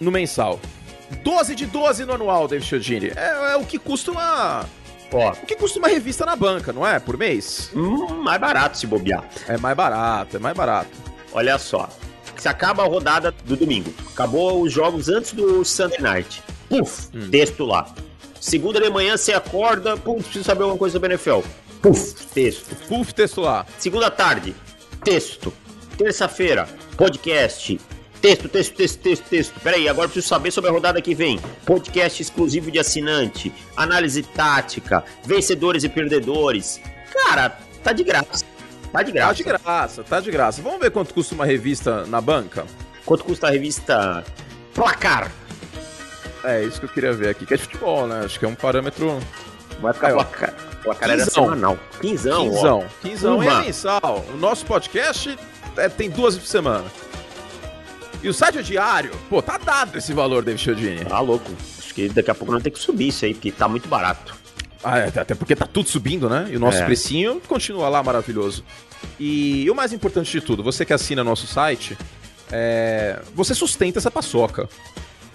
no 0.01 0.11
mensal. 0.11 0.61
12 1.23 1.55
de 1.55 1.67
12 1.67 2.05
no 2.05 2.13
anual, 2.15 2.47
David 2.47 2.67
Chiodini. 2.67 3.13
É, 3.17 3.53
é, 3.53 3.57
o 3.57 3.65
que 3.65 3.79
custa 3.79 4.11
uma. 4.11 4.67
Ó. 5.13 5.31
O 5.31 5.47
que 5.47 5.57
custa 5.57 5.79
uma 5.79 5.89
revista 5.89 6.27
na 6.27 6.37
banca, 6.37 6.73
não 6.73 6.87
é? 6.87 6.99
Por 6.99 7.17
mês? 7.17 7.71
Hum, 7.75 8.23
mais 8.23 8.39
barato 8.39 8.77
se 8.77 8.87
bobear. 8.87 9.25
É 9.47 9.57
mais 9.57 9.75
barato, 9.75 10.37
é 10.37 10.41
mais 10.41 10.57
barato. 10.57 10.91
Olha 11.33 11.59
só. 11.59 11.89
Se 12.37 12.49
acaba 12.49 12.85
a 12.85 12.87
rodada 12.87 13.33
do 13.45 13.57
domingo. 13.57 13.93
Acabou 14.13 14.63
os 14.63 14.73
jogos 14.73 15.09
antes 15.09 15.33
do 15.33 15.65
Sunday 15.65 15.99
Night. 16.01 16.43
Puf, 16.69 17.09
hum. 17.15 17.31
texto 17.31 17.65
lá. 17.65 17.93
Segunda 18.41 18.81
de 18.81 18.89
manhã 18.89 19.17
você 19.17 19.33
acorda, 19.33 19.97
pum, 19.97 20.23
preciso 20.23 20.45
saber 20.45 20.63
alguma 20.63 20.79
coisa 20.79 20.93
sobre 20.93 21.15
NFL. 21.15 21.41
Puf, 21.83 22.15
texto. 22.35 22.75
Puf, 22.89 23.15
texto 23.15 23.41
lá. 23.41 23.67
Segunda 23.79 24.11
tarde, 24.11 24.55
texto. 25.05 25.53
Terça-feira, 25.97 26.69
podcast. 26.97 27.81
Texto, 28.21 28.49
texto, 28.49 28.75
texto, 28.75 28.99
texto, 29.01 29.25
texto. 29.29 29.61
Peraí, 29.61 29.89
agora 29.89 30.09
preciso 30.09 30.29
saber 30.29 30.51
sobre 30.51 30.71
a 30.71 30.73
rodada 30.73 31.01
que 31.01 31.15
vem. 31.15 31.39
Podcast 31.65 32.21
exclusivo 32.21 32.71
de 32.71 32.79
assinante, 32.79 33.53
análise 33.77 34.23
tática, 34.23 35.05
vencedores 35.25 35.85
e 35.85 35.89
perdedores. 35.89 36.81
Cara, 37.13 37.57
tá 37.83 37.93
de 37.93 38.03
graça. 38.03 38.45
Tá 38.93 39.03
de 39.03 39.13
graça. 39.13 39.29
Tá 39.29 39.33
de 39.35 39.43
graça, 39.45 40.05
tá 40.05 40.21
de 40.21 40.31
graça. 40.31 40.63
Vamos 40.63 40.81
ver 40.81 40.91
quanto 40.91 41.15
custa 41.15 41.35
uma 41.35 41.47
revista 41.47 42.05
na 42.07 42.21
banca? 42.21 42.67
Quanto 43.05 43.25
custa 43.25 43.47
a 43.47 43.51
revista 43.51 44.25
Placar? 44.75 45.31
É, 46.43 46.63
isso 46.65 46.81
que 46.81 46.87
eu 46.87 46.91
queria 46.91 47.13
ver 47.13 47.31
aqui, 47.31 47.47
que 47.47 47.55
é 47.55 47.57
de 47.57 47.63
futebol, 47.65 48.07
né? 48.07 48.23
Acho 48.25 48.39
que 48.39 48.45
é 48.45 48.49
um 48.49 48.55
parâmetro. 48.55 49.21
Vai 49.81 49.93
ficar 49.93 50.13
placar. 50.13 50.55
Placar 50.83 51.11
era 51.11 51.25
semanal. 51.25 51.79
Quinzão. 52.01 52.51
Quinzão. 52.51 52.79
Ó. 52.81 53.01
Quinzão 53.03 53.43
é 53.43 53.61
mensal. 53.63 54.25
O 54.33 54.37
nosso 54.37 54.67
podcast 54.67 55.39
é, 55.77 55.89
tem 55.89 56.11
duas 56.11 56.37
por 56.37 56.47
semana. 56.47 56.85
E 58.23 58.29
o 58.29 58.35
site 58.35 58.59
é 58.59 58.63
diário. 58.63 59.13
Pô, 59.31 59.41
tá 59.41 59.59
dado 59.59 59.97
esse 59.97 60.13
valor, 60.13 60.43
David 60.43 60.63
Chiodini. 60.63 61.05
Tá 61.05 61.21
louco. 61.21 61.51
Acho 61.79 61.95
que 61.95 62.09
daqui 62.09 62.31
a 62.31 62.35
pouco 62.35 62.53
não 62.53 62.61
tem 62.61 62.73
que 62.73 62.79
subir 62.79 63.09
isso 63.09 63.25
aí, 63.25 63.33
porque 63.33 63.53
tá 63.53 63.69
muito 63.69 63.89
barato. 63.89 64.37
Ah, 64.83 64.99
é, 64.99 65.07
até 65.07 65.35
porque 65.35 65.55
tá 65.57 65.67
tudo 65.67 65.89
subindo, 65.89 66.29
né? 66.29 66.49
E 66.51 66.57
o 66.57 66.61
nosso 66.61 66.79
é. 66.79 66.85
precinho 66.85 67.41
continua 67.47 67.89
lá 67.89 68.03
maravilhoso. 68.03 68.65
E, 69.19 69.65
e, 69.65 69.71
o 69.71 69.75
mais 69.75 69.93
importante 69.93 70.31
de 70.31 70.41
tudo, 70.41 70.63
você 70.63 70.85
que 70.85 70.93
assina 70.93 71.23
nosso 71.23 71.47
site, 71.47 71.97
é, 72.51 73.21
você 73.35 73.55
sustenta 73.55 73.99
essa 73.99 74.11
paçoca. 74.11 74.69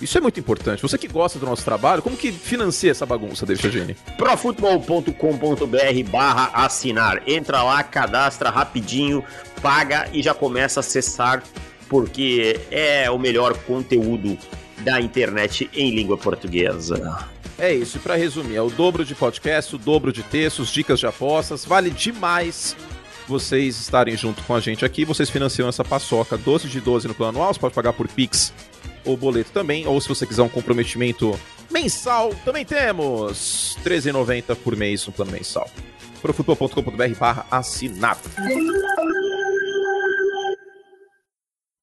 Isso 0.01 0.17
é 0.17 0.21
muito 0.21 0.39
importante. 0.39 0.81
Você 0.81 0.97
que 0.97 1.07
gosta 1.07 1.39
do 1.39 1.45
nosso 1.45 1.63
trabalho, 1.63 2.01
como 2.01 2.17
que 2.17 2.31
financia 2.31 2.91
essa 2.91 3.05
bagunça, 3.05 3.45
David 3.45 3.61
Chiodini? 3.61 3.97
profutbol.com.br 4.17 6.09
barra 6.09 6.51
assinar. 6.53 7.21
Entra 7.27 7.63
lá, 7.63 7.83
cadastra 7.83 8.49
rapidinho, 8.49 9.23
paga 9.61 10.09
e 10.11 10.21
já 10.21 10.33
começa 10.33 10.79
a 10.79 10.81
acessar, 10.81 11.43
porque 11.87 12.59
é 12.69 13.09
o 13.09 13.17
melhor 13.17 13.57
conteúdo 13.59 14.37
da 14.79 14.99
internet 14.99 15.69
em 15.73 15.95
língua 15.95 16.17
portuguesa. 16.17 17.25
É 17.57 17.71
isso, 17.71 17.97
e 17.97 17.99
para 17.99 18.15
resumir, 18.15 18.55
é 18.55 18.61
o 18.61 18.69
dobro 18.69 19.05
de 19.05 19.13
podcast, 19.13 19.75
o 19.75 19.77
dobro 19.77 20.11
de 20.11 20.23
textos, 20.23 20.69
dicas 20.69 20.99
de 20.99 21.05
apostas, 21.05 21.63
vale 21.63 21.89
demais 21.91 22.75
vocês 23.27 23.79
estarem 23.79 24.17
junto 24.17 24.43
com 24.43 24.53
a 24.53 24.59
gente 24.59 24.83
aqui, 24.83 25.05
vocês 25.05 25.29
financiam 25.29 25.69
essa 25.69 25.83
paçoca 25.83 26.37
12 26.37 26.67
de 26.67 26.81
12 26.81 27.07
no 27.07 27.13
plano 27.13 27.37
anual, 27.37 27.53
você 27.53 27.59
pode 27.59 27.73
pagar 27.73 27.93
por 27.93 28.07
Pix 28.07 28.51
o 29.05 29.17
boleto 29.17 29.51
também, 29.51 29.87
ou 29.87 29.99
se 29.99 30.09
você 30.09 30.25
quiser 30.25 30.41
um 30.43 30.49
comprometimento 30.49 31.37
mensal, 31.71 32.33
também 32.45 32.63
temos 32.65 33.77
R$13,90 33.83 34.55
por 34.57 34.75
mês 34.75 35.05
no 35.07 35.13
plano 35.13 35.31
mensal. 35.31 35.69
profutbol.com.br 36.21 37.15
barra 37.19 37.45
assinar. 37.49 38.17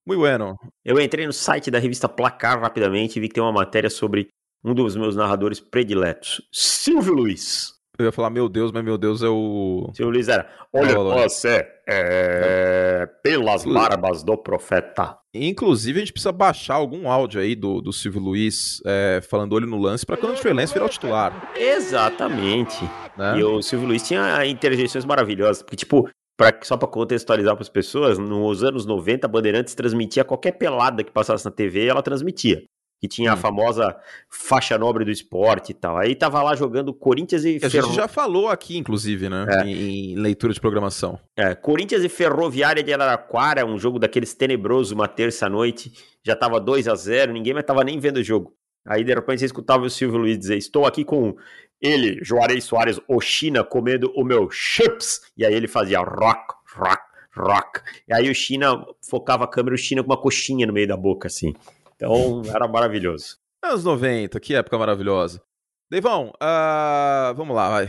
Muito 0.06 0.18
bueno. 0.18 0.56
Eu 0.84 0.98
entrei 1.00 1.26
no 1.26 1.32
site 1.32 1.70
da 1.70 1.78
revista 1.78 2.08
Placar 2.08 2.60
rapidamente 2.60 3.18
e 3.18 3.20
vi 3.20 3.28
que 3.28 3.34
tem 3.34 3.42
uma 3.42 3.52
matéria 3.52 3.90
sobre 3.90 4.28
um 4.64 4.74
dos 4.74 4.96
meus 4.96 5.16
narradores 5.16 5.60
prediletos, 5.60 6.42
Silvio 6.52 7.14
Luiz. 7.14 7.72
Eu 7.98 8.06
ia 8.06 8.12
falar, 8.12 8.30
meu 8.30 8.48
Deus, 8.48 8.72
mas 8.72 8.82
meu 8.82 8.96
Deus 8.96 9.22
é 9.22 9.28
o. 9.28 9.90
Silvio 9.94 10.14
Luiz 10.14 10.26
era. 10.26 10.48
Olha, 10.72 10.98
você 11.28 11.66
é. 11.86 13.06
Pelas 13.22 13.64
barbas 13.64 14.22
do 14.22 14.38
profeta. 14.38 15.19
Inclusive, 15.32 15.98
a 15.98 16.00
gente 16.00 16.12
precisa 16.12 16.32
baixar 16.32 16.74
algum 16.74 17.08
áudio 17.08 17.40
aí 17.40 17.54
do, 17.54 17.80
do 17.80 17.92
Silvio 17.92 18.20
Luiz 18.20 18.80
é, 18.84 19.20
falando 19.22 19.52
olho 19.52 19.66
no 19.66 19.78
lance 19.78 20.04
para 20.04 20.16
quando 20.16 20.36
o 20.36 20.40
Trey 20.40 20.52
Lance 20.52 20.72
virar 20.72 20.86
o 20.86 20.88
titular. 20.88 21.52
Exatamente. 21.56 22.82
Né? 23.16 23.38
E 23.38 23.44
o 23.44 23.62
Silvio 23.62 23.86
Luiz 23.86 24.06
tinha 24.06 24.44
interjeições 24.44 25.04
maravilhosas, 25.04 25.62
porque, 25.62 25.76
tipo, 25.76 26.08
pra, 26.36 26.58
só 26.62 26.76
para 26.76 26.88
contextualizar 26.88 27.54
para 27.54 27.62
as 27.62 27.68
pessoas, 27.68 28.18
nos 28.18 28.64
anos 28.64 28.84
90, 28.84 29.26
a 29.26 29.30
Bandeirantes 29.30 29.74
transmitia 29.74 30.24
qualquer 30.24 30.52
pelada 30.52 31.04
que 31.04 31.12
passasse 31.12 31.44
na 31.44 31.50
TV, 31.52 31.86
ela 31.86 32.02
transmitia. 32.02 32.64
Que 33.01 33.09
tinha 33.09 33.30
hum. 33.30 33.34
a 33.34 33.36
famosa 33.36 33.96
faixa 34.28 34.76
nobre 34.76 35.05
do 35.05 35.11
esporte 35.11 35.70
e 35.70 35.74
tal. 35.74 35.96
Aí 35.96 36.14
tava 36.14 36.42
lá 36.42 36.55
jogando 36.55 36.92
Corinthians 36.92 37.44
e 37.44 37.59
Ferroviária. 37.59 37.80
A 37.80 37.86
gente 37.86 37.96
já 37.96 38.07
falou 38.07 38.48
aqui, 38.48 38.76
inclusive, 38.76 39.28
né? 39.30 39.46
É. 39.48 39.66
Em, 39.66 40.12
em, 40.12 40.14
leitura 40.16 40.53
de 40.53 40.61
programação. 40.61 41.18
É, 41.34 41.55
Corinthians 41.55 42.05
e 42.05 42.09
Ferroviária 42.09 42.82
de 42.82 42.92
Araraquara, 42.92 43.64
um 43.64 43.78
jogo 43.78 43.98
daqueles 43.98 44.34
tenebrosos, 44.34 44.92
uma 44.92 45.09
terça-noite. 45.09 45.92
Já 46.22 46.36
tava 46.36 46.61
2 46.61 46.86
a 46.86 46.94
0 46.94 47.32
ninguém 47.32 47.55
mais 47.55 47.64
tava 47.64 47.82
nem 47.82 47.98
vendo 47.98 48.18
o 48.18 48.22
jogo. 48.22 48.55
Aí, 48.86 49.03
de 49.03 49.14
repente, 49.14 49.40
você 49.40 49.46
escutava 49.46 49.84
o 49.84 49.90
Silvio 49.90 50.18
Luiz 50.18 50.38
dizer: 50.38 50.59
Estou 50.59 50.84
aqui 50.84 51.05
com 51.05 51.34
ele, 51.80 52.18
Juarez 52.22 52.64
Soares 52.64 53.01
Oshina, 53.09 53.64
comendo 53.64 54.12
o 54.14 54.24
meu 54.24 54.51
chips. 54.51 55.20
E 55.36 55.44
aí 55.44 55.55
ele 55.55 55.68
fazia 55.68 56.01
rock, 56.01 56.55
rock, 56.76 57.03
rock. 57.34 57.80
E 58.07 58.12
aí 58.12 58.28
o 58.28 58.34
China 58.34 58.84
focava 59.09 59.44
a 59.44 59.48
câmera, 59.48 59.74
o 59.74 59.78
China 59.78 60.03
com 60.03 60.11
uma 60.11 60.20
coxinha 60.20 60.66
no 60.66 60.72
meio 60.72 60.86
da 60.86 60.96
boca, 60.96 61.28
assim. 61.28 61.55
Então, 62.01 62.42
era 62.55 62.66
maravilhoso. 62.66 63.36
Anos 63.62 63.84
90, 63.84 64.40
que 64.40 64.55
época 64.55 64.78
maravilhosa. 64.78 65.42
Deivão, 65.90 66.32
uh, 66.42 67.34
vamos 67.34 67.55
lá, 67.55 67.68
vai. 67.68 67.88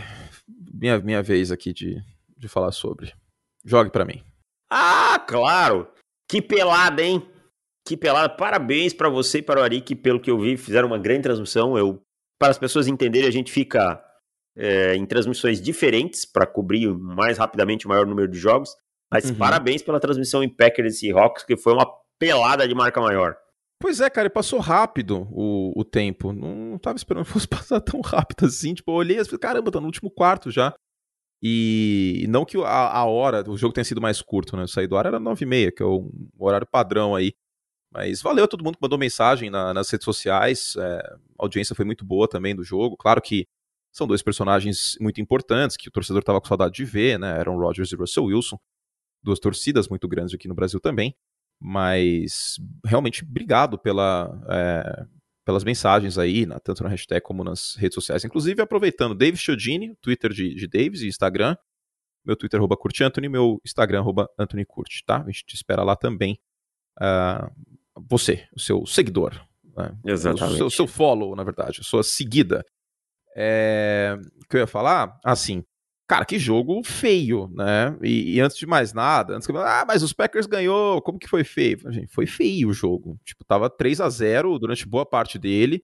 Minha, 0.73 0.99
minha 0.99 1.23
vez 1.23 1.49
aqui 1.49 1.71
de, 1.71 2.03
de 2.37 2.47
falar 2.49 2.73
sobre. 2.73 3.13
Jogue 3.63 3.89
para 3.89 4.03
mim. 4.03 4.21
Ah, 4.69 5.17
claro! 5.25 5.87
Que 6.29 6.41
pelada, 6.41 7.01
hein? 7.01 7.25
Que 7.87 7.95
pelada. 7.95 8.27
Parabéns 8.27 8.93
para 8.93 9.07
você 9.07 9.37
e 9.37 9.41
para 9.41 9.61
o 9.61 9.63
Ari, 9.63 9.79
que 9.79 9.95
pelo 9.95 10.19
que 10.19 10.29
eu 10.29 10.37
vi, 10.37 10.57
fizeram 10.57 10.89
uma 10.89 10.97
grande 10.97 11.23
transmissão. 11.23 11.77
Eu, 11.77 12.01
para 12.37 12.51
as 12.51 12.57
pessoas 12.57 12.87
entenderem, 12.87 13.29
a 13.29 13.31
gente 13.31 13.49
fica 13.49 14.03
é, 14.57 14.93
em 14.95 15.05
transmissões 15.05 15.61
diferentes 15.61 16.25
para 16.25 16.45
cobrir 16.45 16.93
mais 16.93 17.37
rapidamente 17.37 17.85
o 17.85 17.89
maior 17.89 18.05
número 18.05 18.27
de 18.27 18.37
jogos. 18.37 18.75
Mas 19.09 19.29
uhum. 19.29 19.35
parabéns 19.35 19.81
pela 19.81 20.01
transmissão 20.01 20.43
em 20.43 20.49
Packers 20.49 21.01
e 21.01 21.11
Hawks, 21.11 21.45
que 21.45 21.55
foi 21.55 21.73
uma 21.73 21.87
pelada 22.19 22.67
de 22.67 22.75
marca 22.75 22.99
maior. 22.99 23.37
Pois 23.81 23.99
é, 23.99 24.09
cara, 24.11 24.29
passou 24.29 24.59
rápido 24.59 25.27
o, 25.31 25.73
o 25.75 25.83
tempo. 25.83 26.31
Não, 26.31 26.77
tava 26.77 26.97
esperando 26.97 27.25
que 27.25 27.31
fosse 27.31 27.47
passar 27.49 27.81
tão 27.81 27.99
rápido 27.99 28.45
assim. 28.45 28.75
Tipo, 28.75 28.91
eu 28.91 28.95
olhei 28.95 29.19
e 29.19 29.25
falei, 29.25 29.39
caramba, 29.39 29.71
tá 29.71 29.79
no 29.79 29.87
último 29.87 30.11
quarto 30.11 30.51
já. 30.51 30.73
E 31.41 32.25
não 32.29 32.45
que 32.45 32.55
a, 32.57 32.97
a 32.97 33.05
hora, 33.05 33.49
o 33.49 33.57
jogo 33.57 33.73
tenha 33.73 33.83
sido 33.83 33.99
mais 33.99 34.21
curto, 34.21 34.55
né? 34.55 34.63
Eu 34.63 34.67
saí 34.67 34.85
do 34.85 34.95
ar 34.95 35.07
era 35.07 35.19
9h30, 35.19 35.71
que 35.75 35.81
é 35.81 35.85
o, 35.85 36.11
horário 36.37 36.67
padrão 36.67 37.15
aí. 37.15 37.33
Mas 37.91 38.21
valeu 38.21 38.45
a 38.45 38.47
todo 38.47 38.63
mundo 38.63 38.75
que 38.75 38.81
mandou 38.81 38.99
mensagem 38.99 39.49
na, 39.49 39.73
nas 39.73 39.89
redes 39.89 40.05
sociais. 40.05 40.75
É, 40.77 40.99
a 40.99 41.17
audiência 41.39 41.75
foi 41.75 41.83
muito 41.83 42.05
boa 42.05 42.27
também 42.27 42.55
do 42.55 42.63
jogo. 42.63 42.95
Claro 42.95 43.19
que 43.19 43.47
são 43.91 44.05
dois 44.05 44.21
personagens 44.21 44.95
muito 45.01 45.19
importantes 45.19 45.75
que 45.75 45.89
o 45.89 45.91
torcedor 45.91 46.23
tava 46.23 46.39
com 46.39 46.47
saudade 46.47 46.75
de 46.75 46.85
ver, 46.85 47.17
né? 47.19 47.31
Aaron 47.31 47.57
Rodgers 47.57 47.91
e 47.91 47.95
Russell 47.95 48.25
Wilson. 48.25 48.59
Duas 49.23 49.39
torcidas 49.39 49.87
muito 49.89 50.07
grandes 50.07 50.35
aqui 50.35 50.47
no 50.47 50.53
Brasil 50.53 50.79
também. 50.79 51.15
Mas 51.63 52.59
realmente 52.83 53.23
obrigado 53.23 53.77
pela, 53.77 54.41
é, 54.49 55.05
pelas 55.45 55.63
mensagens 55.63 56.17
aí, 56.17 56.45
na, 56.47 56.59
tanto 56.59 56.81
na 56.81 56.89
hashtag 56.89 57.21
como 57.21 57.43
nas 57.43 57.75
redes 57.75 57.93
sociais. 57.93 58.25
Inclusive, 58.25 58.61
aproveitando, 58.63 59.13
David 59.13 59.39
Chiodini, 59.39 59.95
Twitter 60.01 60.33
de, 60.33 60.55
de 60.55 60.67
Davis 60.67 61.01
e 61.01 61.07
Instagram. 61.07 61.55
Meu 62.25 62.35
Twitter, 62.35 62.59
arroba 62.59 62.75
Curte 62.75 63.03
Anthony, 63.03 63.29
meu 63.29 63.61
Instagram, 63.63 63.99
arroba 63.99 64.27
Anthony 64.39 64.65
Curte, 64.65 65.03
tá? 65.05 65.21
A 65.21 65.25
gente 65.25 65.45
te 65.45 65.55
espera 65.55 65.83
lá 65.83 65.95
também. 65.95 66.39
Uh, 66.99 67.49
você, 68.09 68.47
o 68.55 68.59
seu 68.59 68.85
seguidor. 68.87 69.39
Né? 69.77 69.95
Exatamente. 70.05 70.55
O 70.55 70.57
seu, 70.57 70.69
seu 70.69 70.87
follow, 70.87 71.35
na 71.35 71.43
verdade, 71.43 71.81
a 71.81 71.83
sua 71.83 72.03
seguida. 72.03 72.65
É... 73.35 74.17
O 74.43 74.47
que 74.47 74.57
eu 74.57 74.61
ia 74.61 74.67
falar? 74.67 75.19
Assim, 75.23 75.63
Cara, 76.11 76.25
que 76.25 76.37
jogo 76.37 76.83
feio, 76.83 77.49
né? 77.53 77.97
E, 78.01 78.35
e, 78.35 78.41
antes 78.41 78.57
de 78.57 78.67
mais 78.67 78.91
nada, 78.91 79.33
antes 79.33 79.47
que 79.47 79.53
ah, 79.55 79.85
mas 79.87 80.03
os 80.03 80.11
Packers 80.11 80.45
ganhou, 80.45 81.01
como 81.01 81.17
que 81.17 81.25
foi 81.25 81.45
feio? 81.45 81.79
Gente, 81.89 82.11
foi 82.11 82.25
feio 82.25 82.67
o 82.67 82.73
jogo. 82.73 83.17
Tipo, 83.23 83.45
tava 83.45 83.69
3 83.69 84.01
a 84.01 84.09
0 84.09 84.59
durante 84.59 84.85
boa 84.85 85.05
parte 85.05 85.39
dele. 85.39 85.81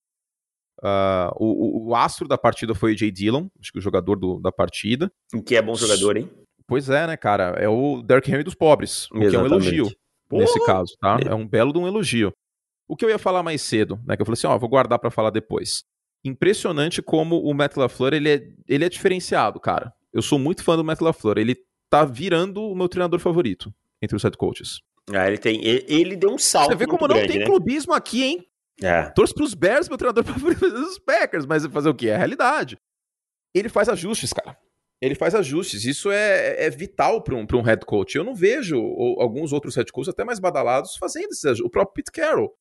Uh, 0.83 1.31
o, 1.37 1.87
o, 1.87 1.95
astro 1.95 2.27
da 2.27 2.37
partida 2.37 2.75
foi 2.75 2.93
o 2.93 2.97
Jay 2.97 3.09
Dillon, 3.09 3.47
acho 3.57 3.71
que 3.71 3.79
o 3.79 3.81
jogador 3.81 4.17
do, 4.17 4.37
da 4.41 4.51
partida. 4.51 5.09
Que 5.45 5.55
é 5.55 5.61
bom 5.61 5.75
jogador, 5.75 6.17
hein? 6.17 6.29
Pois 6.67 6.89
é, 6.89 7.07
né, 7.07 7.15
cara? 7.15 7.55
É 7.57 7.69
o 7.69 8.01
Derrick 8.01 8.29
Henry 8.29 8.43
dos 8.43 8.53
pobres, 8.53 9.09
o 9.11 9.21
que 9.21 9.33
é 9.33 9.39
um 9.39 9.45
elogio 9.45 9.89
Porra! 10.27 10.41
nesse 10.41 10.65
caso, 10.65 10.93
tá? 10.99 11.19
É. 11.23 11.29
é 11.29 11.35
um 11.35 11.47
belo 11.47 11.71
de 11.71 11.79
um 11.79 11.87
elogio. 11.87 12.33
O 12.85 12.97
que 12.97 13.05
eu 13.05 13.09
ia 13.09 13.17
falar 13.17 13.43
mais 13.43 13.61
cedo, 13.61 13.97
né? 14.05 14.17
Que 14.17 14.23
eu 14.23 14.25
falei 14.25 14.37
assim, 14.37 14.47
ó, 14.47 14.57
vou 14.57 14.67
guardar 14.67 14.99
para 14.99 15.09
falar 15.09 15.29
depois. 15.29 15.85
Impressionante 16.21 17.01
como 17.01 17.39
o 17.39 17.53
Matt 17.53 17.77
LaFleur, 17.77 18.13
ele 18.13 18.29
é, 18.29 18.49
ele 18.67 18.83
é 18.83 18.89
diferenciado, 18.89 19.57
cara. 19.61 19.93
Eu 20.17 20.23
sou 20.23 20.39
muito 20.39 20.63
fã 20.63 20.75
do 20.75 20.83
Matt 20.83 20.99
LaFleur. 20.99 21.37
Ele 21.37 21.55
tá 21.91 22.03
virando 22.03 22.63
o 22.63 22.75
meu 22.75 22.89
treinador 22.89 23.19
favorito 23.19 23.71
entre 24.01 24.17
os 24.17 24.23
head 24.23 24.35
coaches. 24.35 24.81
Ah, 25.13 25.27
ele 25.27 25.37
tem. 25.37 25.63
Ele, 25.63 25.85
ele 25.87 26.15
deu 26.15 26.31
um 26.31 26.39
salto. 26.39 26.71
Você 26.71 26.75
vê 26.75 26.87
como 26.87 27.07
não 27.07 27.15
grande, 27.15 27.33
tem 27.33 27.39
né? 27.41 27.45
clubismo 27.45 27.93
aqui, 27.93 28.23
hein? 28.23 28.47
É. 28.81 29.03
Torço 29.11 29.35
pros 29.35 29.53
Bears, 29.53 29.87
meu 29.87 29.95
treinador 29.95 30.23
favorito 30.25 30.67
dos 30.71 30.97
Packers, 30.97 31.45
mas 31.45 31.63
fazer 31.67 31.89
o 31.89 31.93
quê? 31.93 32.07
É 32.07 32.15
a 32.15 32.17
realidade. 32.17 32.79
Ele 33.53 33.69
faz 33.69 33.89
ajustes, 33.89 34.33
cara. 34.33 34.57
Ele 34.99 35.13
faz 35.13 35.35
ajustes. 35.35 35.85
Isso 35.85 36.09
é, 36.09 36.65
é 36.65 36.69
vital 36.71 37.21
para 37.21 37.35
um, 37.35 37.45
um 37.53 37.61
head 37.61 37.85
coach. 37.85 38.15
Eu 38.15 38.23
não 38.23 38.33
vejo 38.33 38.75
alguns 39.19 39.53
outros 39.53 39.75
head 39.75 39.91
coaches 39.91 40.09
até 40.09 40.23
mais 40.23 40.39
badalados 40.39 40.97
fazendo 40.97 41.29
esses 41.29 41.45
ajustes. 41.45 41.67
O 41.67 41.69
próprio 41.69 41.93
Pete 41.93 42.11
Carroll. 42.11 42.51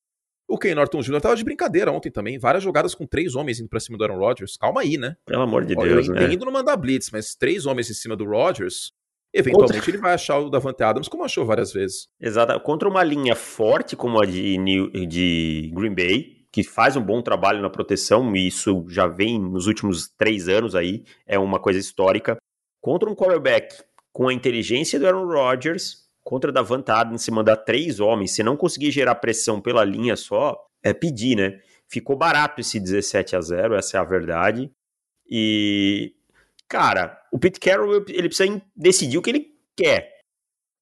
O 0.49 0.57
Ken 0.59 0.74
Norton 0.74 1.01
Jr. 1.01 1.20
tava 1.20 1.34
de 1.34 1.42
brincadeira 1.42 1.90
ontem 1.90 2.11
também. 2.11 2.38
Várias 2.38 2.62
jogadas 2.62 2.94
com 2.94 3.07
três 3.07 3.34
homens 3.34 3.59
indo 3.59 3.68
pra 3.68 3.80
cima 3.80 3.99
do 3.99 4.05
Aaron 4.05 4.18
Rodgers. 4.18 4.57
Calma 4.57 4.82
aí, 4.82 4.97
né? 4.97 5.16
Pelo 5.26 5.42
amor 5.42 5.64
de 5.64 5.74
Deus, 5.74 6.09
eu 6.09 6.14
né? 6.14 6.24
entendo 6.24 6.44
não 6.44 6.53
mandar 6.53 6.76
blitz, 6.76 7.11
mas 7.11 7.34
três 7.34 7.66
homens 7.66 7.90
em 7.90 7.94
cima 7.94 8.14
do 8.14 8.24
Rodgers, 8.24 8.92
eventualmente 9.34 9.80
Contra... 9.80 9.90
ele 9.90 9.99
vai 9.99 10.14
achar 10.14 10.38
o 10.38 10.49
Davante 10.49 10.82
Adams 10.82 11.09
como 11.09 11.24
achou 11.24 11.44
várias 11.44 11.72
vezes. 11.72 12.09
Exato. 12.20 12.59
Contra 12.61 12.88
uma 12.88 13.03
linha 13.03 13.34
forte 13.34 13.97
como 13.97 14.20
a 14.20 14.26
de, 14.26 14.57
New... 14.57 14.88
de 14.90 15.72
Green 15.74 15.94
Bay, 15.94 16.36
que 16.53 16.62
faz 16.62 16.97
um 16.97 17.03
bom 17.03 17.20
trabalho 17.20 17.61
na 17.61 17.68
proteção, 17.68 18.34
e 18.34 18.47
isso 18.47 18.84
já 18.88 19.07
vem 19.07 19.40
nos 19.40 19.66
últimos 19.66 20.09
três 20.16 20.49
anos 20.49 20.74
aí, 20.74 21.05
é 21.26 21.38
uma 21.38 21.59
coisa 21.59 21.78
histórica. 21.78 22.36
Contra 22.80 23.11
um 23.11 23.16
quarterback 23.16 23.82
com 24.12 24.28
a 24.28 24.32
inteligência 24.32 24.99
do 24.99 25.07
Aaron 25.07 25.26
Rodgers, 25.26 26.06
contra 26.27 26.51
Davante 26.51 26.91
Adams, 26.91 27.22
se 27.22 27.31
mandar 27.31 27.57
três 27.59 28.01
homens, 28.01 28.33
se 28.33 28.43
não 28.43 28.57
conseguir 28.57 28.91
gerar 28.91 29.14
pressão 29.14 29.61
pela 29.61 29.85
linha 29.85 30.16
só, 30.16 30.61
é 30.83 30.93
pedir, 30.93 31.37
né? 31.37 31.61
Ficou 31.89 32.16
barato 32.16 32.61
esse 32.61 32.81
17 32.81 33.37
a 33.37 33.41
0 33.41 33.77
essa 33.77 33.97
é 33.97 34.01
a 34.01 34.05
verdade. 34.05 34.68
E, 35.31 36.16
cara, 36.68 37.16
o 37.33 37.39
Pete 37.39 37.61
Carroll, 37.61 38.05
ele 38.09 38.29
precisa 38.29 38.61
decidir 38.74 39.18
o 39.18 39.22
que 39.22 39.31
ele 39.31 39.55
quer. 39.77 40.18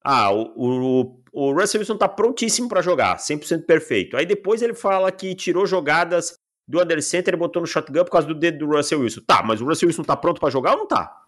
Ah, 0.03 0.33
o, 0.33 0.51
o, 0.57 1.23
o 1.31 1.53
Russell 1.53 1.81
Wilson 1.81 1.99
tá 1.99 2.09
prontíssimo 2.09 2.67
para 2.67 2.81
jogar, 2.81 3.19
100% 3.19 3.67
perfeito. 3.67 4.17
Aí 4.17 4.25
depois 4.25 4.63
ele 4.63 4.73
fala 4.73 5.13
que 5.13 5.35
tirou 5.35 5.67
jogadas 5.67 6.39
do 6.67 6.81
under 6.81 7.03
center 7.03 7.35
e 7.35 7.37
botou 7.37 7.61
no 7.61 7.67
shotgun 7.67 8.03
por 8.05 8.13
causa 8.13 8.27
do 8.27 8.35
dedo 8.35 8.61
do 8.61 8.75
Russell 8.75 9.01
Wilson. 9.01 9.21
Tá, 9.27 9.43
mas 9.43 9.61
o 9.61 9.67
Russell 9.67 9.89
Wilson 9.89 10.05
tá 10.05 10.17
pronto 10.17 10.41
para 10.41 10.49
jogar 10.49 10.73
ou 10.73 10.79
não 10.79 10.89
tá? 10.89 11.24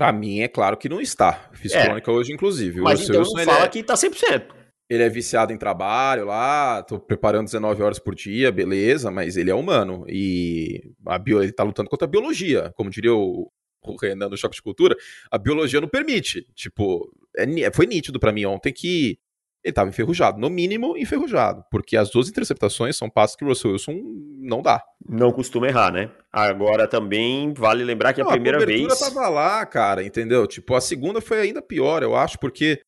Pra 0.00 0.14
mim, 0.14 0.40
é 0.40 0.48
claro 0.48 0.78
que 0.78 0.88
não 0.88 0.98
está. 0.98 1.50
Fiz 1.52 1.74
é. 1.74 1.84
crônica 1.84 2.10
hoje, 2.10 2.32
inclusive. 2.32 2.80
Mas 2.80 3.00
o 3.00 3.02
então 3.02 3.20
Wilson, 3.20 3.44
fala 3.44 3.64
é... 3.66 3.68
que 3.68 3.82
tá 3.82 3.92
100%. 3.92 4.46
Ele 4.88 5.02
é 5.02 5.10
viciado 5.10 5.52
em 5.52 5.58
trabalho 5.58 6.24
lá, 6.24 6.82
tô 6.84 6.98
preparando 6.98 7.44
19 7.44 7.82
horas 7.82 7.98
por 7.98 8.14
dia, 8.14 8.50
beleza, 8.50 9.10
mas 9.10 9.36
ele 9.36 9.50
é 9.50 9.54
humano. 9.54 10.06
E 10.08 10.90
a 11.04 11.18
bio, 11.18 11.42
ele 11.42 11.52
tá 11.52 11.62
lutando 11.64 11.90
contra 11.90 12.06
a 12.06 12.10
biologia. 12.10 12.72
Como 12.76 12.88
diria 12.88 13.14
o, 13.14 13.52
o 13.82 13.96
Renan 14.00 14.30
no 14.30 14.38
Choque 14.38 14.56
de 14.56 14.62
Cultura, 14.62 14.96
a 15.30 15.36
biologia 15.36 15.82
não 15.82 15.88
permite. 15.88 16.46
Tipo, 16.54 17.14
é, 17.36 17.70
foi 17.70 17.84
nítido 17.84 18.18
para 18.18 18.32
mim 18.32 18.46
ontem 18.46 18.72
que 18.72 19.18
ele 19.62 19.72
estava 19.72 19.90
enferrujado, 19.90 20.38
no 20.38 20.48
mínimo 20.48 20.96
enferrujado, 20.96 21.64
porque 21.70 21.96
as 21.96 22.10
duas 22.10 22.28
interceptações 22.28 22.96
são 22.96 23.10
passos 23.10 23.36
que 23.36 23.44
o 23.44 23.48
Russell 23.48 23.72
Wilson 23.72 24.00
não 24.38 24.62
dá. 24.62 24.82
Não 25.06 25.30
costuma 25.30 25.68
errar, 25.68 25.92
né? 25.92 26.10
Agora 26.32 26.86
também 26.86 27.52
vale 27.52 27.84
lembrar 27.84 28.12
que 28.14 28.22
não, 28.22 28.28
a 28.28 28.32
primeira 28.32 28.62
a 28.62 28.64
vez. 28.64 28.90
A 28.90 29.10
tava 29.10 29.28
lá, 29.28 29.64
cara, 29.66 30.02
entendeu? 30.02 30.46
Tipo, 30.46 30.74
a 30.74 30.80
segunda 30.80 31.20
foi 31.20 31.40
ainda 31.40 31.60
pior, 31.60 32.02
eu 32.02 32.16
acho, 32.16 32.38
porque 32.38 32.80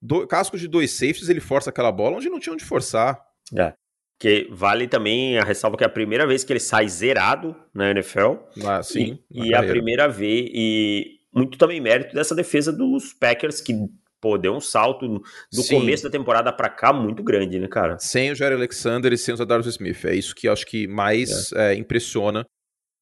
do... 0.00 0.26
cascos 0.26 0.60
de 0.60 0.68
dois 0.68 0.92
safeties 0.92 1.28
ele 1.28 1.40
força 1.40 1.70
aquela 1.70 1.92
bola 1.92 2.16
onde 2.16 2.30
não 2.30 2.40
tinha 2.40 2.54
onde 2.54 2.64
forçar. 2.64 3.20
É. 3.56 3.74
Que 4.18 4.48
vale 4.50 4.88
também 4.88 5.38
a 5.38 5.44
ressalva 5.44 5.76
que 5.76 5.84
é 5.84 5.86
a 5.86 5.90
primeira 5.90 6.26
vez 6.26 6.42
que 6.42 6.52
ele 6.52 6.60
sai 6.60 6.88
zerado 6.88 7.54
na 7.74 7.90
NFL. 7.90 8.36
Ah, 8.64 8.82
sim. 8.82 9.18
E, 9.30 9.48
e 9.48 9.54
a 9.54 9.62
primeira 9.62 10.08
vez, 10.08 10.48
e 10.54 11.18
muito 11.34 11.58
também 11.58 11.80
mérito 11.80 12.14
dessa 12.14 12.34
defesa 12.34 12.72
dos 12.72 13.12
Packers, 13.12 13.60
que 13.60 13.74
pô, 14.24 14.38
deu 14.38 14.54
um 14.54 14.60
salto 14.60 15.06
do 15.52 15.62
Sim. 15.62 15.80
começo 15.80 16.02
da 16.02 16.08
temporada 16.08 16.50
para 16.50 16.70
cá 16.70 16.94
muito 16.94 17.22
grande, 17.22 17.60
né, 17.60 17.68
cara? 17.68 17.98
Sem 17.98 18.32
o 18.32 18.34
Jerry 18.34 18.54
Alexander 18.54 19.12
e 19.12 19.18
sem 19.18 19.34
o 19.34 19.36
Zadarius 19.36 19.66
Smith. 19.66 20.02
É 20.06 20.14
isso 20.14 20.34
que 20.34 20.48
acho 20.48 20.64
que 20.64 20.86
mais 20.86 21.52
é. 21.52 21.72
É, 21.72 21.74
impressiona 21.74 22.46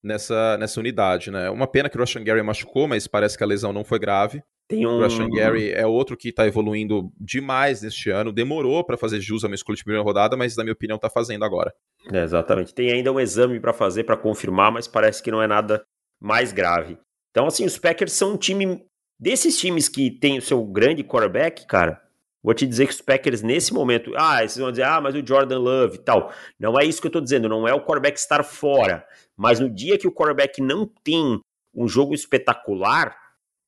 nessa, 0.03 0.59
nessa 0.59 0.81
unidade, 0.81 1.31
né? 1.31 1.49
Uma 1.49 1.68
pena 1.68 1.89
que 1.89 1.97
o 1.97 2.01
Russian 2.01 2.25
Gary 2.25 2.43
machucou, 2.43 2.89
mas 2.89 3.07
parece 3.07 3.39
que 3.39 3.45
a 3.45 3.47
lesão 3.47 3.73
não 3.73 3.85
foi 3.85 4.01
grave. 4.01 4.43
Tem 4.68 4.85
um... 4.85 4.99
O 4.99 5.03
Russian 5.05 5.31
Gary 5.31 5.70
é 5.70 5.87
outro 5.87 6.16
que 6.16 6.33
tá 6.33 6.45
evoluindo 6.45 7.12
demais 7.20 7.83
neste 7.83 8.11
ano. 8.11 8.33
Demorou 8.33 8.83
para 8.83 8.97
fazer 8.97 9.20
jus 9.20 9.45
a 9.45 9.47
uma 9.47 9.55
escolha 9.55 9.77
de 9.77 9.85
primeira 9.85 10.03
rodada, 10.03 10.37
mas 10.37 10.57
na 10.57 10.64
minha 10.64 10.75
opinião 10.75 10.99
tá 10.99 11.09
fazendo 11.09 11.45
agora. 11.45 11.73
É, 12.12 12.25
exatamente. 12.25 12.75
Tem 12.75 12.91
ainda 12.91 13.12
um 13.12 13.20
exame 13.20 13.61
para 13.61 13.73
fazer 13.73 14.03
para 14.03 14.16
confirmar, 14.16 14.73
mas 14.73 14.89
parece 14.89 15.23
que 15.23 15.31
não 15.31 15.41
é 15.41 15.47
nada 15.47 15.85
mais 16.20 16.53
grave. 16.53 16.99
Então, 17.31 17.47
assim, 17.47 17.64
os 17.64 17.79
Packers 17.79 18.12
são 18.12 18.33
um 18.33 18.37
time 18.37 18.85
Desses 19.23 19.57
times 19.57 19.89
que 19.89 20.11
tem 20.11 20.39
o 20.39 20.43
seu 20.43 20.64
grande 20.64 21.05
quarterback, 21.05 21.64
cara, 21.64 22.03
Vou 22.43 22.53
te 22.53 22.66
dizer 22.66 22.87
que 22.87 22.93
os 22.93 23.01
Packers, 23.01 23.41
nesse 23.41 23.73
momento, 23.73 24.12
ah, 24.16 24.39
vocês 24.39 24.57
vão 24.57 24.73
dizer, 24.73 24.83
ah, 24.83 25.01
mas 25.01 25.14
o 25.14 25.25
Jordan 25.25 25.61
Love 25.61 25.95
e 25.95 25.99
tal. 25.99 26.33
Não 26.59 26.77
é 26.77 26.85
isso 26.85 27.01
que 27.01 27.07
eu 27.07 27.11
tô 27.12 27.20
dizendo, 27.20 27.49
não 27.49 27.68
é 27.68 27.73
o 27.73 27.81
quarterback 27.81 28.18
estar 28.18 28.43
fora. 28.43 29.07
Mas 29.37 29.61
no 29.61 29.70
dia 29.70 29.97
que 29.97 30.09
o 30.09 30.12
quarterback 30.12 30.61
não 30.61 30.91
tem 31.05 31.41
um 31.73 31.87
jogo 31.87 32.14
espetacular. 32.14 33.16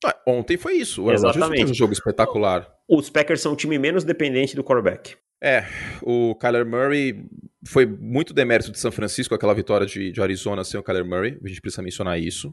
Ah, 0.05 0.16
ontem 0.26 0.57
foi 0.57 0.74
isso. 0.74 1.05
O 1.05 1.12
Exatamente. 1.12 1.61
teve 1.61 1.70
um 1.70 1.74
jogo 1.74 1.92
espetacular. 1.92 2.68
Os 2.88 3.09
Packers 3.09 3.40
são 3.40 3.52
o 3.52 3.57
time 3.57 3.78
menos 3.78 4.02
dependente 4.02 4.57
do 4.57 4.64
quarterback. 4.64 5.16
É, 5.40 5.66
o 6.02 6.34
Kyler 6.34 6.66
Murray 6.66 7.26
foi 7.64 7.86
muito 7.86 8.34
demérito 8.34 8.72
de 8.72 8.78
São 8.80 8.90
Francisco, 8.90 9.36
aquela 9.36 9.55
vitória 9.55 9.86
de, 9.86 10.11
de 10.11 10.20
Arizona 10.20 10.64
sem 10.64 10.80
o 10.80 10.82
Kyler 10.82 11.05
Murray. 11.05 11.38
A 11.44 11.46
gente 11.46 11.61
precisa 11.61 11.80
mencionar 11.80 12.18
isso. 12.18 12.52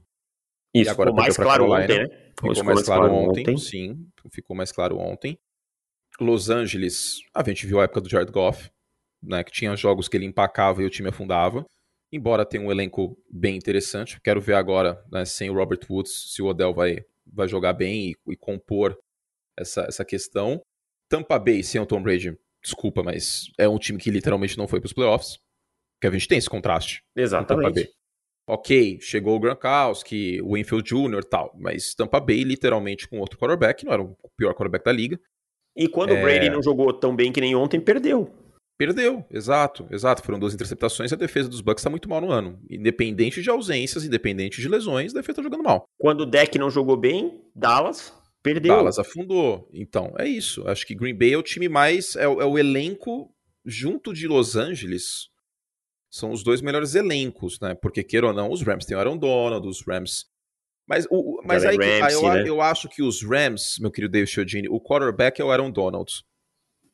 Isso, 0.73 0.89
e 0.89 0.89
agora 0.89 1.09
ficou 1.09 1.23
mais 1.23 1.35
claro 1.35 1.67
Carolina. 1.67 1.83
ontem, 1.83 1.97
né? 1.99 2.31
Ficou, 2.35 2.49
ficou 2.49 2.63
mais, 2.63 2.75
mais 2.75 2.85
claro, 2.85 3.01
claro 3.01 3.15
ontem, 3.15 3.41
ontem, 3.41 3.57
sim. 3.57 4.07
Ficou 4.31 4.55
mais 4.55 4.71
claro 4.71 4.97
ontem. 4.97 5.39
Los 6.19 6.49
Angeles, 6.49 7.19
a 7.33 7.43
gente 7.43 7.65
viu 7.65 7.79
a 7.79 7.83
época 7.83 8.01
do 8.01 8.09
Jared 8.09 8.31
Goff, 8.31 8.69
né, 9.21 9.43
que 9.43 9.51
tinha 9.51 9.75
jogos 9.75 10.07
que 10.07 10.17
ele 10.17 10.25
empacava 10.25 10.81
e 10.81 10.85
o 10.85 10.89
time 10.89 11.09
afundava. 11.09 11.65
Embora 12.11 12.45
tenha 12.45 12.63
um 12.63 12.71
elenco 12.71 13.17
bem 13.29 13.55
interessante, 13.55 14.19
quero 14.21 14.41
ver 14.41 14.53
agora, 14.55 15.03
né, 15.11 15.23
sem 15.25 15.49
o 15.49 15.53
Robert 15.53 15.79
Woods, 15.89 16.33
se 16.33 16.41
o 16.41 16.47
Odell 16.47 16.73
vai, 16.73 16.99
vai 17.25 17.47
jogar 17.47 17.73
bem 17.73 18.11
e, 18.11 18.31
e 18.31 18.35
compor 18.35 18.97
essa, 19.57 19.81
essa 19.81 20.03
questão. 20.03 20.61
Tampa 21.09 21.39
Bay 21.39 21.63
sem 21.63 21.79
o 21.79 21.85
Tom 21.85 22.01
Brady, 22.01 22.37
desculpa, 22.61 23.01
mas 23.03 23.51
é 23.57 23.67
um 23.67 23.77
time 23.77 23.97
que 23.97 24.11
literalmente 24.11 24.57
não 24.57 24.67
foi 24.67 24.79
para 24.79 24.87
os 24.87 24.93
playoffs. 24.93 25.39
Que 25.99 26.07
a 26.07 26.11
gente 26.11 26.27
tem 26.27 26.37
esse 26.37 26.49
contraste. 26.49 27.03
Exatamente. 27.15 27.91
Ok, 28.53 28.99
chegou 28.99 29.37
o 29.37 29.39
Gronkowski, 29.39 30.41
o 30.41 30.55
Winfield 30.55 30.83
Jr. 30.83 31.23
tal, 31.23 31.55
mas 31.57 31.95
Tampa 31.95 32.19
Bay 32.19 32.43
literalmente 32.43 33.07
com 33.07 33.17
outro 33.17 33.39
quarterback, 33.39 33.85
não 33.85 33.93
era 33.93 34.01
o 34.01 34.13
pior 34.35 34.53
quarterback 34.53 34.83
da 34.83 34.91
liga. 34.91 35.17
E 35.73 35.87
quando 35.87 36.11
é... 36.11 36.19
o 36.19 36.21
Brady 36.21 36.49
não 36.49 36.61
jogou 36.61 36.91
tão 36.91 37.15
bem 37.15 37.31
que 37.31 37.39
nem 37.39 37.55
ontem, 37.55 37.79
perdeu. 37.79 38.29
Perdeu, 38.77 39.23
exato, 39.31 39.87
exato. 39.89 40.21
Foram 40.21 40.37
duas 40.37 40.53
interceptações 40.53 41.11
e 41.11 41.13
a 41.13 41.17
defesa 41.17 41.47
dos 41.47 41.61
Bucks 41.61 41.79
está 41.79 41.89
muito 41.89 42.09
mal 42.09 42.19
no 42.19 42.29
ano. 42.29 42.59
Independente 42.69 43.41
de 43.41 43.49
ausências, 43.49 44.03
independente 44.03 44.59
de 44.59 44.67
lesões, 44.67 45.13
a 45.13 45.19
defesa 45.19 45.39
está 45.39 45.43
jogando 45.43 45.63
mal. 45.63 45.85
Quando 45.97 46.21
o 46.21 46.25
deck 46.25 46.59
não 46.59 46.69
jogou 46.69 46.97
bem, 46.97 47.39
Dallas 47.55 48.13
perdeu. 48.43 48.75
Dallas 48.75 48.99
afundou. 48.99 49.69
Então, 49.71 50.13
é 50.17 50.27
isso. 50.27 50.67
Acho 50.67 50.85
que 50.85 50.93
Green 50.93 51.15
Bay 51.15 51.31
é 51.31 51.37
o 51.37 51.43
time 51.43 51.69
mais. 51.69 52.17
É, 52.17 52.23
é 52.23 52.27
o 52.27 52.59
elenco, 52.59 53.33
junto 53.65 54.13
de 54.13 54.27
Los 54.27 54.57
Angeles, 54.57 55.30
são 56.11 56.31
os 56.31 56.43
dois 56.43 56.61
melhores 56.61 56.93
elencos, 56.93 57.59
né? 57.59 57.73
Porque, 57.73 58.03
queira 58.03 58.27
ou 58.27 58.33
não, 58.33 58.51
os 58.51 58.61
Rams 58.61 58.85
têm 58.85 58.95
o 58.95 58.99
Aaron 58.99 59.17
Donald, 59.17 59.67
os 59.67 59.81
Rams 59.81 60.29
mas, 60.91 61.07
o, 61.09 61.41
mas 61.45 61.63
aí, 61.63 61.77
Ramsey, 61.77 62.17
eu, 62.17 62.33
né? 62.33 62.43
eu 62.49 62.61
acho 62.61 62.89
que 62.89 63.01
os 63.01 63.23
Rams, 63.23 63.77
meu 63.79 63.89
querido 63.89 64.11
David 64.11 64.29
Chiodini, 64.29 64.67
o 64.67 64.77
quarterback 64.77 65.41
é 65.41 65.45
o 65.45 65.49
Aaron 65.49 65.71
Donald. 65.71 66.11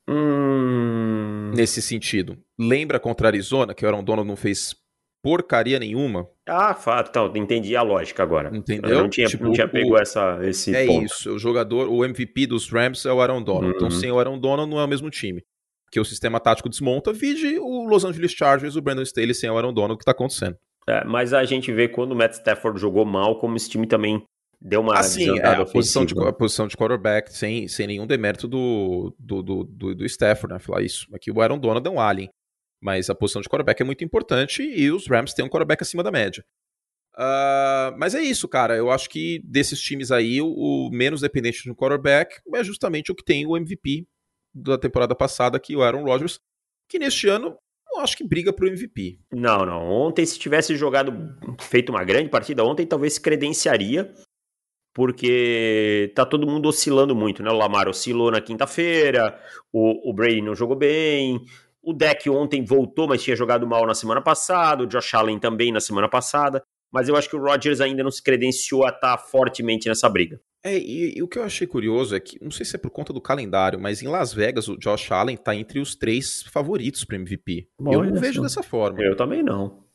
Hum... 0.07 1.51
Nesse 1.55 1.81
sentido. 1.81 2.37
Lembra 2.59 2.99
contra 2.99 3.27
a 3.27 3.29
Arizona, 3.29 3.73
que 3.73 3.83
o 3.83 3.87
Aaron 3.87 4.03
Donald 4.03 4.27
não 4.27 4.35
fez 4.35 4.75
porcaria 5.23 5.79
nenhuma? 5.79 6.29
Ah, 6.47 6.75
fato, 6.75 7.09
então, 7.09 7.35
entendi 7.35 7.75
a 7.75 7.81
lógica 7.81 8.21
agora. 8.21 8.55
Entendeu? 8.55 8.91
Eu 8.91 9.01
não 9.01 9.09
tinha, 9.09 9.27
tipo, 9.27 9.43
não 9.43 9.51
tinha 9.51 9.67
pego 9.67 9.93
o, 9.93 9.97
essa, 9.97 10.39
esse 10.43 10.75
É 10.75 10.85
ponto. 10.85 11.05
isso, 11.05 11.33
o 11.33 11.39
jogador, 11.39 11.89
o 11.89 12.05
MVP 12.05 12.45
dos 12.45 12.69
Rams 12.69 13.03
é 13.05 13.11
o 13.11 13.19
Aaron 13.19 13.41
Donald. 13.41 13.69
Então, 13.69 13.87
uhum. 13.87 13.87
Então, 13.87 13.99
sem 13.99 14.11
o 14.11 14.19
Aaron 14.19 14.37
Donald, 14.37 14.69
não 14.69 14.79
é 14.79 14.85
o 14.85 14.87
mesmo 14.87 15.09
time. 15.09 15.43
Porque 15.87 15.99
o 15.99 16.05
sistema 16.05 16.39
tático 16.39 16.67
desmonta, 16.67 17.13
vide 17.13 17.57
o 17.59 17.85
Los 17.85 18.03
Angeles 18.03 18.33
Chargers, 18.33 18.75
o 18.75 18.81
Brandon 18.81 19.03
Staley 19.03 19.33
sem 19.33 19.49
o 19.49 19.57
Aaron 19.57 19.73
Donald, 19.73 19.93
o 19.93 19.97
que 19.97 20.03
está 20.03 20.11
acontecendo. 20.11 20.57
É, 20.87 21.03
mas 21.05 21.33
a 21.33 21.43
gente 21.45 21.71
vê 21.71 21.87
quando 21.87 22.11
o 22.11 22.15
Matt 22.15 22.33
Stafford 22.33 22.79
jogou 22.79 23.05
mal, 23.05 23.39
como 23.39 23.55
esse 23.55 23.69
time 23.69 23.87
também 23.87 24.23
deu 24.59 24.81
uma 24.81 24.97
assim, 24.97 25.39
é, 25.39 25.45
a 25.45 25.65
posição 25.65 26.05
de 26.05 26.19
a 26.19 26.33
posição 26.33 26.67
de 26.67 26.75
quarterback 26.75 27.31
sem, 27.31 27.67
sem 27.67 27.87
nenhum 27.87 28.07
demérito 28.07 28.47
do 28.47 29.13
do, 29.17 29.41
do, 29.41 29.63
do, 29.63 29.95
do 29.95 30.05
Stafford, 30.05 30.53
né? 30.53 30.59
Falar 30.59 30.81
isso. 30.81 31.07
Aqui 31.13 31.31
o 31.31 31.41
Aaron 31.41 31.59
Donald 31.59 31.87
é 31.87 31.91
um 31.91 31.99
alien, 31.99 32.29
mas 32.81 33.09
a 33.09 33.15
posição 33.15 33.41
de 33.41 33.47
quarterback 33.47 33.81
é 33.81 33.85
muito 33.85 34.03
importante 34.03 34.63
e 34.63 34.91
os 34.91 35.07
Rams 35.07 35.33
têm 35.33 35.45
um 35.45 35.49
quarterback 35.49 35.83
acima 35.83 36.03
da 36.03 36.11
média. 36.11 36.43
Uh, 37.15 37.97
mas 37.97 38.13
é 38.13 38.21
isso, 38.21 38.47
cara. 38.47 38.75
Eu 38.75 38.91
acho 38.91 39.09
que 39.09 39.41
desses 39.43 39.81
times 39.81 40.11
aí, 40.11 40.39
o, 40.39 40.47
o 40.47 40.89
menos 40.91 41.21
dependente 41.21 41.67
do 41.67 41.75
quarterback 41.75 42.35
é 42.53 42.63
justamente 42.63 43.11
o 43.11 43.15
que 43.15 43.23
tem 43.23 43.45
o 43.45 43.57
MVP 43.57 44.05
da 44.57 44.77
temporada 44.77 45.15
passada, 45.15 45.59
que 45.59 45.75
o 45.75 45.81
Aaron 45.81 46.03
Rodgers, 46.03 46.39
que 46.89 46.99
neste 46.99 47.27
ano 47.27 47.57
eu 47.93 48.01
acho 48.01 48.17
que 48.17 48.27
briga 48.27 48.53
pro 48.53 48.67
MVP. 48.67 49.19
Não, 49.33 49.65
não. 49.65 49.81
Ontem, 49.89 50.25
se 50.25 50.37
tivesse 50.37 50.75
jogado, 50.75 51.11
feito 51.59 51.89
uma 51.89 52.03
grande 52.03 52.29
partida 52.29 52.63
ontem, 52.63 52.85
talvez 52.85 53.13
se 53.13 53.21
credenciaria, 53.21 54.13
porque 54.93 56.11
tá 56.15 56.25
todo 56.25 56.47
mundo 56.47 56.67
oscilando 56.69 57.15
muito, 57.15 57.41
né? 57.41 57.49
O 57.49 57.57
Lamar 57.57 57.87
oscilou 57.87 58.31
na 58.31 58.41
quinta-feira, 58.41 59.39
o, 59.71 60.09
o 60.09 60.13
Brady 60.13 60.41
não 60.41 60.55
jogou 60.55 60.75
bem, 60.75 61.39
o 61.81 61.93
deck 61.93 62.29
ontem 62.29 62.63
voltou, 62.63 63.07
mas 63.07 63.23
tinha 63.23 63.35
jogado 63.35 63.65
mal 63.65 63.85
na 63.85 63.95
semana 63.95 64.21
passada, 64.21 64.83
o 64.83 64.87
Josh 64.87 65.13
Allen 65.13 65.39
também 65.39 65.71
na 65.71 65.79
semana 65.79 66.09
passada, 66.09 66.61
mas 66.91 67.07
eu 67.07 67.15
acho 67.15 67.29
que 67.29 67.35
o 67.35 67.41
Rodgers 67.41 67.81
ainda 67.81 68.03
não 68.03 68.11
se 68.11 68.21
credenciou 68.21 68.85
a 68.85 68.89
estar 68.89 69.15
tá 69.15 69.17
fortemente 69.17 69.87
nessa 69.87 70.09
briga. 70.09 70.39
É, 70.67 70.77
e, 70.77 71.17
e, 71.17 71.23
o 71.23 71.27
que 71.29 71.39
eu 71.39 71.43
achei 71.43 71.65
curioso 71.65 72.13
é 72.13 72.19
que, 72.19 72.37
não 72.43 72.51
sei 72.51 72.65
se 72.65 72.75
é 72.75 72.79
por 72.79 72.91
conta 72.91 73.13
do 73.13 73.21
calendário, 73.21 73.79
mas 73.79 74.01
em 74.03 74.07
Las 74.07 74.33
Vegas 74.33 74.67
o 74.67 74.75
Josh 74.77 75.09
Allen 75.13 75.35
está 75.35 75.55
entre 75.55 75.79
os 75.79 75.95
três 75.95 76.43
favoritos 76.43 77.05
para 77.05 77.15
MVP. 77.15 77.69
Bom, 77.79 77.93
eu 77.93 78.03
não 78.03 78.19
vejo 78.19 78.41
dessa 78.41 78.61
forma. 78.61 79.01
Eu 79.01 79.15
também 79.15 79.41
não. 79.41 79.85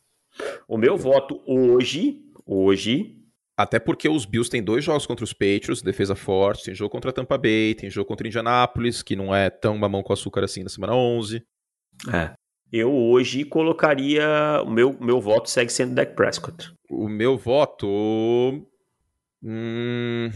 O 0.67 0.79
meu 0.79 0.97
voto 0.97 1.43
hoje, 1.47 2.23
hoje. 2.47 3.19
Até 3.55 3.79
porque 3.79 4.09
os 4.09 4.25
Bills 4.25 4.51
têm 4.51 4.63
dois 4.63 4.83
jogos 4.83 5.05
contra 5.05 5.25
os 5.25 5.35
Patriots, 5.35 5.83
defesa 5.83 6.15
forte, 6.15 6.65
tem 6.65 6.75
jogo 6.75 6.91
contra 6.91 7.11
a 7.11 7.13
Tampa 7.13 7.37
Bay, 7.37 7.75
tem 7.75 7.91
jogo 7.91 8.09
contra 8.09 8.27
Indianapolis, 8.27 9.03
que 9.03 9.15
não 9.15 9.35
é 9.35 9.51
tão 9.51 9.77
mamão 9.77 10.03
com 10.03 10.15
açúcar 10.15 10.43
assim 10.43 10.63
na 10.63 10.71
semana 10.71 10.95
11. 10.95 11.45
É. 12.11 12.33
Eu 12.73 12.91
hoje 12.91 13.45
colocaria. 13.45 14.27
O 14.65 14.71
meu, 14.71 14.97
meu 14.99 15.21
voto 15.21 15.51
segue 15.51 15.71
sendo 15.71 15.95
Dak 15.95 16.17
Prescott. 16.17 16.73
O 16.89 17.07
meu 17.07 17.37
voto 17.37 18.67
Hum... 19.43 20.31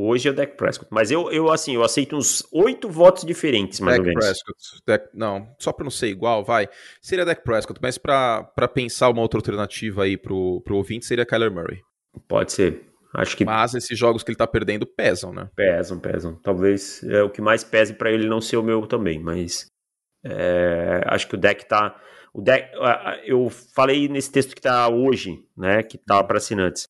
Hoje 0.00 0.28
é 0.28 0.30
o 0.30 0.34
Dak 0.34 0.56
Prescott. 0.56 0.88
Mas 0.92 1.10
eu, 1.10 1.28
eu 1.32 1.50
assim, 1.50 1.74
eu 1.74 1.82
aceito 1.82 2.16
uns 2.16 2.46
oito 2.52 2.88
votos 2.88 3.24
diferentes, 3.24 3.80
mais 3.80 3.96
Dak 3.96 4.00
ou 4.00 4.06
menos. 4.06 4.24
Prescott. 4.24 4.82
Dak, 4.86 5.08
não, 5.12 5.52
só 5.58 5.72
para 5.72 5.82
não 5.82 5.90
ser 5.90 6.06
igual, 6.06 6.44
vai. 6.44 6.68
Seria 7.02 7.24
Dak 7.24 7.42
Prescott, 7.42 7.80
mas 7.82 7.98
para 7.98 8.68
pensar 8.72 9.08
uma 9.08 9.22
outra 9.22 9.38
alternativa 9.38 10.04
aí 10.04 10.16
pro, 10.16 10.60
pro 10.60 10.76
ouvinte, 10.76 11.04
seria 11.04 11.26
Kyler 11.26 11.50
Murray. 11.50 11.80
Pode 12.28 12.52
ser. 12.52 12.86
Acho 13.12 13.36
que... 13.36 13.44
Mas 13.44 13.74
esses 13.74 13.98
jogos 13.98 14.22
que 14.22 14.30
ele 14.30 14.36
tá 14.36 14.46
perdendo 14.46 14.86
pesam, 14.86 15.32
né? 15.32 15.50
Pesam, 15.56 15.98
pesam. 15.98 16.36
Talvez 16.36 17.02
é 17.02 17.22
o 17.24 17.30
que 17.30 17.42
mais 17.42 17.64
pese 17.64 17.94
para 17.94 18.12
ele 18.12 18.28
não 18.28 18.40
ser 18.40 18.56
o 18.56 18.62
meu 18.62 18.86
também, 18.86 19.18
mas 19.18 19.66
é, 20.24 21.00
acho 21.06 21.26
que 21.26 21.34
o 21.34 21.38
deck 21.38 21.66
tá. 21.66 22.00
O 22.32 22.40
deck, 22.40 22.70
eu 23.24 23.48
falei 23.74 24.08
nesse 24.08 24.30
texto 24.30 24.54
que 24.54 24.62
tá 24.62 24.88
hoje, 24.88 25.42
né? 25.56 25.82
Que 25.82 25.98
tá 25.98 26.22
para 26.22 26.38
assinantes. 26.38 26.86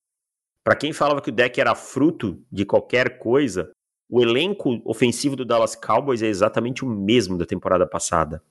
Para 0.69 0.77
quem 0.77 0.93
falava 0.93 1.23
que 1.23 1.31
o 1.31 1.33
deck 1.33 1.59
era 1.59 1.75
fruto 1.75 2.45
de 2.53 2.67
qualquer 2.67 3.19
coisa, 3.19 3.71
o 4.07 4.21
elenco 4.21 4.83
ofensivo 4.85 5.35
do 5.35 5.43
Dallas 5.43 5.75
Cowboys 5.75 6.23
é 6.23 6.27
exatamente 6.27 6.85
o 6.85 6.87
mesmo 6.87 7.39
da 7.39 7.47
temporada 7.47 7.87
passada. 7.87 8.43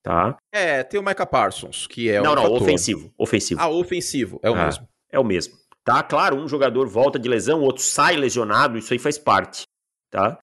Tá? 0.00 0.36
É, 0.54 0.84
tem 0.84 1.00
o 1.00 1.02
Micah 1.02 1.26
Parsons, 1.26 1.88
que 1.88 2.10
é 2.10 2.20
Não, 2.20 2.30
um 2.30 2.34
não, 2.36 2.42
fator. 2.44 2.62
ofensivo, 2.62 3.12
ofensivo. 3.18 3.60
Ah, 3.60 3.68
ofensivo, 3.68 4.38
é 4.40 4.48
o 4.48 4.54
ah, 4.54 4.66
mesmo. 4.66 4.88
É 5.10 5.18
o 5.18 5.24
mesmo. 5.24 5.56
Tá? 5.82 6.00
Claro, 6.00 6.36
um 6.36 6.46
jogador 6.46 6.86
volta 6.86 7.18
de 7.18 7.28
lesão, 7.28 7.58
o 7.58 7.64
outro 7.64 7.82
sai 7.82 8.14
lesionado, 8.14 8.78
isso 8.78 8.92
aí 8.92 8.98
faz 9.00 9.18
parte, 9.18 9.64
tá? 10.12 10.38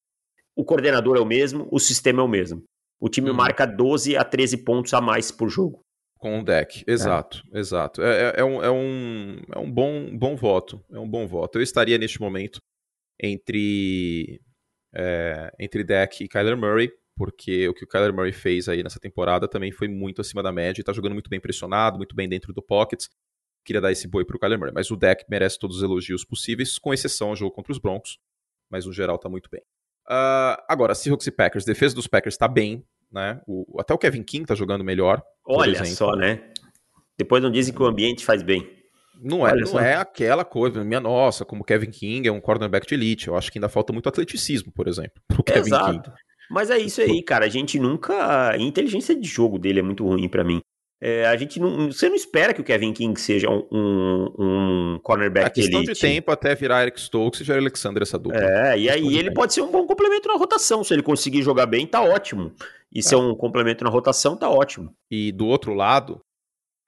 O 0.53 0.65
coordenador 0.65 1.15
é 1.15 1.21
o 1.21 1.25
mesmo, 1.25 1.65
o 1.71 1.79
sistema 1.79 2.21
é 2.21 2.25
o 2.25 2.27
mesmo. 2.27 2.61
O 2.99 3.07
time 3.07 3.31
hum. 3.31 3.35
marca 3.35 3.65
12 3.65 4.17
a 4.17 4.25
13 4.25 4.65
pontos 4.65 4.93
a 4.93 4.99
mais 4.99 5.31
por 5.31 5.47
jogo. 5.47 5.79
Com 6.25 6.39
o 6.39 6.43
deck, 6.43 6.83
exato, 6.87 7.43
é. 7.53 7.59
exato. 7.59 8.01
É, 8.01 8.31
é, 8.31 8.33
é, 8.37 8.43
um, 8.43 8.63
é, 8.63 8.71
um, 8.71 9.37
é 9.53 9.59
um 9.59 9.71
bom, 9.71 10.17
bom 10.17 10.35
voto, 10.35 10.83
é 10.91 10.97
um 10.97 11.07
bom 11.07 11.27
voto. 11.27 11.59
Eu 11.59 11.61
estaria 11.61 11.99
neste 11.99 12.19
momento 12.19 12.57
entre, 13.21 14.41
é, 14.91 15.53
entre 15.59 15.83
deck 15.83 16.23
e 16.23 16.27
Kyler 16.27 16.57
Murray, 16.57 16.91
porque 17.15 17.69
o 17.69 17.75
que 17.75 17.83
o 17.83 17.87
Kyler 17.87 18.11
Murray 18.11 18.31
fez 18.31 18.67
aí 18.67 18.81
nessa 18.81 18.99
temporada 18.99 19.47
também 19.47 19.71
foi 19.71 19.87
muito 19.87 20.19
acima 20.19 20.41
da 20.41 20.51
média 20.51 20.81
e 20.81 20.83
tá 20.83 20.91
jogando 20.91 21.13
muito 21.13 21.29
bem 21.29 21.39
pressionado, 21.39 21.97
muito 21.97 22.15
bem 22.15 22.27
dentro 22.27 22.51
do 22.51 22.63
pocket. 22.63 23.05
Queria 23.63 23.79
dar 23.79 23.91
esse 23.91 24.07
boi 24.07 24.25
pro 24.25 24.39
Kyler 24.39 24.57
Murray, 24.57 24.73
mas 24.73 24.89
o 24.89 24.95
deck 24.95 25.25
merece 25.29 25.59
todos 25.59 25.77
os 25.77 25.83
elogios 25.83 26.25
possíveis, 26.25 26.79
com 26.79 26.91
exceção 26.91 27.29
ao 27.29 27.35
jogo 27.35 27.51
contra 27.51 27.71
os 27.71 27.77
Broncos, 27.77 28.17
mas 28.67 28.87
no 28.87 28.91
geral 28.91 29.19
tá 29.19 29.29
muito 29.29 29.47
bem. 29.47 29.61
Uh, 30.09 30.57
agora, 30.67 30.95
Seahawks 30.95 31.27
e 31.27 31.31
Packers, 31.31 31.65
defesa 31.65 31.93
dos 31.93 32.07
Packers 32.07 32.35
tá 32.35 32.47
bem, 32.47 32.83
né? 33.11 33.41
O, 33.47 33.79
até 33.79 33.93
o 33.93 33.97
Kevin 33.97 34.23
King 34.23 34.45
tá 34.45 34.55
jogando 34.55 34.83
melhor. 34.83 35.21
Olha 35.45 35.83
só, 35.85 36.15
né? 36.15 36.41
Depois 37.17 37.41
não 37.41 37.51
dizem 37.51 37.73
que 37.73 37.81
o 37.81 37.85
ambiente 37.85 38.25
faz 38.25 38.43
bem. 38.43 38.69
Não 39.21 39.47
é, 39.47 39.55
não 39.55 39.79
é 39.79 39.95
aquela 39.95 40.43
coisa, 40.43 40.83
minha 40.83 40.99
nossa, 40.99 41.45
como 41.45 41.63
Kevin 41.63 41.89
King 41.89 42.27
é 42.27 42.31
um 42.31 42.41
cornerback 42.41 42.85
de 42.85 42.95
elite. 42.95 43.27
Eu 43.29 43.37
acho 43.37 43.49
que 43.49 43.57
ainda 43.57 43.69
falta 43.69 43.93
muito 43.93 44.09
atleticismo, 44.09 44.71
por 44.73 44.87
exemplo, 44.87 45.21
pro 45.27 45.43
Kevin 45.43 45.67
Exato. 45.67 45.91
King. 45.91 46.17
Mas 46.49 46.69
é 46.69 46.77
isso 46.77 47.01
aí, 47.01 47.23
cara. 47.23 47.45
A 47.45 47.49
gente 47.49 47.79
nunca. 47.79 48.51
A 48.51 48.57
inteligência 48.57 49.15
de 49.15 49.27
jogo 49.27 49.57
dele 49.57 49.79
é 49.79 49.83
muito 49.83 50.05
ruim 50.05 50.27
para 50.27 50.43
mim. 50.43 50.59
É, 51.07 51.27
a 51.27 51.37
gente 51.37 51.59
não, 51.59 51.91
você 51.91 52.09
não 52.09 52.15
espera 52.15 52.51
que 52.51 52.59
o 52.59 52.63
Kevin 52.63 52.91
King 52.91 53.19
seja 53.21 53.47
um, 53.47 53.63
um, 53.71 54.33
um 54.39 54.99
cornerback 55.03 55.45
é 55.45 55.61
questão 55.61 55.81
elite. 55.81 55.93
de 55.93 55.99
tempo 55.99 56.31
até 56.31 56.55
virar 56.55 56.81
Eric 56.81 56.99
Stokes 56.99 57.41
e 57.41 57.43
Jair 57.43 57.59
Alexander 57.59 58.01
essa 58.01 58.17
dupla. 58.17 58.41
É, 58.41 58.79
e 58.79 58.89
aí 58.89 59.15
ele 59.15 59.31
pode 59.31 59.53
ser 59.53 59.61
um 59.61 59.69
bom 59.69 59.85
complemento 59.85 60.27
na 60.27 60.33
rotação. 60.33 60.83
Se 60.83 60.95
ele 60.95 61.03
conseguir 61.03 61.43
jogar 61.43 61.67
bem, 61.67 61.85
tá 61.85 62.01
ótimo. 62.01 62.51
E 62.91 62.99
é. 62.99 63.01
ser 63.03 63.17
um 63.17 63.35
complemento 63.35 63.83
na 63.83 63.89
rotação, 63.91 64.35
tá 64.35 64.49
ótimo. 64.49 64.95
E 65.11 65.31
do 65.31 65.45
outro 65.45 65.75
lado, 65.75 66.19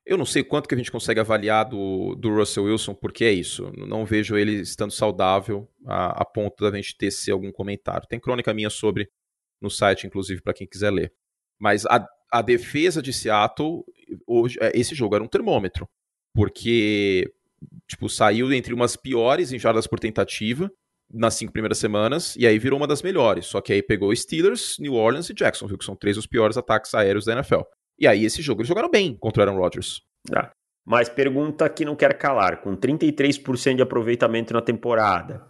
eu 0.03 0.17
não 0.17 0.25
sei 0.25 0.43
quanto 0.43 0.67
que 0.67 0.73
a 0.73 0.77
gente 0.79 0.91
consegue 0.91 1.19
avaliar 1.19 1.69
do, 1.69 2.15
do 2.15 2.33
Russell 2.33 2.63
Wilson, 2.63 2.95
porque 2.95 3.23
é 3.23 3.31
isso. 3.31 3.71
Não 3.77 4.03
vejo 4.03 4.35
ele 4.35 4.53
estando 4.61 4.89
saudável 4.89 5.69
a, 5.85 6.23
a 6.23 6.25
ponto 6.25 6.63
da 6.63 6.75
gente 6.75 6.97
tecer 6.97 7.33
algum 7.33 7.51
comentário. 7.51 8.07
Tem 8.07 8.19
crônica 8.19 8.51
minha 8.51 8.71
sobre 8.71 9.11
no 9.61 9.69
site, 9.69 10.07
inclusive, 10.07 10.41
para 10.41 10.55
quem 10.55 10.65
quiser 10.65 10.89
ler. 10.89 11.13
Mas 11.59 11.85
a, 11.85 12.03
a 12.31 12.41
defesa 12.41 12.99
de 12.99 13.13
Seattle, 13.13 13.83
hoje, 14.25 14.57
é, 14.61 14.71
esse 14.73 14.95
jogo 14.95 15.15
era 15.15 15.23
um 15.23 15.27
termômetro. 15.27 15.87
Porque, 16.33 17.31
tipo, 17.87 18.07
saiu 18.09 18.51
entre 18.53 18.73
umas 18.73 18.95
piores 18.95 19.51
em 19.51 19.59
jardas 19.59 19.87
por 19.87 19.99
tentativa 19.99 20.71
nas 21.11 21.35
cinco 21.35 21.53
primeiras 21.53 21.77
semanas, 21.77 22.35
e 22.35 22.45
aí 22.45 22.59
virou 22.59 22.77
uma 22.77 22.87
das 22.87 23.01
melhores. 23.01 23.45
Só 23.45 23.61
que 23.61 23.71
aí 23.71 23.81
pegou 23.81 24.15
Steelers, 24.15 24.77
New 24.79 24.93
Orleans 24.93 25.29
e 25.29 25.33
Jacksonville, 25.33 25.77
que 25.77 25.85
são 25.85 25.95
três 25.95 26.15
dos 26.15 26.27
piores 26.27 26.57
ataques 26.57 26.93
aéreos 26.93 27.25
da 27.25 27.33
NFL. 27.33 27.61
E 27.99 28.07
aí 28.07 28.25
esse 28.25 28.41
jogo 28.41 28.61
eles 28.61 28.67
jogaram 28.67 28.89
bem 28.89 29.15
contra 29.15 29.43
o 29.43 29.47
Aaron 29.47 29.59
Rodgers. 29.59 30.01
Ah, 30.35 30.51
mas 30.85 31.09
pergunta 31.09 31.67
que 31.69 31.85
não 31.85 31.95
quer 31.95 32.17
calar, 32.17 32.61
com 32.61 32.75
33% 32.75 33.75
de 33.75 33.81
aproveitamento 33.81 34.53
na 34.53 34.61
temporada, 34.61 35.47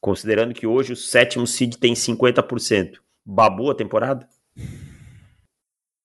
considerando 0.00 0.54
que 0.54 0.66
hoje 0.66 0.92
o 0.92 0.96
sétimo 0.96 1.46
seed 1.46 1.76
tem 1.76 1.94
50%, 1.94 2.98
babu 3.24 3.70
a 3.70 3.74
temporada? 3.74 4.28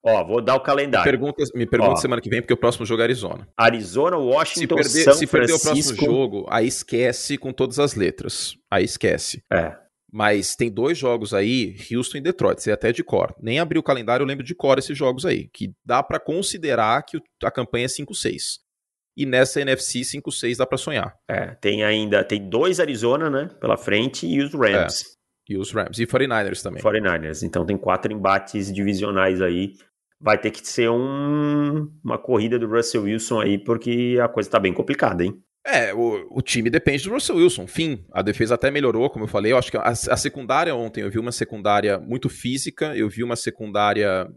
Ó, 0.07 0.23
vou 0.23 0.41
dar 0.41 0.55
o 0.55 0.61
calendário. 0.61 1.05
Me 1.05 1.17
pergunta, 1.17 1.43
me 1.53 1.65
pergunta 1.65 1.97
semana 1.97 2.21
que 2.21 2.29
vem, 2.29 2.41
porque 2.41 2.53
o 2.53 2.57
próximo 2.57 2.85
jogo 2.85 3.01
é 3.01 3.03
Arizona. 3.03 3.45
Arizona, 3.57 4.15
Washington, 4.15 4.81
se 4.81 4.83
perder, 4.83 5.03
São 5.03 5.13
se 5.13 5.27
perder 5.27 5.53
o 5.53 5.59
próximo 5.59 5.95
jogo, 5.97 6.45
aí 6.49 6.65
esquece 6.65 7.37
com 7.37 7.51
todas 7.51 7.77
as 7.77 7.93
letras. 7.93 8.55
Aí 8.71 8.85
esquece. 8.85 9.43
É. 9.51 9.75
Mas 10.09 10.55
tem 10.55 10.71
dois 10.71 10.97
jogos 10.97 11.33
aí, 11.33 11.75
Houston 11.91 12.19
e 12.19 12.21
Detroit, 12.21 12.63
sei 12.63 12.71
até 12.71 12.93
de 12.93 13.03
cor. 13.03 13.35
Nem 13.37 13.59
abri 13.59 13.77
o 13.77 13.83
calendário, 13.83 14.23
eu 14.23 14.27
lembro 14.27 14.45
de 14.45 14.55
cor 14.55 14.79
esses 14.79 14.97
jogos 14.97 15.25
aí, 15.25 15.49
que 15.49 15.73
dá 15.85 16.01
para 16.01 16.21
considerar 16.21 17.03
que 17.03 17.19
a 17.43 17.51
campanha 17.51 17.85
é 17.85 17.89
5-6. 17.89 18.59
E 19.17 19.25
nessa 19.25 19.59
NFC 19.59 19.99
5-6 19.99 20.55
dá 20.55 20.65
para 20.65 20.77
sonhar. 20.77 21.13
É, 21.29 21.47
tem 21.55 21.83
ainda, 21.83 22.23
tem 22.23 22.47
dois 22.47 22.79
Arizona, 22.79 23.29
né, 23.29 23.49
pela 23.59 23.75
frente 23.75 24.25
e 24.25 24.39
os 24.41 24.53
Rams. 24.53 25.01
É. 25.01 25.17
E 25.49 25.57
os 25.57 25.71
Rams. 25.71 25.97
E 25.99 26.05
49ers 26.05 26.61
também. 26.61 26.81
49ers. 26.81 27.43
Então 27.43 27.65
tem 27.65 27.77
quatro 27.77 28.13
embates 28.13 28.71
divisionais 28.71 29.41
aí. 29.41 29.73
Vai 30.19 30.39
ter 30.39 30.51
que 30.51 30.67
ser 30.67 30.89
um, 30.89 31.91
uma 32.03 32.17
corrida 32.17 32.57
do 32.57 32.67
Russell 32.67 33.03
Wilson 33.03 33.39
aí, 33.39 33.57
porque 33.57 34.17
a 34.21 34.27
coisa 34.27 34.49
tá 34.49 34.59
bem 34.59 34.73
complicada, 34.73 35.23
hein? 35.23 35.41
É, 35.65 35.93
o, 35.93 36.25
o, 36.31 36.41
time 36.41 36.69
depende 36.69 37.03
do 37.03 37.11
Russell 37.11 37.35
Wilson. 37.35 37.67
Fim. 37.67 38.05
A 38.13 38.21
defesa 38.21 38.55
até 38.55 38.71
melhorou, 38.71 39.09
como 39.09 39.25
eu 39.25 39.29
falei. 39.29 39.51
Eu 39.51 39.57
acho 39.57 39.69
que 39.69 39.77
a, 39.77 39.83
a, 39.89 40.17
secundária 40.17 40.73
ontem, 40.73 41.01
eu 41.01 41.11
vi 41.11 41.19
uma 41.19 41.31
secundária 41.31 41.99
muito 41.99 42.29
física, 42.29 42.95
eu 42.95 43.09
vi 43.09 43.21
uma 43.21 43.35
secundária 43.35 44.31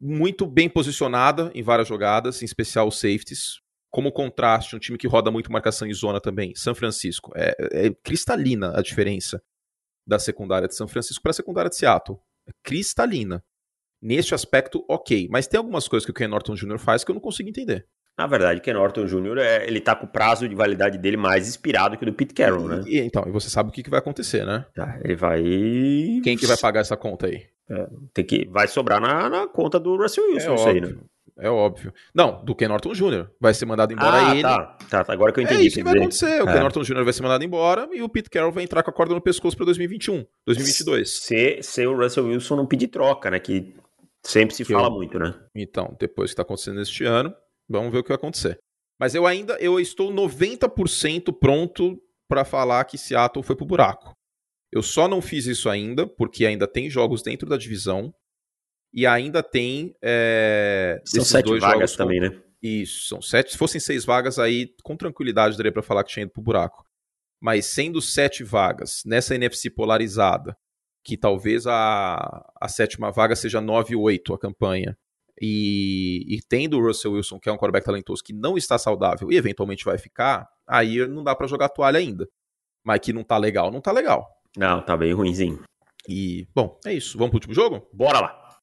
muito 0.00 0.44
bem 0.44 0.68
posicionada 0.68 1.52
em 1.54 1.62
várias 1.62 1.86
jogadas, 1.86 2.42
em 2.42 2.44
especial 2.44 2.88
os 2.88 2.98
safeties. 2.98 3.60
Como 3.90 4.10
contraste, 4.10 4.74
um 4.74 4.78
time 4.80 4.98
que 4.98 5.06
roda 5.06 5.30
muito 5.30 5.52
marcação 5.52 5.86
em 5.86 5.94
zona 5.94 6.20
também, 6.20 6.52
São 6.56 6.74
Francisco. 6.74 7.30
É, 7.36 7.86
é 7.86 7.90
cristalina 8.02 8.76
a 8.76 8.82
diferença 8.82 9.40
da 10.04 10.18
secundária 10.18 10.66
de 10.66 10.74
São 10.74 10.88
Francisco 10.88 11.22
para 11.22 11.30
a 11.30 11.34
secundária 11.34 11.70
de 11.70 11.76
Seattle. 11.76 12.18
É 12.48 12.52
cristalina. 12.64 13.44
Neste 14.02 14.34
aspecto, 14.34 14.84
ok. 14.88 15.28
Mas 15.30 15.46
tem 15.46 15.58
algumas 15.58 15.86
coisas 15.86 16.04
que 16.04 16.10
o 16.10 16.14
Ken 16.14 16.26
Norton 16.26 16.54
Jr. 16.54 16.78
faz 16.78 17.04
que 17.04 17.10
eu 17.10 17.14
não 17.14 17.20
consigo 17.20 17.48
entender. 17.48 17.86
Na 18.18 18.26
verdade, 18.26 18.60
Ken 18.60 18.74
Norton 18.74 19.06
Jr., 19.06 19.38
é, 19.38 19.66
ele 19.66 19.80
tá 19.80 19.94
com 19.94 20.04
o 20.04 20.08
prazo 20.08 20.48
de 20.48 20.54
validade 20.54 20.98
dele 20.98 21.16
mais 21.16 21.48
inspirado 21.48 21.96
que 21.96 22.02
o 22.02 22.06
do 22.06 22.12
Pete 22.12 22.34
Carroll, 22.34 22.68
né? 22.68 22.82
E, 22.86 22.98
então, 22.98 23.24
e 23.26 23.30
você 23.30 23.48
sabe 23.48 23.70
o 23.70 23.72
que, 23.72 23.82
que 23.82 23.88
vai 23.88 24.00
acontecer, 24.00 24.44
né? 24.44 24.66
Tá, 24.74 24.98
ele 25.02 25.16
vai... 25.16 25.42
Quem 26.22 26.36
que 26.36 26.46
vai 26.46 26.56
pagar 26.58 26.80
essa 26.80 26.96
conta 26.96 27.26
aí? 27.26 27.46
É, 27.70 27.86
tem 28.12 28.24
que, 28.24 28.46
vai 28.50 28.68
sobrar 28.68 29.00
na, 29.00 29.30
na 29.30 29.46
conta 29.46 29.80
do 29.80 29.96
Russell 29.96 30.24
Wilson, 30.24 30.50
é 30.50 30.54
isso 30.54 30.64
óbvio, 30.64 30.84
aí, 30.88 30.92
né? 30.92 31.00
É 31.38 31.48
óbvio. 31.48 31.92
Não, 32.14 32.44
do 32.44 32.54
Ken 32.54 32.68
Norton 32.68 32.92
Jr. 32.92 33.26
Vai 33.40 33.54
ser 33.54 33.64
mandado 33.64 33.92
embora 33.92 34.28
ah, 34.28 34.32
ele. 34.32 34.42
Tá, 34.42 34.76
tá, 34.90 35.04
tá, 35.04 35.12
agora 35.12 35.32
que 35.32 35.40
eu 35.40 35.44
entendi. 35.44 35.62
É 35.62 35.66
isso 35.66 35.76
que 35.76 35.82
vai 35.82 35.96
acontecer. 35.96 36.42
O 36.42 36.48
é. 36.48 36.52
Ken 36.52 36.60
Norton 36.60 36.82
Jr. 36.82 37.04
vai 37.04 37.12
ser 37.12 37.22
mandado 37.22 37.42
embora 37.42 37.88
e 37.92 38.02
o 38.02 38.08
Pete 38.08 38.28
Carroll 38.28 38.52
vai 38.52 38.62
entrar 38.62 38.82
com 38.82 38.90
a 38.90 38.92
corda 38.92 39.14
no 39.14 39.20
pescoço 39.20 39.56
para 39.56 39.64
2021, 39.66 40.26
2022. 40.46 41.20
Se, 41.20 41.58
se 41.62 41.86
o 41.86 41.96
Russell 41.96 42.26
Wilson 42.26 42.56
não 42.56 42.66
pedir 42.66 42.88
troca, 42.88 43.30
né? 43.30 43.40
Que 43.40 43.74
sempre 44.22 44.54
se 44.54 44.64
fala 44.64 44.88
eu... 44.88 44.92
muito, 44.92 45.18
né? 45.18 45.34
Então, 45.54 45.96
depois 45.98 46.30
que 46.30 46.34
está 46.34 46.42
acontecendo 46.42 46.80
este 46.80 47.04
ano, 47.04 47.34
vamos 47.68 47.92
ver 47.92 47.98
o 47.98 48.02
que 48.02 48.08
vai 48.08 48.16
acontecer. 48.16 48.58
Mas 48.98 49.14
eu 49.14 49.26
ainda 49.26 49.54
eu 49.54 49.80
estou 49.80 50.12
90% 50.12 51.36
pronto 51.38 52.00
para 52.28 52.44
falar 52.44 52.84
que 52.84 52.96
Seattle 52.96 53.44
foi 53.44 53.56
pro 53.56 53.66
buraco. 53.66 54.14
Eu 54.72 54.82
só 54.82 55.06
não 55.06 55.20
fiz 55.20 55.46
isso 55.46 55.68
ainda, 55.68 56.06
porque 56.06 56.46
ainda 56.46 56.66
tem 56.66 56.88
jogos 56.88 57.22
dentro 57.22 57.48
da 57.48 57.58
divisão. 57.58 58.14
E 58.92 59.06
ainda 59.06 59.42
tem. 59.42 59.94
É, 60.02 61.00
são 61.04 61.24
sete 61.24 61.58
vagas 61.58 61.96
também, 61.96 62.20
com... 62.20 62.28
né? 62.28 62.42
Isso, 62.62 63.08
são 63.08 63.20
sete. 63.20 63.52
Se 63.52 63.58
fossem 63.58 63.80
seis 63.80 64.04
vagas, 64.04 64.38
aí 64.38 64.72
com 64.82 64.96
tranquilidade 64.96 65.56
daria 65.56 65.72
para 65.72 65.82
falar 65.82 66.04
que 66.04 66.12
tinha 66.12 66.22
ido 66.22 66.32
pro 66.32 66.42
buraco. 66.42 66.84
Mas 67.40 67.66
sendo 67.66 68.00
sete 68.00 68.44
vagas, 68.44 69.02
nessa 69.04 69.34
NFC 69.34 69.68
polarizada, 69.68 70.56
que 71.04 71.16
talvez 71.16 71.66
a, 71.66 72.44
a 72.60 72.68
sétima 72.68 73.10
vaga 73.10 73.34
seja 73.34 73.60
9-8 73.60 74.34
a 74.34 74.38
campanha, 74.38 74.96
e, 75.40 76.24
e 76.28 76.40
tendo 76.48 76.78
o 76.78 76.86
Russell 76.86 77.12
Wilson, 77.12 77.40
que 77.40 77.48
é 77.48 77.52
um 77.52 77.56
quarterback 77.56 77.84
talentoso, 77.84 78.22
que 78.22 78.32
não 78.32 78.56
está 78.56 78.78
saudável 78.78 79.30
e 79.32 79.36
eventualmente 79.36 79.84
vai 79.84 79.98
ficar, 79.98 80.48
aí 80.66 81.06
não 81.08 81.24
dá 81.24 81.34
para 81.34 81.48
jogar 81.48 81.68
toalha 81.68 81.98
ainda. 81.98 82.28
Mas 82.84 83.00
que 83.00 83.12
não 83.12 83.24
tá 83.24 83.36
legal, 83.38 83.70
não 83.70 83.80
tá 83.80 83.92
legal. 83.92 84.28
Não, 84.56 84.80
tá 84.80 84.96
bem 84.96 85.12
ruimzinho. 85.12 85.62
E, 86.08 86.46
bom, 86.54 86.78
é 86.84 86.92
isso. 86.92 87.16
Vamos 87.16 87.30
pro 87.30 87.36
último 87.36 87.54
jogo? 87.54 87.88
Bora 87.92 88.20
lá. 88.20 88.58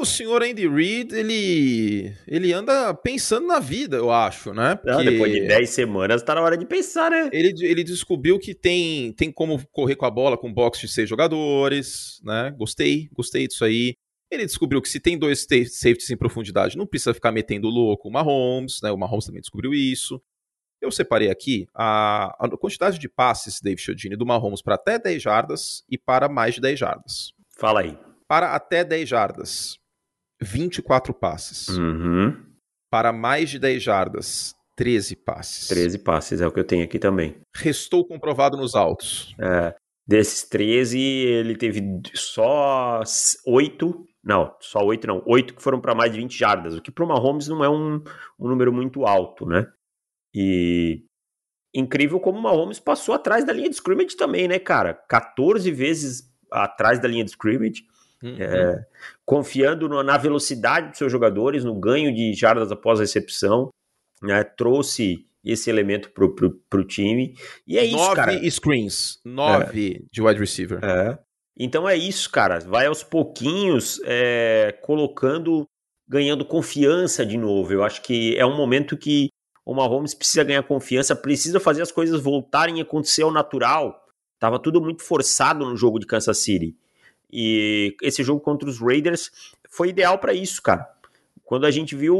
O 0.00 0.04
senhor 0.06 0.42
Andy 0.42 0.66
Reid, 0.66 1.14
ele, 1.14 2.10
ele 2.26 2.54
anda 2.54 2.94
pensando 2.94 3.46
na 3.46 3.60
vida, 3.60 3.98
eu 3.98 4.10
acho, 4.10 4.54
né? 4.54 4.74
Porque 4.76 4.90
Não, 4.90 5.04
depois 5.04 5.30
de 5.30 5.46
10 5.46 5.68
semanas 5.68 6.22
tá 6.22 6.34
na 6.34 6.40
hora 6.40 6.56
de 6.56 6.64
pensar, 6.64 7.10
né? 7.10 7.28
Ele, 7.30 7.52
ele 7.60 7.84
descobriu 7.84 8.38
que 8.38 8.54
tem, 8.54 9.12
tem 9.12 9.30
como 9.30 9.60
correr 9.70 9.96
com 9.96 10.06
a 10.06 10.10
bola 10.10 10.38
com 10.38 10.50
box 10.50 10.80
de 10.80 10.88
seis 10.88 11.06
jogadores, 11.06 12.18
né? 12.24 12.50
Gostei, 12.56 13.10
gostei 13.12 13.46
disso 13.46 13.62
aí. 13.62 13.94
Ele 14.30 14.46
descobriu 14.46 14.80
que 14.80 14.88
se 14.88 14.98
tem 14.98 15.18
dois 15.18 15.40
safeties 15.40 16.08
em 16.08 16.16
profundidade, 16.16 16.78
não 16.78 16.86
precisa 16.86 17.12
ficar 17.12 17.30
metendo 17.30 17.68
louco 17.68 18.08
o 18.08 18.10
Mahomes, 18.10 18.80
né? 18.82 18.90
O 18.90 18.96
Mahomes 18.96 19.26
também 19.26 19.42
descobriu 19.42 19.74
isso. 19.74 20.18
Eu 20.80 20.90
separei 20.90 21.28
aqui 21.28 21.66
a, 21.74 22.34
a 22.42 22.48
quantidade 22.56 22.98
de 22.98 23.06
passes, 23.06 23.60
Dave 23.60 23.78
Chodini, 23.78 24.16
do 24.16 24.24
Mahomes 24.24 24.62
para 24.62 24.76
até 24.76 24.98
10 24.98 25.22
jardas 25.22 25.84
e 25.90 25.98
para 25.98 26.26
mais 26.26 26.54
de 26.54 26.62
10 26.62 26.78
jardas. 26.78 27.32
Fala 27.58 27.80
aí. 27.80 27.98
Para 28.26 28.54
até 28.54 28.82
10 28.84 29.08
jardas, 29.08 29.79
24 30.42 31.12
passes. 31.14 31.68
Uhum. 31.68 32.36
Para 32.90 33.12
mais 33.12 33.50
de 33.50 33.58
10 33.58 33.82
jardas, 33.82 34.54
13 34.76 35.16
passes. 35.16 35.68
13 35.68 35.98
passes, 35.98 36.40
é 36.40 36.46
o 36.46 36.52
que 36.52 36.58
eu 36.58 36.66
tenho 36.66 36.84
aqui 36.84 36.98
também. 36.98 37.40
Restou 37.54 38.06
comprovado 38.06 38.56
nos 38.56 38.74
altos. 38.74 39.34
É, 39.38 39.74
desses 40.06 40.48
13, 40.48 40.98
ele 40.98 41.56
teve 41.56 41.82
só 42.14 43.02
8. 43.46 44.06
Não, 44.24 44.54
só 44.60 44.84
8 44.84 45.06
não. 45.06 45.22
8 45.26 45.54
que 45.54 45.62
foram 45.62 45.80
para 45.80 45.94
mais 45.94 46.12
de 46.12 46.18
20 46.18 46.36
jardas, 46.36 46.74
o 46.74 46.82
que 46.82 46.90
para 46.90 47.04
o 47.04 47.08
Mahomes 47.08 47.46
não 47.46 47.62
é 47.62 47.68
um, 47.68 48.02
um 48.38 48.48
número 48.48 48.72
muito 48.72 49.06
alto, 49.06 49.46
né? 49.46 49.66
E 50.34 51.04
incrível 51.74 52.18
como 52.18 52.38
o 52.38 52.42
Mahomes 52.42 52.80
passou 52.80 53.14
atrás 53.14 53.44
da 53.44 53.52
linha 53.52 53.68
de 53.68 53.76
scrimmage 53.76 54.16
também, 54.16 54.48
né, 54.48 54.58
cara? 54.58 54.94
14 55.08 55.70
vezes 55.70 56.22
atrás 56.50 56.98
da 56.98 57.06
linha 57.06 57.24
de 57.24 57.30
scrimmage. 57.30 57.84
Uhum. 58.22 58.36
É, 58.38 58.86
confiando 59.24 59.88
no, 59.88 60.02
na 60.02 60.18
velocidade 60.18 60.90
dos 60.90 60.98
seus 60.98 61.10
jogadores, 61.10 61.64
no 61.64 61.74
ganho 61.74 62.14
de 62.14 62.34
jardas 62.34 62.70
após 62.70 62.98
a 62.98 63.02
recepção, 63.02 63.70
né, 64.22 64.44
trouxe 64.44 65.26
esse 65.44 65.70
elemento 65.70 66.10
pro, 66.10 66.34
pro, 66.34 66.50
pro 66.68 66.84
time. 66.84 67.34
E 67.66 67.78
é 67.78 67.84
isso, 67.84 67.96
nove 67.96 68.16
cara. 68.16 68.32
Nove 68.32 68.50
screens, 68.50 69.20
nove 69.24 69.96
é. 69.96 70.02
de 70.12 70.22
wide 70.22 70.40
receiver. 70.40 70.84
É. 70.84 71.18
Então 71.58 71.88
é 71.88 71.96
isso, 71.96 72.30
cara. 72.30 72.60
Vai 72.60 72.86
aos 72.86 73.02
pouquinhos 73.02 74.00
é, 74.04 74.78
colocando, 74.82 75.66
ganhando 76.08 76.44
confiança 76.44 77.24
de 77.24 77.36
novo. 77.36 77.72
Eu 77.72 77.82
acho 77.82 78.02
que 78.02 78.36
é 78.36 78.44
um 78.44 78.56
momento 78.56 78.96
que 78.96 79.28
o 79.64 79.74
Mahomes 79.74 80.14
precisa 80.14 80.44
ganhar 80.44 80.62
confiança, 80.62 81.14
precisa 81.14 81.60
fazer 81.60 81.82
as 81.82 81.92
coisas 81.92 82.20
voltarem 82.20 82.80
a 82.80 82.82
acontecer 82.82 83.22
ao 83.22 83.30
natural. 83.30 84.04
Tava 84.38 84.58
tudo 84.58 84.80
muito 84.80 85.02
forçado 85.02 85.66
no 85.66 85.76
jogo 85.76 85.98
de 85.98 86.06
Kansas 86.06 86.38
City. 86.38 86.76
E 87.32 87.96
esse 88.02 88.22
jogo 88.22 88.40
contra 88.40 88.68
os 88.68 88.80
Raiders 88.80 89.30
foi 89.68 89.88
ideal 89.88 90.18
para 90.18 90.34
isso, 90.34 90.60
cara. 90.62 90.88
Quando 91.44 91.66
a 91.66 91.70
gente 91.70 91.94
viu, 91.96 92.16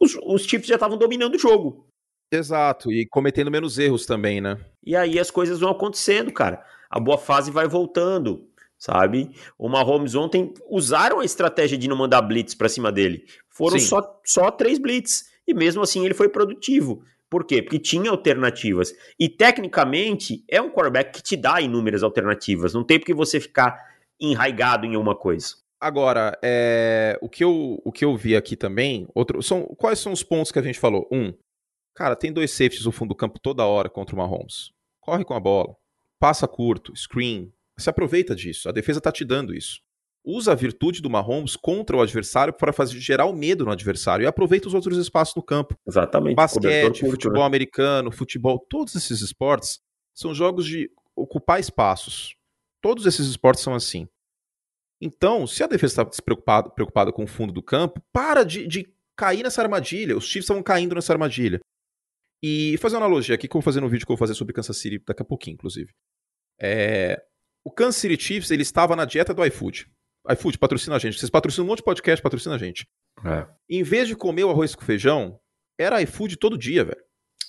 os, 0.00 0.16
os 0.24 0.42
Chiefs 0.42 0.68
já 0.68 0.74
estavam 0.74 0.98
dominando 0.98 1.34
o 1.34 1.38
jogo. 1.38 1.86
Exato, 2.32 2.90
e 2.90 3.06
cometendo 3.06 3.50
menos 3.50 3.78
erros 3.78 4.06
também, 4.06 4.40
né? 4.40 4.58
E 4.84 4.96
aí 4.96 5.18
as 5.18 5.30
coisas 5.30 5.60
vão 5.60 5.70
acontecendo, 5.70 6.32
cara. 6.32 6.64
A 6.90 6.98
boa 6.98 7.18
fase 7.18 7.50
vai 7.50 7.68
voltando. 7.68 8.48
sabe? 8.78 9.30
O 9.58 9.68
Mahomes 9.68 10.14
ontem 10.14 10.52
usaram 10.68 11.20
a 11.20 11.24
estratégia 11.24 11.78
de 11.78 11.88
não 11.88 11.96
mandar 11.96 12.22
blitz 12.22 12.54
para 12.54 12.68
cima 12.68 12.92
dele. 12.92 13.24
Foram 13.48 13.78
só, 13.78 14.20
só 14.24 14.50
três 14.50 14.78
blitz. 14.78 15.32
E 15.46 15.54
mesmo 15.54 15.82
assim 15.82 16.04
ele 16.04 16.14
foi 16.14 16.28
produtivo. 16.28 17.02
Por 17.30 17.44
quê? 17.44 17.62
Porque 17.62 17.78
tinha 17.78 18.10
alternativas. 18.10 18.94
E 19.18 19.28
tecnicamente 19.28 20.44
é 20.48 20.60
um 20.60 20.70
quarterback 20.70 21.12
que 21.12 21.22
te 21.22 21.36
dá 21.36 21.60
inúmeras 21.60 22.02
alternativas. 22.02 22.74
Não 22.74 22.84
tem 22.84 22.98
porque 22.98 23.14
você 23.14 23.40
ficar 23.40 23.93
enraigado 24.20 24.86
em 24.86 24.96
uma 24.96 25.16
coisa. 25.16 25.54
Agora, 25.80 26.38
é, 26.42 27.18
o, 27.20 27.28
que 27.28 27.44
eu, 27.44 27.78
o 27.84 27.92
que 27.92 28.04
eu 28.04 28.16
vi 28.16 28.34
aqui 28.34 28.56
também, 28.56 29.06
outro, 29.14 29.42
são, 29.42 29.64
quais 29.76 29.98
são 29.98 30.12
os 30.12 30.22
pontos 30.22 30.50
que 30.50 30.58
a 30.58 30.62
gente 30.62 30.78
falou? 30.78 31.06
Um, 31.12 31.32
cara, 31.94 32.16
tem 32.16 32.32
dois 32.32 32.50
safeties 32.52 32.86
no 32.86 32.92
fundo 32.92 33.10
do 33.10 33.14
campo 33.14 33.38
toda 33.38 33.66
hora 33.66 33.90
contra 33.90 34.14
o 34.14 34.18
Mahomes. 34.18 34.70
Corre 35.00 35.24
com 35.24 35.34
a 35.34 35.40
bola, 35.40 35.76
passa 36.18 36.48
curto, 36.48 36.96
screen, 36.96 37.52
se 37.76 37.90
aproveita 37.90 38.34
disso. 38.34 38.68
A 38.68 38.72
defesa 38.72 39.00
tá 39.00 39.12
te 39.12 39.24
dando 39.24 39.54
isso. 39.54 39.80
Usa 40.24 40.52
a 40.52 40.54
virtude 40.54 41.02
do 41.02 41.10
Mahomes 41.10 41.54
contra 41.54 41.94
o 41.94 42.00
adversário 42.00 42.54
para 42.54 42.72
fazer 42.72 42.98
gerar 42.98 43.26
o 43.26 43.34
medo 43.34 43.66
no 43.66 43.70
adversário 43.70 44.24
e 44.24 44.26
aproveita 44.26 44.66
os 44.66 44.72
outros 44.72 44.96
espaços 44.96 45.34
no 45.34 45.42
campo. 45.42 45.76
Exatamente. 45.86 46.34
Basquete, 46.34 47.00
curto, 47.00 47.10
futebol 47.10 47.40
né? 47.40 47.46
americano, 47.46 48.10
futebol, 48.10 48.58
todos 48.70 48.94
esses 48.94 49.20
esportes 49.20 49.80
são 50.14 50.32
jogos 50.32 50.64
de 50.64 50.90
ocupar 51.14 51.60
espaços. 51.60 52.34
Todos 52.84 53.06
esses 53.06 53.26
esportes 53.26 53.62
são 53.62 53.74
assim. 53.74 54.06
Então, 55.00 55.46
se 55.46 55.64
a 55.64 55.66
defesa 55.66 56.02
está 56.02 56.22
preocupada, 56.22 56.68
preocupada 56.68 57.10
com 57.10 57.24
o 57.24 57.26
fundo 57.26 57.50
do 57.50 57.62
campo, 57.62 57.98
para 58.12 58.44
de, 58.44 58.66
de 58.66 58.94
cair 59.16 59.42
nessa 59.42 59.62
armadilha. 59.62 60.14
Os 60.14 60.24
Chiefs 60.24 60.44
estavam 60.44 60.62
caindo 60.62 60.94
nessa 60.94 61.10
armadilha. 61.10 61.60
E 62.42 62.76
fazer 62.76 62.96
uma 62.96 63.06
analogia 63.06 63.36
aqui 63.36 63.48
que 63.48 63.56
eu 63.56 63.58
vou 63.58 63.64
fazer 63.64 63.80
no 63.80 63.88
vídeo 63.88 64.04
que 64.04 64.12
eu 64.12 64.16
vou 64.16 64.20
fazer 64.20 64.34
sobre 64.34 64.52
Kansas 64.52 64.76
City 64.76 65.02
daqui 65.02 65.22
a 65.22 65.24
pouquinho, 65.24 65.54
inclusive. 65.54 65.94
É, 66.60 67.24
o 67.64 67.70
Kansas 67.70 67.96
City 67.96 68.22
Chiefs, 68.22 68.50
ele 68.50 68.60
estava 68.60 68.94
na 68.94 69.06
dieta 69.06 69.32
do 69.32 69.42
iFood. 69.46 69.90
iFood, 70.32 70.58
patrocina 70.58 70.96
a 70.96 70.98
gente. 70.98 71.18
Vocês 71.18 71.30
patrocinam 71.30 71.64
um 71.64 71.68
monte 71.68 71.78
de 71.78 71.84
podcast, 71.84 72.22
patrocina 72.22 72.56
a 72.56 72.58
gente. 72.58 72.86
É. 73.24 73.48
Em 73.66 73.82
vez 73.82 74.08
de 74.08 74.14
comer 74.14 74.44
o 74.44 74.50
arroz 74.50 74.74
com 74.74 74.84
feijão, 74.84 75.40
era 75.80 76.02
iFood 76.02 76.36
todo 76.36 76.58
dia, 76.58 76.84
velho. 76.84 77.02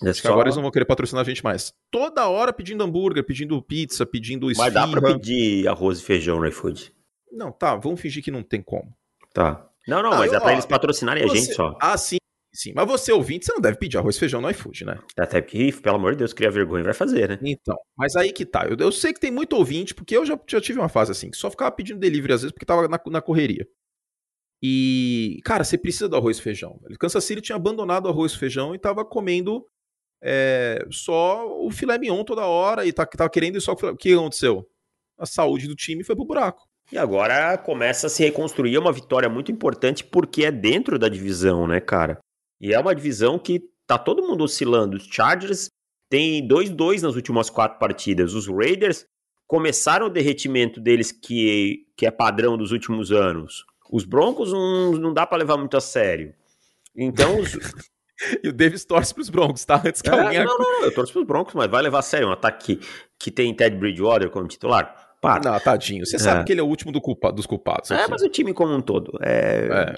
É 0.04 0.10
Acho 0.10 0.22
que 0.22 0.28
agora 0.28 0.48
eles 0.48 0.56
não 0.56 0.64
vão 0.64 0.72
querer 0.72 0.86
patrocinar 0.86 1.22
a 1.22 1.26
gente 1.26 1.44
mais. 1.44 1.74
Toda 1.92 2.28
hora 2.28 2.52
pedindo 2.52 2.84
hambúrguer, 2.84 3.24
pedindo 3.24 3.62
pizza, 3.62 4.06
pedindo 4.06 4.52
esfirra. 4.52 4.72
Mas 4.72 4.74
dá 4.74 4.88
pra 4.88 5.14
pedir 5.14 5.68
arroz 5.68 6.00
e 6.00 6.04
feijão 6.04 6.40
no 6.40 6.48
iFood. 6.48 6.94
Não, 7.32 7.52
tá, 7.52 7.76
vamos 7.76 8.00
fingir 8.00 8.24
que 8.24 8.32
não 8.32 8.44
tem 8.44 8.62
como. 8.62 8.94
Tá. 9.34 9.70
Não, 9.88 10.02
não, 10.02 10.14
ah, 10.14 10.18
mas 10.18 10.32
eu, 10.32 10.38
é 10.38 10.42
pra 10.42 10.50
ó, 10.50 10.54
eles 10.54 10.66
patrocinarem 10.66 11.24
você... 11.24 11.38
a 11.38 11.40
gente 11.40 11.54
só. 11.54 11.78
Ah, 11.80 11.98
sim, 11.98 12.18
Sim, 12.56 12.72
mas 12.74 12.88
você 12.88 13.12
ouvinte, 13.12 13.46
você 13.46 13.52
não 13.52 13.60
deve 13.60 13.78
pedir 13.78 13.98
arroz 13.98 14.16
e 14.16 14.20
feijão 14.20 14.40
no 14.40 14.50
iFood, 14.50 14.86
né? 14.86 14.98
Até 15.20 15.42
que, 15.42 15.74
pelo 15.74 15.98
amor 15.98 16.14
de 16.14 16.20
Deus, 16.20 16.32
cria 16.32 16.50
vergonha 16.50 16.86
vai 16.86 16.94
fazer, 16.94 17.28
né? 17.28 17.40
Então, 17.44 17.78
mas 17.98 18.16
aí 18.16 18.32
que 18.32 18.46
tá. 18.46 18.66
Eu, 18.66 18.78
eu 18.80 18.92
sei 18.94 19.12
que 19.12 19.20
tem 19.20 19.30
muito 19.30 19.58
ouvinte, 19.58 19.94
porque 19.94 20.16
eu 20.16 20.26
já, 20.26 20.40
já 20.48 20.62
tive 20.62 20.80
uma 20.80 20.88
fase 20.88 21.12
assim, 21.12 21.30
que 21.30 21.36
só 21.36 21.52
ficava 21.52 21.70
pedindo 21.72 22.00
delivery 22.00 22.32
às 22.32 22.42
vezes 22.44 22.54
porque 22.54 22.66
tava 22.66 22.88
na, 22.88 22.98
na 23.08 23.22
correria. 23.22 23.68
E, 24.64 25.42
cara, 25.44 25.66
você 25.66 25.78
precisa 25.78 26.08
do 26.08 26.16
arroz 26.16 26.38
e 26.38 26.42
feijão. 26.42 26.80
Kansas 26.98 27.26
City 27.26 27.42
tinha 27.42 27.58
abandonado 27.58 28.06
o 28.06 28.10
arroz 28.10 28.32
e 28.32 28.40
feijão 28.40 28.74
e 28.74 28.80
tava 28.80 29.04
comendo 29.04 29.66
é, 30.28 30.88
só 30.90 31.46
o 31.64 31.70
filé 31.70 32.00
mignon 32.00 32.24
toda 32.24 32.48
hora 32.48 32.84
e 32.84 32.92
tá, 32.92 33.06
tava 33.06 33.30
querendo 33.30 33.62
só 33.62 33.74
o 33.74 33.96
que 33.96 34.12
aconteceu? 34.12 34.68
A 35.20 35.26
saúde 35.26 35.68
do 35.68 35.76
time 35.76 36.04
foi 36.04 36.16
pro 36.16 36.26
buraco. 36.26 36.68
E 36.92 36.98
agora 36.98 37.56
começa 37.60 38.08
a 38.08 38.10
se 38.10 38.24
reconstruir 38.24 38.76
é 38.76 38.80
uma 38.80 38.92
vitória 38.92 39.30
muito 39.30 39.52
importante 39.52 40.04
porque 40.04 40.44
é 40.44 40.52
dentro 40.52 40.98
da 40.98 41.08
divisão, 41.08 41.68
né, 41.68 41.80
cara? 41.80 42.18
E 42.60 42.74
é 42.74 42.80
uma 42.80 42.96
divisão 42.96 43.38
que 43.38 43.70
tá 43.86 44.00
todo 44.00 44.24
mundo 44.24 44.44
oscilando. 44.44 44.98
Os 44.98 45.04
Chargers 45.04 45.70
têm 46.10 46.48
2-2 46.48 47.02
nas 47.02 47.16
últimas 47.16 47.52
quatro 47.52 47.78
partidas. 47.78 48.34
Os 48.34 48.48
Raiders 48.48 49.06
começaram 49.46 50.08
o 50.08 50.12
derretimento 50.12 50.82
deles, 50.82 51.12
que, 51.12 51.86
que 51.96 52.08
é 52.08 52.12
padrão 52.12 52.58
dos 52.58 52.72
últimos 52.72 53.12
anos. 53.12 53.64
Os 53.92 54.06
Broncos 54.06 54.52
não, 54.52 54.94
não 54.94 55.14
dá 55.14 55.28
para 55.28 55.38
levar 55.38 55.58
muito 55.58 55.78
a 55.78 55.82
sério. 55.82 56.34
Então 56.96 57.40
os... 57.40 57.52
e 58.44 58.50
o 58.50 58.54
Davis 58.54 58.86
torce 58.86 59.14
pros 59.14 59.30
Broncos, 59.30 59.66
tá? 59.66 59.82
Antes 59.86 60.02
que 60.02 60.10
é, 60.10 60.14
alguém... 60.14 60.44
Não, 60.44 60.58
não, 60.58 60.84
eu 60.84 60.94
torço 60.94 61.14
pros 61.14 61.26
Broncos, 61.26 61.54
mas 61.54 61.70
vai 61.70 61.82
levar 61.82 62.00
a 62.00 62.04
sério 62.04 62.28
um 62.28 62.32
ataque 62.32 62.78
que, 62.78 62.88
que 63.20 63.32
tem 63.32 63.54
Ted 63.54 63.76
Bridgewater 63.76 64.30
como 64.30 64.48
titular? 64.48 65.16
Para. 65.22 65.52
Não, 65.52 65.60
tadinho. 65.60 66.06
Você 66.06 66.18
é. 66.18 66.20
sabe 66.20 66.44
que 66.44 66.54
ele 66.54 66.60
é 66.60 66.64
o 66.64 66.68
último 66.68 66.92
do 66.92 67.02
culpa, 67.02 67.32
dos 67.32 67.46
culpados. 67.46 67.90
É, 67.90 68.08
mas 68.08 68.22
o 68.22 68.30
time 68.30 68.54
como 68.54 68.74
um 68.74 68.82
todo. 68.82 69.18
É... 69.22 69.68
é 69.72 69.96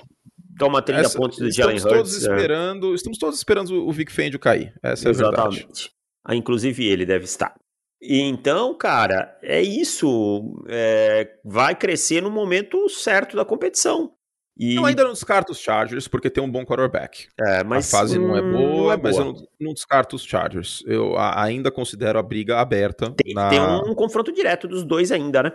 toma 0.57 0.81
30 0.81 1.01
Essa, 1.01 1.17
pontos 1.17 1.37
de 1.37 1.51
Jalen 1.51 1.75
Hurts. 1.75 1.83
Todos 1.91 2.13
é. 2.13 2.17
esperando, 2.17 2.95
Estamos 2.95 3.17
todos 3.17 3.37
esperando 3.37 3.87
o 3.87 3.91
Vic 3.91 4.11
Fangio 4.11 4.39
cair. 4.39 4.73
Essa 4.81 5.09
é 5.09 5.11
Exatamente. 5.11 5.39
a 5.39 5.49
verdade. 5.49 5.91
Ah, 6.25 6.35
inclusive 6.35 6.85
ele 6.85 7.05
deve 7.05 7.25
estar. 7.25 7.55
Então, 8.01 8.75
cara, 8.75 9.37
é 9.41 9.61
isso. 9.61 10.63
É, 10.67 11.29
vai 11.43 11.75
crescer 11.75 12.21
no 12.21 12.29
momento 12.29 12.87
certo 12.89 13.35
da 13.35 13.45
competição. 13.45 14.13
E... 14.59 14.75
Eu 14.75 14.85
ainda 14.85 15.03
não 15.03 15.13
descarto 15.13 15.51
os 15.51 15.59
Chargers, 15.59 16.07
porque 16.07 16.29
tem 16.29 16.43
um 16.43 16.49
bom 16.49 16.65
quarterback. 16.65 17.27
É, 17.39 17.63
mas, 17.63 17.93
a 17.93 17.97
fase 17.97 18.17
hum, 18.17 18.27
não 18.27 18.37
é 18.37 18.41
boa, 18.41 18.51
não 18.51 18.91
é 18.91 18.97
boa. 18.97 18.99
mas 19.03 19.17
eu 19.17 19.25
não, 19.25 19.47
não, 19.59 19.73
descarto 19.73 20.15
os 20.15 20.23
Chargers. 20.23 20.83
Eu 20.87 21.17
ainda 21.17 21.69
considero 21.69 22.17
a 22.17 22.23
briga 22.23 22.59
aberta. 22.59 23.11
Tem, 23.11 23.33
na... 23.33 23.49
tem 23.49 23.61
um 23.61 23.93
confronto 23.93 24.31
direto 24.31 24.67
dos 24.67 24.83
dois 24.83 25.11
ainda, 25.11 25.43
né? 25.43 25.51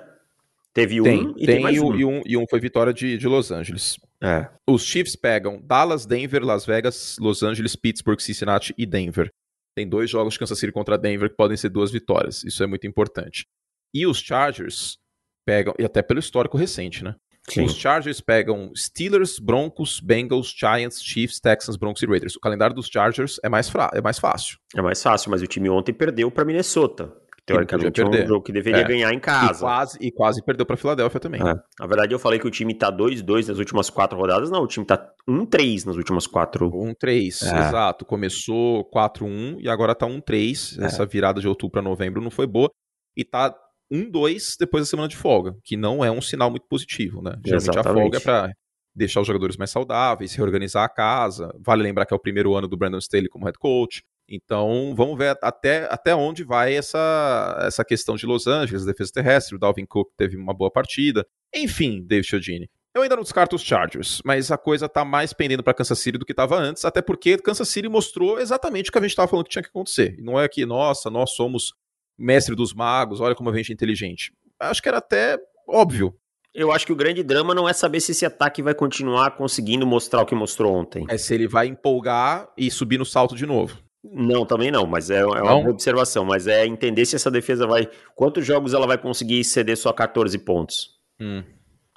Teve 0.72 1.03
tem, 1.03 1.26
um 1.26 1.30
e 1.32 1.34
tem, 1.34 1.46
tem 1.46 1.61
mais 1.61 1.78
um. 1.78 1.94
E, 1.94 2.05
um. 2.05 2.22
E 2.24 2.36
um 2.36 2.46
foi 2.48 2.61
vitória 2.61 2.92
de, 2.92 3.18
de 3.18 3.28
Los 3.28 3.50
Angeles. 3.50 3.98
É. 4.22 4.48
Os 4.66 4.84
Chiefs 4.84 5.16
pegam 5.16 5.61
Dallas, 5.61 6.07
Denver, 6.07 6.42
Las 6.42 6.64
Vegas, 6.64 7.16
Los 7.20 7.42
Angeles, 7.42 7.74
Pittsburgh, 7.74 8.20
Cincinnati 8.20 8.72
e 8.78 8.86
Denver. 8.86 9.30
Tem 9.74 9.88
dois 9.88 10.09
jogos 10.09 10.34
de 10.34 10.38
Kansas 10.38 10.59
City 10.59 10.72
contra 10.72 10.96
Denver 10.96 11.28
que 11.28 11.36
podem 11.36 11.57
ser 11.57 11.70
duas 11.70 11.90
vitórias. 11.90 12.44
Isso 12.44 12.62
é 12.62 12.66
muito 12.66 12.86
importante. 12.86 13.46
E 13.92 14.07
os 14.07 14.18
Chargers 14.18 14.98
pegam, 15.44 15.74
e 15.78 15.84
até 15.84 16.03
pelo 16.03 16.20
histórico 16.20 16.57
recente, 16.57 17.03
né? 17.03 17.16
Sim. 17.49 17.64
Os 17.64 17.74
Chargers 17.74 18.20
pegam 18.20 18.70
Steelers, 18.76 19.38
Broncos, 19.38 20.01
Bengals, 20.01 20.55
Giants, 20.57 21.03
Chiefs, 21.03 21.40
Texans, 21.40 21.76
Broncos 21.76 22.03
e 22.03 22.07
Raiders. 22.07 22.36
O 22.36 22.40
calendário 22.40 22.74
dos 22.74 22.86
Chargers 22.86 23.40
é 23.43 23.49
mais, 23.49 23.68
fra 23.68 23.90
é 23.93 24.01
mais 24.01 24.18
fácil. 24.18 24.59
É 24.76 24.80
mais 24.80 25.03
fácil, 25.03 25.30
mas 25.30 25.43
o 25.43 25.47
time 25.47 25.68
ontem 25.68 25.93
perdeu 25.93 26.30
para 26.30 26.45
Minnesota. 26.45 27.12
Teoricamente 27.45 28.01
é 28.01 28.07
um 28.07 28.26
jogo 28.26 28.45
que 28.45 28.53
deveria 28.53 28.82
é. 28.82 28.84
ganhar 28.84 29.12
em 29.12 29.18
casa. 29.18 29.59
E 29.59 29.61
quase, 29.61 29.99
e 30.01 30.12
quase 30.12 30.43
perdeu 30.45 30.64
para 30.64 30.76
Filadélfia 30.76 31.18
também. 31.18 31.40
É. 31.40 31.55
Na 31.80 31.86
verdade, 31.86 32.14
eu 32.14 32.18
falei 32.18 32.38
que 32.38 32.47
o 32.47 32.51
time 32.51 32.72
tá 32.72 32.93
2-2 32.93 33.49
nas 33.49 33.59
últimas 33.59 33.90
quatro 33.90 34.16
rodadas. 34.16 34.49
Não, 34.49 34.62
o 34.62 34.66
time 34.66 34.86
tá 34.86 35.11
1-3 35.28 35.84
nas 35.84 35.97
últimas 35.97 36.26
quatro. 36.26 36.70
1-3, 36.70 37.43
é. 37.43 37.68
exato. 37.68 38.05
Começou 38.05 38.88
4-1 38.93 39.57
e 39.59 39.68
agora 39.68 39.93
tá 39.93 40.07
1-3. 40.07 40.80
É. 40.80 40.84
Essa 40.84 41.05
virada 41.05 41.40
de 41.40 41.49
outubro 41.49 41.72
para 41.72 41.82
novembro 41.82 42.22
não 42.22 42.30
foi 42.30 42.47
boa. 42.47 42.70
E 43.16 43.24
tá 43.24 43.53
1-2 43.93 44.57
depois 44.59 44.84
da 44.84 44.90
semana 44.90 45.09
de 45.09 45.16
folga, 45.16 45.55
que 45.62 45.76
não 45.76 46.05
é 46.05 46.11
um 46.11 46.22
sinal 46.22 46.51
muito 46.51 46.66
positivo, 46.66 47.20
né? 47.20 47.32
Geralmente 47.45 47.70
Exatamente. 47.70 47.88
a 47.88 48.03
folga 48.03 48.16
é 48.16 48.20
para 48.20 48.53
deixar 48.95 49.20
os 49.20 49.26
jogadores 49.26 49.57
mais 49.57 49.70
saudáveis, 49.70 50.34
reorganizar 50.34 50.84
a 50.84 50.88
casa. 50.88 51.55
Vale 51.61 51.82
lembrar 51.82 52.07
que 52.07 52.14
é 52.14 52.16
o 52.16 52.20
primeiro 52.20 52.55
ano 52.55 52.68
do 52.68 52.76
Brandon 52.76 52.99
Staley 52.99 53.28
como 53.28 53.45
head 53.45 53.59
coach. 53.59 54.03
Então, 54.28 54.95
vamos 54.97 55.18
ver 55.18 55.36
até, 55.43 55.86
até 55.90 56.14
onde 56.14 56.45
vai 56.45 56.74
essa, 56.74 57.59
essa 57.66 57.84
questão 57.84 58.16
de 58.16 58.24
Los 58.24 58.47
Angeles, 58.47 58.84
defesa 58.84 59.12
terrestre. 59.12 59.57
O 59.57 59.59
Dalvin 59.59 59.84
Cook 59.84 60.11
teve 60.16 60.36
uma 60.36 60.55
boa 60.55 60.70
partida. 60.70 61.26
Enfim, 61.55 62.03
David 62.03 62.26
Chiodini. 62.26 62.70
Eu 62.95 63.03
ainda 63.03 63.16
não 63.16 63.22
descarto 63.22 63.57
os 63.57 63.62
Chargers, 63.62 64.20
mas 64.22 64.51
a 64.51 64.59
coisa 64.59 64.86
tá 64.86 65.03
mais 65.03 65.32
pendendo 65.32 65.62
para 65.62 65.72
Kansas 65.72 65.99
City 65.99 66.18
do 66.18 66.26
que 66.26 66.32
estava 66.32 66.59
antes, 66.59 66.84
até 66.84 67.01
porque 67.01 67.38
Kansas 67.38 67.68
City 67.68 67.88
mostrou 67.88 68.38
exatamente 68.38 68.90
o 68.90 68.93
que 68.93 68.99
a 68.99 69.01
gente 69.01 69.11
estava 69.11 69.28
falando 69.28 69.47
que 69.47 69.51
tinha 69.51 69.62
que 69.62 69.70
acontecer. 69.70 70.14
E 70.18 70.22
não 70.22 70.38
é 70.38 70.47
que, 70.47 70.66
nossa, 70.66 71.09
nós 71.09 71.30
somos 71.32 71.72
mestre 72.19 72.55
dos 72.55 72.73
magos, 72.73 73.21
olha 73.21 73.35
como 73.35 73.51
a 73.51 73.57
gente 73.57 73.71
é 73.71 73.75
inteligente. 73.75 74.33
Acho 74.59 74.83
que 74.83 74.89
era 74.89 74.99
até 74.99 75.39
óbvio. 75.69 76.15
Eu 76.55 76.71
acho 76.71 76.85
que 76.85 76.93
o 76.93 76.97
grande 76.97 77.23
drama 77.23 77.55
não 77.55 77.69
é 77.69 77.73
saber 77.73 78.01
se 78.01 78.13
esse 78.13 78.27
ataque 78.27 78.63
vai 78.63 78.75
continuar 78.75 79.37
conseguindo 79.37 79.87
mostrar 79.87 80.21
o 80.21 80.27
que 80.27 80.35
mostrou 80.35 80.75
ontem. 80.75 81.07
É 81.09 81.17
se 81.17 81.35
ele 81.35 81.49
vai 81.49 81.67
empolgar 81.67 82.49
e 82.59 82.71
subir 82.71 82.99
no 82.99 83.07
salto 83.07 83.35
de 83.35 83.47
novo. 83.47 83.79
Não, 84.05 84.45
também 84.45 84.71
não, 84.71 84.85
mas 84.85 85.11
é, 85.11 85.21
é 85.21 85.25
uma 85.25 85.71
observação. 85.71 86.25
Mas 86.25 86.47
é 86.47 86.67
entender 86.67 87.07
se 87.07 87.17
essa 87.17 87.31
defesa 87.31 87.67
vai. 87.67 87.89
Quantos 88.15 88.45
jogos 88.45 88.75
ela 88.75 88.87
vai 88.87 88.99
conseguir 88.99 89.43
ceder 89.45 89.77
só 89.77 89.93
14 89.93 90.37
pontos? 90.39 90.91
Hum. 91.21 91.43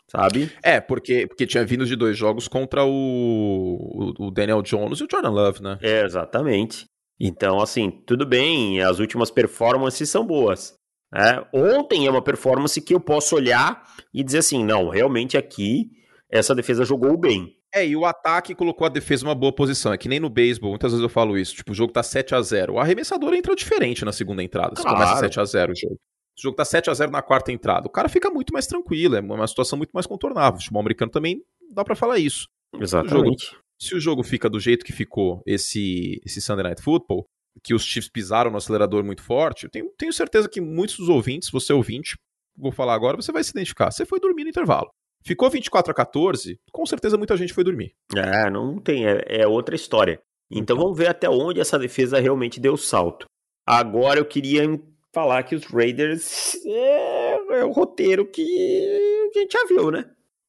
Sabe? 0.07 0.51
É, 0.63 0.79
porque, 0.79 1.25
porque 1.27 1.47
tinha 1.47 1.65
vindo 1.65 1.85
de 1.85 1.95
dois 1.95 2.15
jogos 2.15 2.47
contra 2.47 2.85
o, 2.85 4.13
o, 4.19 4.31
Daniel 4.31 4.61
Jones 4.61 4.99
e 4.99 5.03
o 5.03 5.07
Jordan 5.09 5.31
Love, 5.31 5.63
né? 5.63 5.79
É, 5.81 6.05
exatamente. 6.05 6.85
Então, 7.19 7.59
assim, 7.59 7.91
tudo 8.05 8.25
bem, 8.25 8.81
as 8.81 8.99
últimas 8.99 9.31
performances 9.31 10.09
são 10.09 10.25
boas. 10.25 10.73
É, 11.13 11.45
ontem 11.53 12.07
é 12.07 12.11
uma 12.11 12.21
performance 12.21 12.81
que 12.81 12.93
eu 12.93 12.99
posso 12.99 13.35
olhar 13.35 13.83
e 14.13 14.23
dizer 14.23 14.39
assim: 14.39 14.63
não, 14.63 14.89
realmente 14.89 15.37
aqui 15.37 15.89
essa 16.29 16.53
defesa 16.53 16.83
jogou 16.83 17.17
bem. 17.17 17.53
É, 17.73 17.85
e 17.85 17.95
o 17.95 18.05
ataque 18.05 18.55
colocou 18.55 18.85
a 18.85 18.89
defesa 18.89 19.25
numa 19.25 19.35
boa 19.35 19.53
posição. 19.53 19.91
É 19.91 19.97
que 19.97 20.07
nem 20.07 20.19
no 20.19 20.29
beisebol, 20.29 20.71
muitas 20.71 20.91
vezes 20.91 21.03
eu 21.03 21.09
falo 21.09 21.37
isso. 21.37 21.55
Tipo, 21.55 21.71
o 21.71 21.75
jogo 21.75 21.91
tá 21.91 22.01
7 22.01 22.33
a 22.33 22.41
0 22.41 22.73
O 22.73 22.79
arremessador 22.79 23.33
entra 23.33 23.55
diferente 23.55 24.05
na 24.05 24.13
segunda 24.13 24.41
entrada. 24.41 24.75
Claro. 24.75 24.97
Se 24.97 25.03
começa 25.03 25.19
7 25.19 25.39
a 25.39 25.45
0 25.45 25.71
o 25.71 25.75
jogo. 25.75 25.99
Se 26.37 26.41
o 26.41 26.43
jogo 26.43 26.55
tá 26.55 26.65
7 26.65 26.89
a 26.89 26.93
0 26.93 27.11
na 27.11 27.21
quarta 27.21 27.51
entrada, 27.51 27.87
o 27.87 27.89
cara 27.89 28.09
fica 28.09 28.29
muito 28.29 28.51
mais 28.51 28.67
tranquilo, 28.67 29.15
é 29.15 29.21
uma 29.21 29.47
situação 29.47 29.77
muito 29.77 29.91
mais 29.91 30.05
contornável. 30.05 30.57
O 30.57 30.59
futebol 30.59 30.81
americano 30.81 31.11
também 31.11 31.41
dá 31.73 31.83
para 31.83 31.95
falar 31.95 32.17
isso. 32.17 32.47
Exatamente. 32.77 33.47
O, 33.47 33.49
jogo, 33.49 33.63
se 33.79 33.95
o 33.95 33.99
jogo 33.99 34.23
fica 34.23 34.49
do 34.49 34.59
jeito 34.59 34.85
que 34.85 34.93
ficou 34.93 35.41
esse, 35.45 36.21
esse 36.25 36.41
Sunday 36.41 36.63
Night 36.63 36.81
Football, 36.81 37.25
que 37.63 37.73
os 37.73 37.83
Chiefs 37.83 38.09
pisaram 38.09 38.51
no 38.51 38.57
acelerador 38.57 39.03
muito 39.03 39.21
forte, 39.21 39.65
eu 39.65 39.69
tenho, 39.69 39.89
tenho 39.97 40.13
certeza 40.13 40.49
que 40.49 40.59
muitos 40.59 40.97
dos 40.97 41.09
ouvintes, 41.09 41.49
você 41.49 41.73
ouvinte, 41.73 42.15
vou 42.57 42.71
falar 42.71 42.93
agora, 42.93 43.15
você 43.15 43.31
vai 43.31 43.43
se 43.43 43.51
identificar. 43.51 43.91
Você 43.91 44.05
foi 44.05 44.19
dormir 44.19 44.43
no 44.43 44.49
intervalo. 44.49 44.89
Ficou 45.23 45.49
24 45.49 45.91
a 45.91 45.95
14, 45.95 46.59
com 46.71 46.85
certeza 46.85 47.17
muita 47.17 47.35
gente 47.35 47.53
foi 47.53 47.63
dormir. 47.63 47.93
É, 48.15 48.49
não 48.49 48.79
tem, 48.79 49.07
é, 49.07 49.23
é 49.27 49.47
outra 49.47 49.75
história. 49.75 50.21
Então, 50.49 50.61
então 50.61 50.77
vamos 50.77 50.97
ver 50.97 51.07
até 51.07 51.29
onde 51.29 51.59
essa 51.59 51.79
defesa 51.79 52.19
realmente 52.19 52.59
deu 52.59 52.77
salto. 52.77 53.25
Agora 53.65 54.19
eu 54.19 54.25
queria 54.25 54.63
falar 55.11 55.41
que 55.43 55.55
os 55.55 55.65
Raiders 55.65 56.55
é, 56.65 57.59
é 57.59 57.65
o 57.65 57.71
roteiro 57.71 58.29
que 58.29 59.31
a 59.35 59.39
gente 59.39 59.53
já 59.53 59.65
viu, 59.65 59.89
né? 59.89 60.05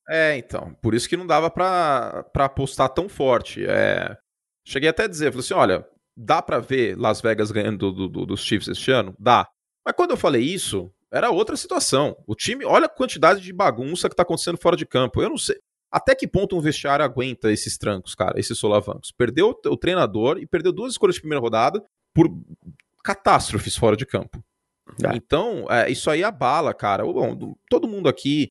É, 0.08 0.36
então. 0.36 0.74
Por 0.80 0.94
isso 0.94 1.08
que 1.08 1.16
não 1.16 1.26
dava 1.26 1.50
pra, 1.50 2.24
pra 2.32 2.44
apostar 2.44 2.88
tão 2.88 3.08
forte. 3.08 3.64
É, 3.66 4.16
cheguei 4.64 4.88
até 4.88 5.04
a 5.04 5.08
dizer, 5.08 5.32
falei 5.32 5.40
assim, 5.40 5.54
olha, 5.54 5.86
dá 6.16 6.40
para 6.40 6.58
ver 6.58 6.96
Las 6.96 7.20
Vegas 7.20 7.50
ganhando 7.50 7.92
do, 7.92 8.08
do, 8.08 8.26
dos 8.26 8.40
Chiefs 8.40 8.68
este 8.68 8.90
ano? 8.90 9.14
Dá. 9.18 9.48
Mas 9.84 9.94
quando 9.94 10.12
eu 10.12 10.16
falei 10.16 10.42
isso, 10.42 10.90
era 11.10 11.30
outra 11.30 11.56
situação. 11.56 12.16
O 12.26 12.34
time, 12.34 12.64
olha 12.64 12.86
a 12.86 12.88
quantidade 12.90 13.40
de 13.40 13.52
bagunça 13.52 14.08
que 14.08 14.16
tá 14.16 14.22
acontecendo 14.22 14.58
fora 14.58 14.76
de 14.76 14.86
campo. 14.86 15.20
Eu 15.22 15.30
não 15.30 15.38
sei. 15.38 15.56
Até 15.90 16.14
que 16.14 16.26
ponto 16.26 16.56
um 16.56 16.60
vestiário 16.60 17.04
aguenta 17.04 17.50
esses 17.52 17.78
trancos, 17.78 18.14
cara, 18.14 18.38
esses 18.38 18.58
solavancos? 18.58 19.12
Perdeu 19.12 19.56
o 19.66 19.76
treinador 19.76 20.38
e 20.38 20.46
perdeu 20.46 20.72
duas 20.72 20.92
escolhas 20.92 21.14
de 21.14 21.20
primeira 21.20 21.40
rodada 21.40 21.82
por 22.12 22.28
catástrofes 23.04 23.76
fora 23.76 23.96
de 23.96 24.04
campo. 24.04 24.42
É. 25.04 25.16
Então, 25.16 25.66
é, 25.70 25.90
isso 25.90 26.10
aí 26.10 26.24
abala, 26.24 26.74
cara. 26.74 27.04
Bom, 27.04 27.54
todo 27.70 27.88
mundo 27.88 28.08
aqui 28.08 28.48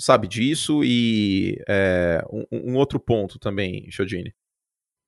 sabe 0.00 0.26
disso 0.26 0.82
e 0.84 1.56
é, 1.68 2.24
um, 2.30 2.72
um, 2.72 2.76
outro 2.76 2.98
ponto 2.98 3.38
também, 3.38 3.90
Chodini. 3.90 4.34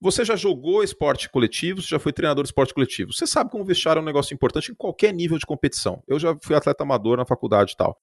Você 0.01 0.25
já 0.25 0.35
jogou 0.35 0.83
esporte 0.83 1.31
coletivo, 1.31 1.81
você 1.81 1.89
já 1.89 1.99
foi 1.99 2.13
treinador 2.13 2.43
de 2.43 2.49
esporte 2.49 2.75
coletivo. 2.75 3.13
Você 3.13 3.27
sabe 3.27 3.51
como 3.51 3.65
vestiário 3.65 4.01
é 4.01 4.03
um 4.03 4.05
negócio 4.05 4.35
importante 4.35 4.73
em 4.73 4.75
qualquer 4.75 5.15
nível 5.15 5.39
de 5.39 5.47
competição. 5.47 6.03
Eu 6.09 6.19
já 6.19 6.37
fui 6.43 6.57
atleta 6.57 6.83
amador 6.83 7.17
na 7.17 7.25
faculdade 7.25 7.73
e 7.73 7.77
tal. 7.77 7.97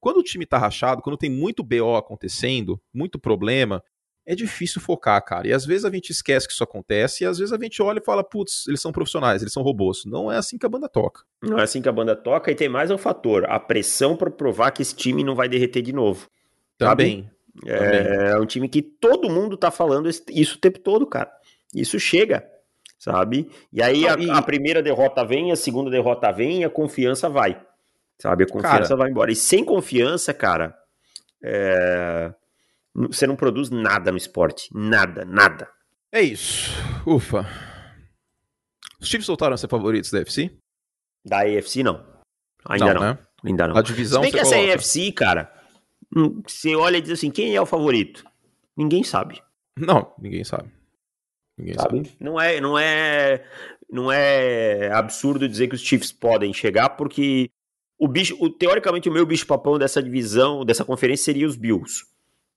Quando 0.00 0.18
o 0.18 0.22
time 0.22 0.44
tá 0.44 0.58
rachado, 0.58 1.02
quando 1.02 1.16
tem 1.16 1.30
muito 1.30 1.62
BO 1.62 1.96
acontecendo, 1.96 2.80
muito 2.92 3.18
problema, 3.18 3.82
é 4.26 4.34
difícil 4.34 4.80
focar, 4.80 5.24
cara. 5.24 5.46
E 5.46 5.52
às 5.52 5.64
vezes 5.64 5.84
a 5.84 5.90
gente 5.90 6.10
esquece 6.10 6.46
que 6.46 6.52
isso 6.52 6.64
acontece, 6.64 7.22
e 7.22 7.26
às 7.26 7.38
vezes 7.38 7.52
a 7.52 7.58
gente 7.58 7.80
olha 7.80 8.00
e 8.00 8.04
fala, 8.04 8.24
putz, 8.24 8.66
eles 8.66 8.80
são 8.80 8.90
profissionais, 8.90 9.40
eles 9.40 9.52
são 9.52 9.62
robôs. 9.62 10.04
Não 10.04 10.30
é 10.30 10.36
assim 10.36 10.58
que 10.58 10.66
a 10.66 10.68
banda 10.68 10.88
toca. 10.88 11.22
Não 11.40 11.58
é 11.58 11.62
assim 11.62 11.80
que 11.80 11.88
a 11.88 11.92
banda 11.92 12.16
toca, 12.16 12.50
e 12.50 12.54
tem 12.54 12.68
mais 12.68 12.90
um 12.90 12.98
fator: 12.98 13.48
a 13.48 13.60
pressão 13.60 14.16
para 14.16 14.30
provar 14.30 14.72
que 14.72 14.82
esse 14.82 14.96
time 14.96 15.22
não 15.22 15.36
vai 15.36 15.48
derreter 15.48 15.80
de 15.80 15.92
novo. 15.92 16.28
Também. 16.76 17.30
É, 17.64 18.32
é 18.32 18.38
um 18.38 18.44
time 18.44 18.68
que 18.68 18.82
todo 18.82 19.30
mundo 19.30 19.56
tá 19.56 19.70
falando 19.70 20.10
isso 20.10 20.56
o 20.56 20.60
tempo 20.60 20.80
todo, 20.80 21.06
cara. 21.06 21.30
Isso 21.74 21.98
chega, 21.98 22.44
sabe? 22.98 23.48
E 23.72 23.80
aí 23.80 24.06
a, 24.06 24.14
a, 24.36 24.42
primeira 24.42 24.82
derrota 24.82 25.24
vem, 25.24 25.52
a 25.52 25.56
segunda 25.56 25.90
derrota 25.90 26.30
vem 26.32 26.60
e 26.60 26.64
a 26.64 26.70
confiança 26.70 27.28
vai. 27.28 27.58
Sabe? 28.18 28.44
A 28.44 28.46
confiança 28.46 28.88
cara, 28.88 28.96
vai 28.96 29.10
embora. 29.10 29.32
E 29.32 29.36
sem 29.36 29.64
confiança, 29.64 30.34
cara, 30.34 30.76
é... 31.42 32.32
você 32.96 33.26
não 33.26 33.36
produz 33.36 33.68
nada 33.68 34.10
no 34.10 34.16
esporte. 34.16 34.68
Nada, 34.72 35.24
nada. 35.24 35.68
É 36.10 36.22
isso. 36.22 36.70
Ufa. 37.06 37.46
Os 38.98 39.08
Chiefs 39.08 39.26
voltaram 39.26 39.54
a 39.54 39.58
ser 39.58 39.68
favoritos 39.68 40.10
da 40.10 40.18
UFC? 40.18 40.56
Da 41.24 41.40
AFC, 41.42 41.82
não. 41.82 42.02
Ainda 42.64 42.94
não. 42.94 42.94
não. 42.94 43.00
Né? 43.00 43.18
Ainda 43.44 43.68
não. 43.68 43.76
A 43.76 43.82
divisão 43.82 44.22
Se 44.22 44.30
bem 44.30 44.32
que 44.32 44.38
essa 44.38 44.56
AFC, 44.56 45.12
cara, 45.12 45.52
hum, 46.16 46.42
você 46.46 46.74
olha 46.74 46.96
e 46.96 47.02
diz 47.02 47.10
assim, 47.10 47.30
quem 47.30 47.54
é 47.54 47.60
o 47.60 47.66
favorito? 47.66 48.24
Ninguém 48.76 49.04
sabe. 49.04 49.42
Não, 49.78 50.14
ninguém 50.18 50.42
sabe. 50.42 50.70
Ninguém 51.58 51.74
sabe? 51.74 51.96
sabe? 51.98 52.16
Não 52.18 52.40
é, 52.40 52.60
não 52.60 52.78
é, 52.78 53.44
não 53.90 54.10
é 54.10 54.90
absurdo 54.92 55.48
dizer 55.48 55.68
que 55.68 55.74
os 55.74 55.82
Chiefs 55.82 56.12
podem 56.12 56.52
chegar, 56.52 56.90
porque 56.90 57.50
o 57.98 58.08
bicho, 58.08 58.36
o, 58.40 58.48
teoricamente 58.48 59.08
o 59.08 59.12
meu 59.12 59.26
bicho 59.26 59.46
papão 59.46 59.78
dessa 59.78 60.02
divisão, 60.02 60.64
dessa 60.64 60.84
conferência 60.84 61.24
seria 61.26 61.46
os 61.46 61.56
Bills, 61.56 62.04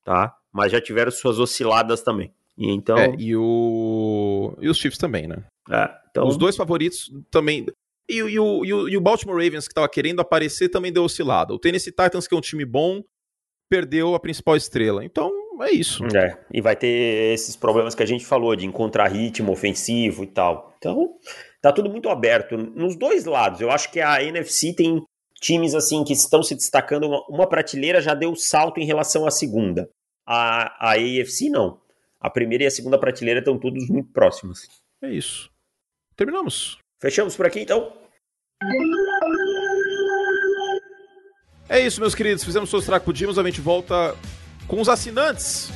tá? 0.04 0.36
Mas 0.52 0.72
já 0.72 0.82
tiveram 0.82 1.12
suas 1.12 1.40
osciladas 1.40 2.02
também. 2.02 2.34
E 2.58 2.70
então. 2.72 2.98
É, 2.98 3.16
e 3.18 3.36
o 3.36 4.56
e 4.60 4.68
os 4.68 4.78
Chiefs 4.78 4.98
também, 4.98 5.28
né? 5.28 5.44
É, 5.70 5.90
então... 6.10 6.28
Os 6.28 6.38
dois 6.38 6.56
favoritos 6.56 7.12
também. 7.32 7.66
E, 8.10 8.16
e, 8.16 8.40
o, 8.40 8.66
e, 8.66 8.74
o, 8.74 8.90
e 8.90 8.98
o 8.98 9.02
Baltimore 9.02 9.42
Ravens, 9.42 9.68
que 9.68 9.72
estava 9.72 9.88
querendo 9.88 10.20
aparecer, 10.20 10.70
também 10.70 10.92
deu 10.92 11.04
oscilada. 11.04 11.54
O 11.54 11.60
Tennessee 11.60 11.92
Titans, 11.92 12.28
que 12.28 12.34
é 12.34 12.38
um 12.38 12.42
time 12.42 12.66
bom, 12.66 13.04
perdeu 13.70 14.16
a 14.16 14.20
principal 14.20 14.56
estrela. 14.56 15.06
Então, 15.06 15.32
é 15.62 15.72
isso. 15.72 16.04
É, 16.16 16.40
e 16.52 16.60
vai 16.60 16.76
ter 16.76 17.34
esses 17.34 17.56
problemas 17.56 17.94
que 17.94 18.02
a 18.02 18.06
gente 18.06 18.26
falou, 18.26 18.56
de 18.56 18.66
encontrar 18.66 19.08
ritmo 19.08 19.52
ofensivo 19.52 20.24
e 20.24 20.28
tal. 20.28 20.74
Então, 20.80 21.16
tá 21.62 21.72
tudo 21.72 21.90
muito 21.90 22.10
aberto. 22.10 22.58
Nos 22.58 22.98
dois 22.98 23.26
lados, 23.26 23.62
eu 23.62 23.70
acho 23.70 23.92
que 23.92 24.00
a 24.00 24.24
NFC 24.24 24.74
tem 24.74 25.04
times 25.40 25.74
assim 25.74 26.04
que 26.04 26.14
estão 26.14 26.44
se 26.44 26.56
destacando. 26.56 27.08
Uma, 27.08 27.26
uma 27.28 27.48
prateleira 27.48 28.02
já 28.02 28.14
deu 28.14 28.36
salto 28.36 28.80
em 28.80 28.86
relação 28.86 29.26
à 29.26 29.32
segunda. 29.32 29.90
A, 30.26 30.90
a 30.90 30.94
AFC 30.94 31.50
não. 31.50 31.80
A 32.20 32.30
primeira 32.30 32.66
e 32.66 32.68
a 32.68 32.72
segunda 32.72 32.98
prateleira 33.00 33.40
estão 33.40 33.58
todos 33.58 33.88
muito 33.90 34.12
próximos. 34.12 34.68
É 35.02 35.10
isso. 35.10 35.50
Terminamos. 36.16 36.78
Fechamos 37.02 37.36
por 37.36 37.46
aqui 37.46 37.62
então? 37.62 37.94
É 41.70 41.80
isso, 41.80 42.02
meus 42.02 42.14
queridos. 42.14 42.44
Fizemos 42.44 42.74
o 42.74 42.82
que 42.82 43.00
podíamos. 43.00 43.40
A 43.40 43.44
gente 43.44 43.62
volta 43.62 44.16
com 44.68 44.82
os 44.82 44.90
assinantes. 44.90 45.72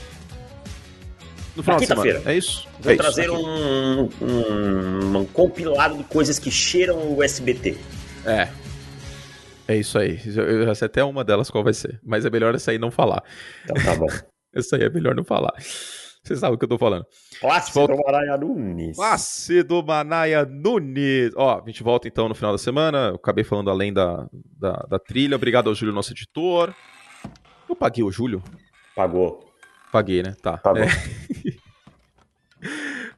No 1.56 1.64
final 1.64 1.80
quinta-feira. 1.80 2.22
É 2.26 2.36
isso? 2.36 2.68
Vou 2.80 2.92
é 2.92 2.96
trazer 2.96 3.26
isso, 3.26 3.36
um, 3.36 4.10
um, 4.22 5.18
um, 5.20 5.26
compilado 5.26 5.96
de 5.98 6.04
coisas 6.04 6.40
que 6.40 6.50
cheiram 6.50 7.16
o 7.16 7.24
SBT. 7.24 7.78
É. 8.26 8.50
É 9.68 9.78
isso 9.78 9.98
aí. 9.98 10.20
Eu 10.36 10.66
já 10.66 10.76
sei 10.76 10.88
até 10.88 11.04
uma 11.04 11.24
delas 11.24 11.50
qual 11.50 11.64
vai 11.64 11.74
ser. 11.74 12.00
Mas 12.04 12.26
é 12.26 12.30
melhor 12.30 12.54
essa 12.54 12.72
aí 12.72 12.78
não 12.78 12.92
falar. 12.92 13.24
Então 13.64 13.76
tá 13.84 13.96
bom. 13.96 14.08
essa 14.54 14.76
aí 14.76 14.84
é 14.84 14.90
melhor 14.90 15.16
não 15.16 15.24
falar. 15.24 15.54
Você 16.24 16.38
sabe 16.38 16.56
o 16.56 16.58
que 16.58 16.64
eu 16.64 16.70
tô 16.70 16.78
falando. 16.78 17.06
Plácido 17.42 17.74
volta... 17.74 17.96
Manaia 17.96 18.38
Nunes. 18.38 18.96
Plácido 18.96 19.84
Manaia 19.84 20.46
Nunes. 20.46 21.34
Ó, 21.36 21.62
a 21.62 21.66
gente 21.66 21.84
volta 21.84 22.08
então 22.08 22.30
no 22.30 22.36
final 22.36 22.54
da 22.54 22.58
semana. 22.58 23.10
Eu 23.10 23.16
acabei 23.16 23.44
falando 23.44 23.70
além 23.70 23.92
da, 23.92 24.28
da, 24.58 24.86
da 24.90 25.00
trilha. 25.00 25.36
Obrigado 25.36 25.68
ao 25.68 25.76
Júlio, 25.76 25.94
nosso 25.94 26.14
editor. 26.14 26.74
Eu 27.68 27.76
paguei 27.76 28.04
o 28.04 28.12
Júlio? 28.12 28.42
Pagou. 28.96 29.44
Paguei, 29.92 30.24
né? 30.24 30.36
Tá. 30.42 30.58
Pagou. 30.58 30.84
É. 30.84 30.90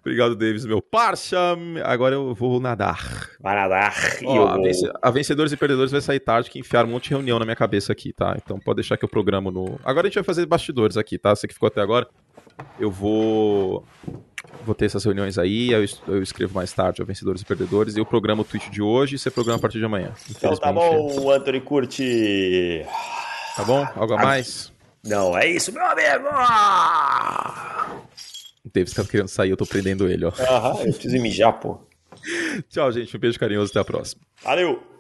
Obrigado, 0.06 0.36
Davis, 0.36 0.68
meu 0.68 0.84
parça. 0.84 1.58
Agora 1.84 2.14
eu 2.14 2.32
vou 2.36 2.60
nadar. 2.60 3.28
Vai 3.40 3.56
nadar. 3.56 3.92
Ó, 4.24 4.50
a, 4.50 4.58
vence... 4.60 4.88
a, 5.02 5.10
Vencedores 5.10 5.52
e 5.52 5.58
Perdedores 5.58 5.92
vai 5.92 6.00
sair 6.00 6.20
tarde, 6.20 6.48
que 6.48 6.60
enfiaram 6.60 6.88
um 6.88 6.92
monte 6.92 7.06
de 7.06 7.10
reunião 7.10 7.40
na 7.40 7.46
minha 7.46 7.56
cabeça 7.56 7.92
aqui, 7.92 8.14
tá? 8.14 8.38
Então 8.38 8.60
pode 8.60 8.76
deixar 8.76 8.98
que 8.98 9.04
eu 9.04 9.10
programo 9.10 9.50
no. 9.50 9.80
Agora 9.84 10.06
a 10.06 10.10
gente 10.10 10.14
vai 10.14 10.24
fazer 10.24 10.46
bastidores 10.46 10.96
aqui, 10.96 11.18
tá? 11.18 11.36
Você 11.36 11.48
que 11.48 11.56
ficou 11.56 11.66
até 11.66 11.82
agora. 11.82 12.08
Eu 12.80 12.92
vou. 12.92 13.84
Vou 14.64 14.76
ter 14.76 14.86
essas 14.86 15.04
reuniões 15.04 15.40
aí, 15.40 15.72
eu, 15.72 15.84
eu 16.08 16.22
escrevo 16.22 16.54
mais 16.54 16.72
tarde, 16.72 17.02
a 17.02 17.06
Vencedores 17.06 17.42
e 17.42 17.46
Perdedores, 17.46 17.96
e 17.96 18.00
eu 18.00 18.06
programo 18.06 18.44
o 18.44 18.46
tweet 18.46 18.70
de 18.70 18.84
hoje 18.84 19.16
e 19.16 19.20
você 19.20 19.32
programa 19.32 19.58
a 19.58 19.62
partir 19.62 19.80
de 19.80 19.86
amanhã. 19.86 20.14
Então 20.30 20.56
tá 20.56 20.72
bom, 20.72 21.32
Anthony 21.32 21.62
Curti. 21.62 22.86
Tá 23.56 23.64
bom? 23.64 23.88
Algo 23.96 24.14
a 24.14 24.18
mais? 24.18 24.72
Não, 25.04 25.36
é 25.36 25.48
isso, 25.48 25.74
meu 25.74 25.84
amigo! 25.84 26.30
Davis 28.76 28.94
tá 28.94 29.04
querendo 29.06 29.30
sair, 29.30 29.50
eu 29.50 29.58
tô 29.58 29.66
prendendo 29.66 30.08
ele, 30.08 30.26
ó. 30.26 30.34
Aham, 30.38 30.82
eu 30.82 30.94
preciso 30.94 31.18
mijar, 31.22 31.54
pô. 31.54 31.80
Tchau, 32.70 32.92
gente. 32.92 33.16
Um 33.16 33.20
beijo 33.20 33.40
carinhoso, 33.40 33.72
até 33.72 33.80
a 33.80 33.86
próxima. 33.86 34.22
Valeu! 34.44 34.95